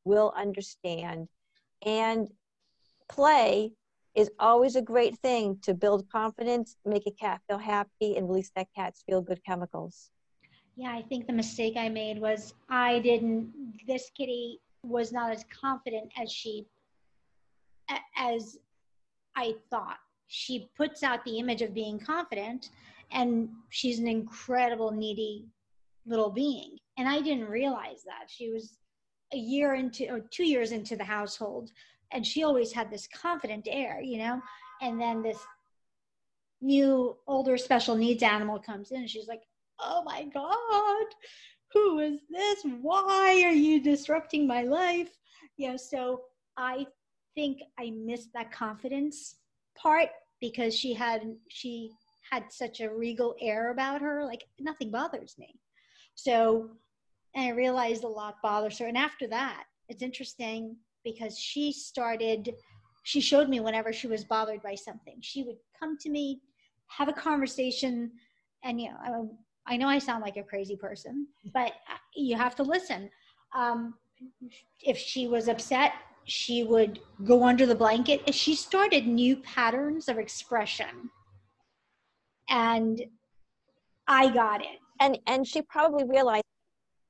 will 0.04 0.32
understand. 0.36 1.28
And 1.84 2.28
play 3.08 3.72
is 4.14 4.30
always 4.38 4.76
a 4.76 4.82
great 4.82 5.18
thing 5.18 5.58
to 5.62 5.74
build 5.74 6.08
confidence, 6.10 6.76
make 6.84 7.06
a 7.06 7.10
cat 7.10 7.40
feel 7.48 7.58
happy, 7.58 8.16
and 8.16 8.28
release 8.28 8.50
that 8.56 8.68
cat's 8.76 9.02
feel 9.02 9.22
good 9.22 9.40
chemicals. 9.44 10.10
Yeah, 10.76 10.92
I 10.92 11.02
think 11.02 11.26
the 11.26 11.32
mistake 11.32 11.76
I 11.76 11.88
made 11.88 12.20
was 12.20 12.54
I 12.68 12.98
didn't, 13.00 13.52
this 13.86 14.10
kitty 14.16 14.60
was 14.84 15.12
not 15.12 15.30
as 15.30 15.44
confident 15.60 16.10
as 16.20 16.32
she, 16.32 16.66
as 18.16 18.58
I 19.36 19.54
thought. 19.70 19.98
She 20.34 20.70
puts 20.78 21.02
out 21.02 21.22
the 21.26 21.38
image 21.38 21.60
of 21.60 21.74
being 21.74 21.98
confident, 21.98 22.70
and 23.10 23.50
she's 23.68 23.98
an 23.98 24.08
incredible, 24.08 24.90
needy 24.90 25.46
little 26.06 26.30
being. 26.30 26.78
And 26.96 27.06
I 27.06 27.20
didn't 27.20 27.50
realize 27.50 28.02
that. 28.06 28.30
She 28.30 28.50
was 28.50 28.78
a 29.34 29.36
year 29.36 29.74
into, 29.74 30.08
or 30.08 30.20
two 30.30 30.44
years 30.44 30.72
into 30.72 30.96
the 30.96 31.04
household, 31.04 31.70
and 32.12 32.26
she 32.26 32.44
always 32.44 32.72
had 32.72 32.90
this 32.90 33.06
confident 33.08 33.68
air, 33.70 34.00
you 34.00 34.16
know? 34.16 34.40
And 34.80 34.98
then 34.98 35.22
this 35.22 35.38
new, 36.62 37.14
older 37.26 37.58
special 37.58 37.94
needs 37.94 38.22
animal 38.22 38.58
comes 38.58 38.90
in, 38.90 39.02
and 39.02 39.10
she's 39.10 39.28
like, 39.28 39.42
oh 39.80 40.02
my 40.02 40.24
God, 40.32 41.06
who 41.74 41.98
is 41.98 42.20
this? 42.30 42.64
Why 42.80 43.42
are 43.44 43.52
you 43.52 43.82
disrupting 43.82 44.46
my 44.46 44.62
life? 44.62 45.10
You 45.58 45.72
know, 45.72 45.76
so 45.76 46.22
I 46.56 46.86
think 47.34 47.60
I 47.78 47.90
missed 47.90 48.32
that 48.32 48.50
confidence 48.50 49.36
part 49.74 50.08
because 50.42 50.76
she 50.76 50.92
had 50.92 51.22
she 51.48 51.92
had 52.30 52.44
such 52.50 52.80
a 52.80 52.92
regal 52.92 53.34
air 53.40 53.70
about 53.70 54.02
her 54.02 54.24
like 54.24 54.44
nothing 54.60 54.90
bothers 54.90 55.36
me. 55.38 55.54
So 56.14 56.68
and 57.34 57.46
i 57.46 57.50
realized 57.50 58.04
a 58.04 58.08
lot 58.08 58.42
bothers 58.42 58.78
her. 58.78 58.86
And 58.86 58.98
after 58.98 59.26
that 59.28 59.64
it's 59.88 60.02
interesting 60.02 60.76
because 61.04 61.38
she 61.38 61.72
started 61.72 62.54
she 63.04 63.20
showed 63.20 63.48
me 63.48 63.60
whenever 63.60 63.92
she 63.92 64.06
was 64.08 64.24
bothered 64.24 64.62
by 64.62 64.74
something. 64.74 65.16
She 65.20 65.44
would 65.44 65.56
come 65.78 65.96
to 65.98 66.10
me 66.10 66.42
have 66.88 67.08
a 67.08 67.12
conversation 67.12 68.10
and 68.64 68.78
you 68.78 68.90
know 68.90 69.30
i, 69.66 69.72
I 69.74 69.76
know 69.78 69.88
i 69.88 69.98
sound 69.98 70.22
like 70.22 70.36
a 70.36 70.42
crazy 70.42 70.76
person 70.76 71.26
but 71.54 71.72
you 72.14 72.36
have 72.36 72.56
to 72.56 72.62
listen. 72.62 73.08
Um, 73.54 73.94
if 74.82 74.98
she 74.98 75.26
was 75.28 75.48
upset 75.48 75.92
she 76.24 76.62
would 76.64 77.00
go 77.24 77.44
under 77.44 77.66
the 77.66 77.74
blanket 77.74 78.22
and 78.26 78.34
she 78.34 78.54
started 78.54 79.06
new 79.06 79.36
patterns 79.36 80.08
of 80.08 80.18
expression 80.18 81.10
and 82.48 83.02
i 84.06 84.28
got 84.30 84.60
it 84.60 84.78
and 85.00 85.18
and 85.26 85.46
she 85.46 85.62
probably 85.62 86.04
realized 86.04 86.44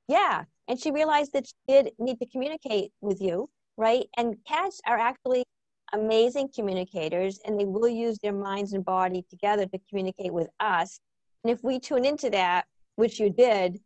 yeah 0.07 0.43
and 0.67 0.79
she 0.79 0.91
realized 0.91 1.33
that 1.33 1.47
she 1.47 1.53
did 1.67 1.91
need 1.99 2.19
to 2.19 2.25
communicate 2.25 2.91
with 3.01 3.21
you, 3.21 3.49
right? 3.77 4.05
And 4.17 4.37
cats 4.47 4.79
are 4.87 4.97
actually 4.97 5.43
amazing 5.91 6.49
communicators 6.55 7.39
and 7.45 7.59
they 7.59 7.65
will 7.65 7.89
use 7.89 8.17
their 8.23 8.33
minds 8.33 8.73
and 8.73 8.83
body 8.83 9.25
together 9.29 9.65
to 9.65 9.79
communicate 9.89 10.33
with 10.33 10.47
us. 10.59 10.99
And 11.43 11.51
if 11.51 11.63
we 11.63 11.79
tune 11.79 12.05
into 12.05 12.29
that, 12.29 12.65
which 12.95 13.19
you 13.19 13.29
did, 13.29 13.79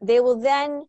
they 0.00 0.20
will 0.20 0.40
then 0.40 0.84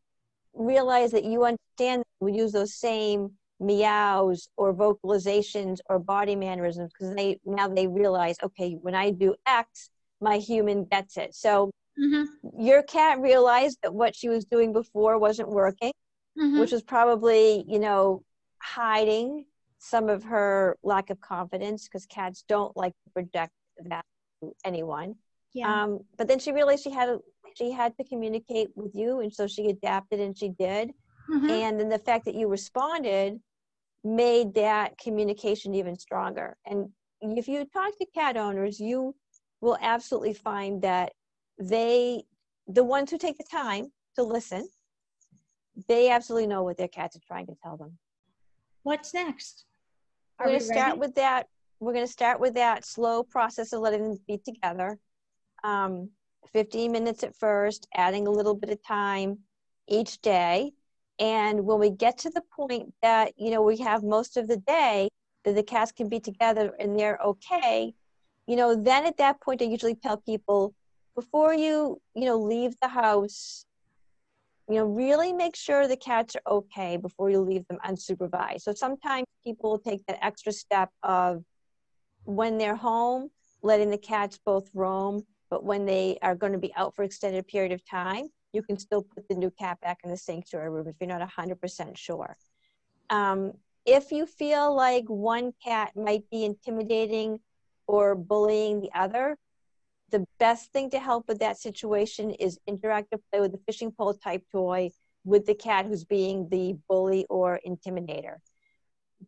realize 0.54 1.12
that 1.12 1.26
you 1.26 1.44
understand 1.44 2.04
we 2.20 2.34
use 2.34 2.52
those 2.52 2.76
same 2.76 3.32
meows 3.60 4.50
or 4.58 4.74
vocalizations 4.74 5.80
or 5.90 6.00
body 6.00 6.36
mannerisms 6.36 6.92
because 6.92 7.16
they 7.16 7.40
now 7.46 7.68
they 7.68 7.88
realize 7.88 8.36
okay 8.44 8.78
when 8.82 8.96
i 8.96 9.10
do 9.10 9.36
x 9.46 9.90
my 10.20 10.38
human 10.38 10.86
gets 10.86 11.18
it 11.18 11.34
so 11.34 11.70
mm-hmm. 12.00 12.24
your 12.62 12.84
cat 12.84 13.20
realized 13.20 13.78
that 13.84 13.94
what 13.94 14.16
she 14.16 14.28
was 14.28 14.46
doing 14.46 14.74
before 14.74 15.18
wasn't 15.18 15.48
working 15.48 15.92
mm-hmm. 16.38 16.60
which 16.60 16.72
was 16.72 16.84
probably 16.84 17.64
you 17.68 17.80
know 17.80 18.24
hiding 18.62 19.46
some 19.78 20.10
of 20.10 20.24
her 20.24 20.78
lack 20.84 21.10
of 21.10 21.20
confidence 21.20 21.88
because 21.88 22.06
cats 22.06 22.44
don't 22.48 22.76
like 22.76 22.94
to 23.06 23.12
project 23.12 23.52
that 23.86 24.06
to 24.42 24.54
anyone 24.66 25.16
yeah. 25.54 25.84
Um, 25.84 26.00
but 26.18 26.28
then 26.28 26.40
she 26.40 26.52
realized 26.52 26.84
she 26.84 26.92
had 26.92 27.18
she 27.56 27.72
had 27.72 27.96
to 27.98 28.04
communicate 28.04 28.70
with 28.76 28.96
you 28.96 29.20
and 29.20 29.32
so 29.32 29.46
she 29.46 29.70
adapted 29.70 30.20
and 30.20 30.36
she 30.36 30.50
did 30.50 30.92
mm-hmm. 31.30 31.50
and 31.50 31.80
then 31.80 31.90
the 31.90 32.00
fact 32.00 32.26
that 32.26 32.36
you 32.36 32.48
responded 32.48 33.40
made 34.04 34.54
that 34.54 34.98
communication 34.98 35.74
even 35.74 35.98
stronger. 35.98 36.58
And 36.66 36.90
if 37.22 37.48
you 37.48 37.66
talk 37.66 37.98
to 37.98 38.06
cat 38.14 38.36
owners 38.38 38.80
you 38.80 39.16
will 39.62 39.78
absolutely 39.82 40.34
find 40.34 40.82
that 40.82 41.14
they 41.58 42.24
the 42.68 42.84
ones 42.84 43.12
who 43.12 43.18
take 43.18 43.38
the 43.38 43.46
time 43.50 43.92
to 44.16 44.24
listen 44.24 44.68
they 45.88 46.10
absolutely 46.10 46.48
know 46.48 46.64
what 46.64 46.78
their 46.78 46.88
cats 46.88 47.16
are 47.16 47.22
trying 47.26 47.48
to 47.48 47.56
tell 47.62 47.78
them. 47.78 47.98
What's 48.84 49.14
next? 49.14 49.66
Are 50.40 50.46
we're 50.46 50.52
going 50.52 50.60
to 50.60 50.66
start 50.66 50.98
with 50.98 51.16
that? 51.16 51.48
We're 51.80 51.94
going 51.94 52.06
to 52.06 52.12
start 52.12 52.40
with 52.40 52.54
that 52.56 52.86
slow 52.86 53.24
process 53.24 53.74
of 53.74 53.82
letting 53.82 54.04
them 54.04 54.20
be 54.28 54.38
together. 54.38 54.98
Um, 55.64 56.10
15 56.52 56.92
minutes 56.92 57.24
at 57.24 57.36
first, 57.36 57.88
adding 57.96 58.28
a 58.28 58.32
little 58.32 58.54
bit 58.54 58.70
of 58.70 58.84
time 58.86 59.40
each 59.88 60.22
day. 60.22 60.74
And 61.20 61.66
when 61.66 61.80
we 61.80 61.90
get 61.90 62.18
to 62.20 62.30
the 62.30 62.42
point 62.56 62.94
that, 63.02 63.34
you 63.38 63.52
know, 63.52 63.62
we 63.62 63.78
have 63.78 64.04
most 64.04 64.38
of 64.38 64.48
the 64.48 64.58
day 64.58 65.10
that 65.46 65.56
the 65.56 65.64
cats 65.64 65.92
can 65.92 66.10
be 66.10 66.20
together 66.20 66.74
and 66.80 66.98
they're 66.98 67.20
okay, 67.24 67.94
you 68.48 68.56
know, 68.56 68.76
then 68.76 69.06
at 69.06 69.18
that 69.18 69.42
point, 69.42 69.62
I 69.62 69.66
usually 69.66 69.96
tell 69.96 70.18
people 70.18 70.74
before 71.16 71.54
you, 71.54 72.02
you 72.16 72.26
know, 72.26 72.38
leave 72.38 72.74
the 72.82 72.88
house, 72.88 73.66
you 74.68 74.76
know, 74.76 74.86
really 74.86 75.34
make 75.34 75.56
sure 75.56 75.88
the 75.88 75.98
cats 75.98 76.36
are 76.36 76.54
okay 76.54 76.98
before 76.98 77.30
you 77.30 77.40
leave 77.40 77.68
them 77.68 77.80
unsupervised. 77.86 78.62
So 78.62 78.74
sometimes 78.74 79.26
people 79.44 79.72
will 79.72 79.80
take 79.80 80.06
that 80.08 80.24
extra 80.24 80.52
step 80.52 80.90
of 81.04 81.44
when 82.26 82.58
they're 82.58 82.76
home, 82.76 83.30
letting 83.62 83.90
the 83.90 83.98
cats 83.98 84.40
both 84.44 84.70
roam 84.74 85.24
but 85.54 85.64
when 85.64 85.86
they 85.86 86.18
are 86.24 86.34
going 86.34 86.54
to 86.54 86.58
be 86.58 86.74
out 86.76 86.96
for 86.96 87.04
extended 87.04 87.48
period 87.48 87.72
of 87.72 87.88
time, 87.88 88.28
you 88.54 88.62
can 88.62 88.78
still 88.78 89.02
put 89.02 89.28
the 89.28 89.36
new 89.36 89.52
cat 89.52 89.82
back 89.82 90.00
in 90.04 90.10
the 90.10 90.18
sanctuary 90.18 90.70
room 90.70 90.88
if 90.88 90.96
you're 91.00 91.08
not 91.08 91.28
100% 91.28 91.98
sure. 91.98 92.38
Um, 93.10 93.54
if 93.86 94.12
you 94.12 94.26
feel 94.26 94.74
like 94.74 95.06
one 95.08 95.54
cat 95.64 95.92
might 95.96 96.30
be 96.30 96.46
intimidating 96.46 97.40
or 97.88 98.16
bullying 98.16 98.80
the 98.80 98.92
other, 98.96 99.38
the 100.10 100.26
best 100.40 100.72
thing 100.72 100.90
to 100.92 101.00
help 101.00 101.28
with 101.28 101.40
that 101.40 101.58
situation 101.58 102.32
is 102.32 102.60
interactive 102.70 103.20
play 103.32 103.42
with 103.42 103.54
a 103.56 103.60
fishing 103.66 103.92
pole 103.92 104.14
type 104.14 104.44
toy 104.52 104.92
with 105.26 105.46
the 105.46 105.56
cat 105.56 105.86
who's 105.86 106.04
being 106.04 106.48
the 106.50 106.78
bully 106.88 107.26
or 107.30 107.60
intimidator. 107.68 108.38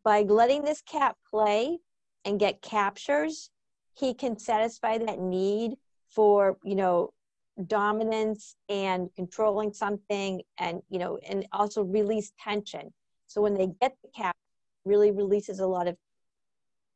By 0.03 0.21
letting 0.21 0.63
this 0.63 0.81
cat 0.81 1.15
play 1.29 1.79
and 2.23 2.39
get 2.39 2.61
captures, 2.61 3.49
he 3.95 4.13
can 4.13 4.37
satisfy 4.37 4.97
that 4.99 5.19
need 5.19 5.75
for 6.09 6.57
you 6.63 6.75
know 6.75 7.11
dominance 7.67 8.55
and 8.69 9.09
controlling 9.15 9.73
something 9.73 10.41
and 10.57 10.81
you 10.89 10.99
know 10.99 11.17
and 11.27 11.45
also 11.51 11.83
release 11.83 12.31
tension. 12.39 12.93
So 13.27 13.41
when 13.41 13.55
they 13.55 13.67
get 13.81 13.95
the 14.03 14.09
cap 14.15 14.35
really 14.83 15.11
releases 15.11 15.59
a 15.59 15.67
lot 15.67 15.87
of 15.87 15.95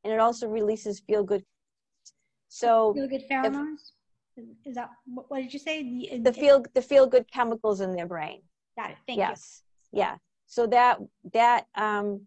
and 0.04 0.14
it 0.14 0.20
also 0.20 0.48
releases 0.48 1.00
feel 1.00 1.24
good. 1.24 1.44
So 2.50 2.94
feel 2.94 3.08
good 3.08 3.24
pheromones? 3.30 3.92
If, 4.36 4.46
is 4.66 4.76
that 4.76 4.90
what 5.06 5.40
did 5.42 5.54
you 5.54 5.60
say? 5.60 5.84
The, 5.84 6.20
the 6.20 6.34
feel 6.34 6.64
the 6.74 6.82
feel 6.82 7.08
good 7.08 7.26
chemicals 7.32 7.82
in 7.82 7.96
their 7.96 8.08
brain. 8.08 8.42
Got 8.78 8.92
it. 8.92 8.98
Thank 9.08 9.18
yes. 9.18 9.64
You. 9.92 10.00
yeah. 10.00 10.16
So 10.48 10.68
that 10.68 11.00
that 11.34 11.66
um 11.76 12.22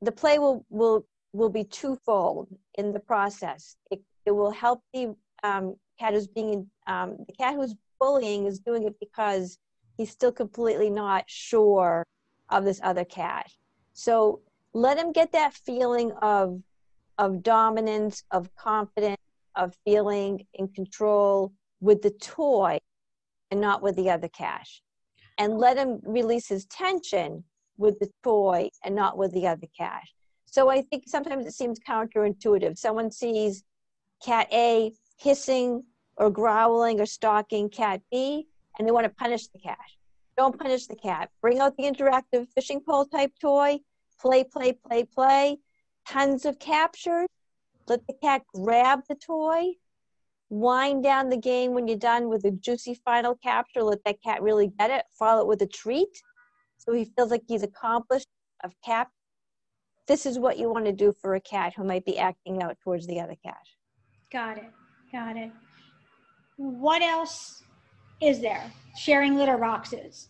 the 0.00 0.12
play 0.12 0.38
will 0.38 0.64
will 0.68 1.06
will 1.32 1.50
be 1.50 1.64
twofold 1.64 2.48
in 2.76 2.92
the 2.92 3.00
process. 3.00 3.76
It, 3.90 4.00
it 4.26 4.32
will 4.32 4.50
help 4.50 4.82
the 4.92 5.14
um, 5.42 5.76
cat 5.98 6.14
who's 6.14 6.26
being 6.26 6.68
um, 6.86 7.16
the 7.26 7.32
cat 7.32 7.54
who's 7.54 7.74
bullying 8.00 8.46
is 8.46 8.58
doing 8.58 8.84
it 8.84 8.94
because 9.00 9.58
he's 9.96 10.10
still 10.10 10.32
completely 10.32 10.90
not 10.90 11.24
sure 11.26 12.04
of 12.50 12.64
this 12.64 12.80
other 12.82 13.04
cat. 13.04 13.50
So 13.92 14.40
let 14.74 14.98
him 14.98 15.12
get 15.12 15.32
that 15.32 15.54
feeling 15.54 16.12
of 16.22 16.60
of 17.18 17.42
dominance 17.42 18.24
of 18.30 18.54
confidence 18.56 19.20
of 19.54 19.76
feeling 19.84 20.46
in 20.54 20.66
control 20.68 21.52
with 21.80 22.00
the 22.00 22.10
toy 22.10 22.78
and 23.50 23.60
not 23.60 23.82
with 23.82 23.96
the 23.96 24.08
other 24.08 24.28
cat. 24.28 24.66
And 25.38 25.58
let 25.58 25.76
him 25.76 26.00
release 26.04 26.48
his 26.48 26.64
tension 26.66 27.44
with 27.76 27.98
the 27.98 28.10
toy 28.22 28.70
and 28.84 28.94
not 28.94 29.18
with 29.18 29.32
the 29.32 29.46
other 29.46 29.66
cat. 29.78 30.02
So 30.46 30.68
i 30.68 30.82
think 30.82 31.04
sometimes 31.06 31.46
it 31.46 31.52
seems 31.52 31.78
counterintuitive. 31.80 32.78
Someone 32.78 33.10
sees 33.10 33.64
cat 34.24 34.48
a 34.52 34.92
hissing 35.22 35.84
or 36.16 36.30
growling 36.30 37.00
or 37.00 37.06
stalking 37.06 37.68
cat 37.68 38.00
B, 38.10 38.46
and 38.78 38.86
they 38.86 38.92
want 38.92 39.04
to 39.04 39.10
punish 39.10 39.48
the 39.48 39.58
cat. 39.58 39.78
Don't 40.36 40.58
punish 40.58 40.86
the 40.86 40.96
cat. 40.96 41.30
Bring 41.40 41.60
out 41.60 41.76
the 41.76 41.84
interactive 41.84 42.48
fishing 42.54 42.80
pole 42.80 43.04
type 43.04 43.32
toy. 43.40 43.78
Play, 44.20 44.44
play, 44.44 44.72
play, 44.72 45.04
play. 45.04 45.58
Tons 46.08 46.44
of 46.44 46.58
captures. 46.58 47.28
Let 47.86 48.06
the 48.06 48.14
cat 48.22 48.42
grab 48.54 49.00
the 49.08 49.14
toy. 49.14 49.72
Wind 50.48 51.02
down 51.02 51.28
the 51.28 51.36
game 51.36 51.72
when 51.72 51.86
you're 51.86 51.96
done 51.96 52.28
with 52.28 52.44
a 52.44 52.50
juicy 52.50 52.94
final 53.04 53.34
capture. 53.34 53.82
Let 53.82 54.04
that 54.04 54.22
cat 54.22 54.42
really 54.42 54.72
get 54.78 54.90
it. 54.90 55.04
Follow 55.18 55.42
it 55.42 55.46
with 55.46 55.62
a 55.62 55.66
treat 55.66 56.22
so 56.84 56.92
he 56.92 57.04
feels 57.04 57.30
like 57.30 57.42
he's 57.46 57.62
accomplished 57.62 58.28
of 58.64 58.74
cap. 58.84 59.10
This 60.08 60.26
is 60.26 60.38
what 60.38 60.58
you 60.58 60.70
want 60.70 60.84
to 60.86 60.92
do 60.92 61.12
for 61.12 61.34
a 61.36 61.40
cat 61.40 61.74
who 61.76 61.84
might 61.84 62.04
be 62.04 62.18
acting 62.18 62.62
out 62.62 62.76
towards 62.82 63.06
the 63.06 63.20
other 63.20 63.36
cat. 63.44 63.62
Got 64.32 64.58
it. 64.58 64.70
Got 65.12 65.36
it 65.36 65.52
what 66.56 67.02
else 67.02 67.62
is 68.20 68.40
there? 68.40 68.70
Sharing 68.96 69.36
litter 69.36 69.58
boxes. 69.58 70.28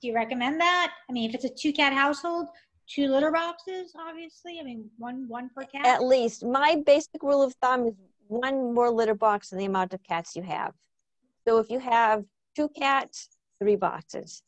Do 0.00 0.08
you 0.08 0.14
recommend 0.14 0.60
that? 0.60 0.92
I 1.08 1.12
mean, 1.12 1.28
if 1.28 1.34
it's 1.34 1.44
a 1.44 1.48
two 1.48 1.72
cat 1.72 1.92
household, 1.92 2.48
two 2.86 3.08
litter 3.08 3.30
boxes, 3.30 3.92
obviously. 3.98 4.60
I 4.60 4.62
mean, 4.62 4.90
one 4.98 5.26
one 5.28 5.50
per 5.54 5.64
cat. 5.64 5.86
At 5.86 6.04
least. 6.04 6.44
My 6.44 6.82
basic 6.86 7.22
rule 7.22 7.42
of 7.42 7.54
thumb 7.62 7.86
is 7.86 7.94
one 8.28 8.74
more 8.74 8.90
litter 8.90 9.14
box 9.14 9.50
than 9.50 9.58
the 9.58 9.64
amount 9.64 9.94
of 9.94 10.02
cats 10.02 10.36
you 10.36 10.42
have. 10.42 10.74
So 11.46 11.58
if 11.58 11.70
you 11.70 11.78
have 11.78 12.24
two 12.54 12.68
cats, 12.68 13.28
three 13.58 13.76
boxes. 13.76 14.42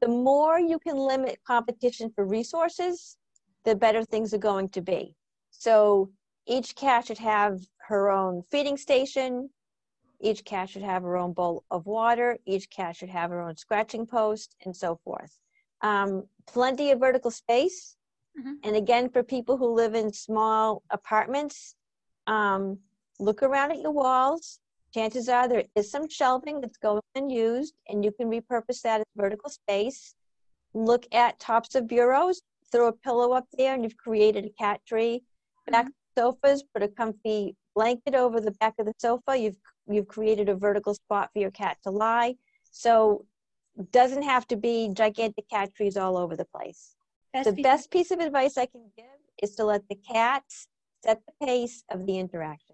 The 0.00 0.08
more 0.08 0.58
you 0.58 0.78
can 0.78 0.96
limit 0.96 1.38
competition 1.46 2.10
for 2.14 2.26
resources, 2.26 3.16
the 3.64 3.76
better 3.76 4.04
things 4.04 4.34
are 4.34 4.38
going 4.38 4.68
to 4.70 4.80
be. 4.80 5.14
So 5.50 6.10
each 6.46 6.74
cat 6.74 7.06
should 7.06 7.18
have 7.18 7.60
her 7.92 8.10
own 8.10 8.42
feeding 8.50 8.76
station, 8.76 9.50
each 10.20 10.44
cat 10.44 10.70
should 10.70 10.82
have 10.82 11.02
her 11.02 11.16
own 11.16 11.32
bowl 11.32 11.64
of 11.70 11.86
water. 11.86 12.38
Each 12.46 12.70
cat 12.70 12.96
should 12.96 13.10
have 13.10 13.30
her 13.30 13.42
own 13.42 13.56
scratching 13.56 14.06
post 14.06 14.56
and 14.64 14.74
so 14.74 14.98
forth. 15.04 15.38
Um, 15.82 16.24
plenty 16.46 16.90
of 16.92 17.00
vertical 17.00 17.30
space. 17.30 17.96
Mm-hmm. 18.38 18.54
And 18.64 18.76
again, 18.76 19.10
for 19.10 19.22
people 19.22 19.56
who 19.56 19.74
live 19.74 19.94
in 19.94 20.12
small 20.12 20.82
apartments, 20.90 21.74
um, 22.26 22.78
look 23.18 23.42
around 23.42 23.72
at 23.72 23.80
your 23.80 23.90
walls. 23.90 24.60
Chances 24.94 25.28
are 25.28 25.48
there 25.48 25.64
is 25.74 25.90
some 25.90 26.08
shelving 26.08 26.60
that's 26.60 26.78
going 26.78 27.02
unused, 27.14 27.74
and 27.88 28.04
you 28.04 28.12
can 28.12 28.30
repurpose 28.30 28.80
that 28.82 29.00
as 29.00 29.06
vertical 29.16 29.50
space. 29.50 30.14
Look 30.72 31.06
at 31.12 31.40
tops 31.40 31.74
of 31.74 31.88
bureaus, 31.88 32.40
throw 32.70 32.88
a 32.88 32.92
pillow 32.92 33.32
up 33.32 33.46
there, 33.58 33.74
and 33.74 33.82
you've 33.82 33.96
created 33.96 34.46
a 34.46 34.62
cat 34.62 34.80
tree. 34.86 35.24
Back 35.70 35.86
mm-hmm. 35.86 36.20
sofas, 36.20 36.62
put 36.72 36.82
a 36.82 36.88
comfy 36.88 37.56
blanket 37.74 38.14
over 38.14 38.40
the 38.40 38.52
back 38.52 38.74
of 38.78 38.86
the 38.86 38.94
sofa. 38.98 39.36
You've 39.36 39.56
you've 39.88 40.08
created 40.08 40.48
a 40.48 40.54
vertical 40.54 40.94
spot 40.94 41.30
for 41.32 41.38
your 41.38 41.50
cat 41.50 41.78
to 41.84 41.90
lie. 41.90 42.36
So 42.70 43.26
doesn't 43.90 44.22
have 44.22 44.46
to 44.48 44.56
be 44.56 44.90
gigantic 44.92 45.48
cat 45.48 45.74
trees 45.74 45.96
all 45.96 46.16
over 46.16 46.36
the 46.36 46.44
place. 46.44 46.94
Best 47.32 47.48
the 47.48 47.56
piece 47.56 47.62
best 47.62 47.90
piece 47.90 48.10
of 48.10 48.20
advice 48.20 48.58
I 48.58 48.66
can 48.66 48.90
give 48.96 49.06
is 49.42 49.54
to 49.56 49.64
let 49.64 49.88
the 49.88 49.94
cats 49.94 50.68
set 51.02 51.22
the 51.26 51.46
pace 51.46 51.84
of 51.90 52.06
the 52.06 52.18
interaction. 52.18 52.71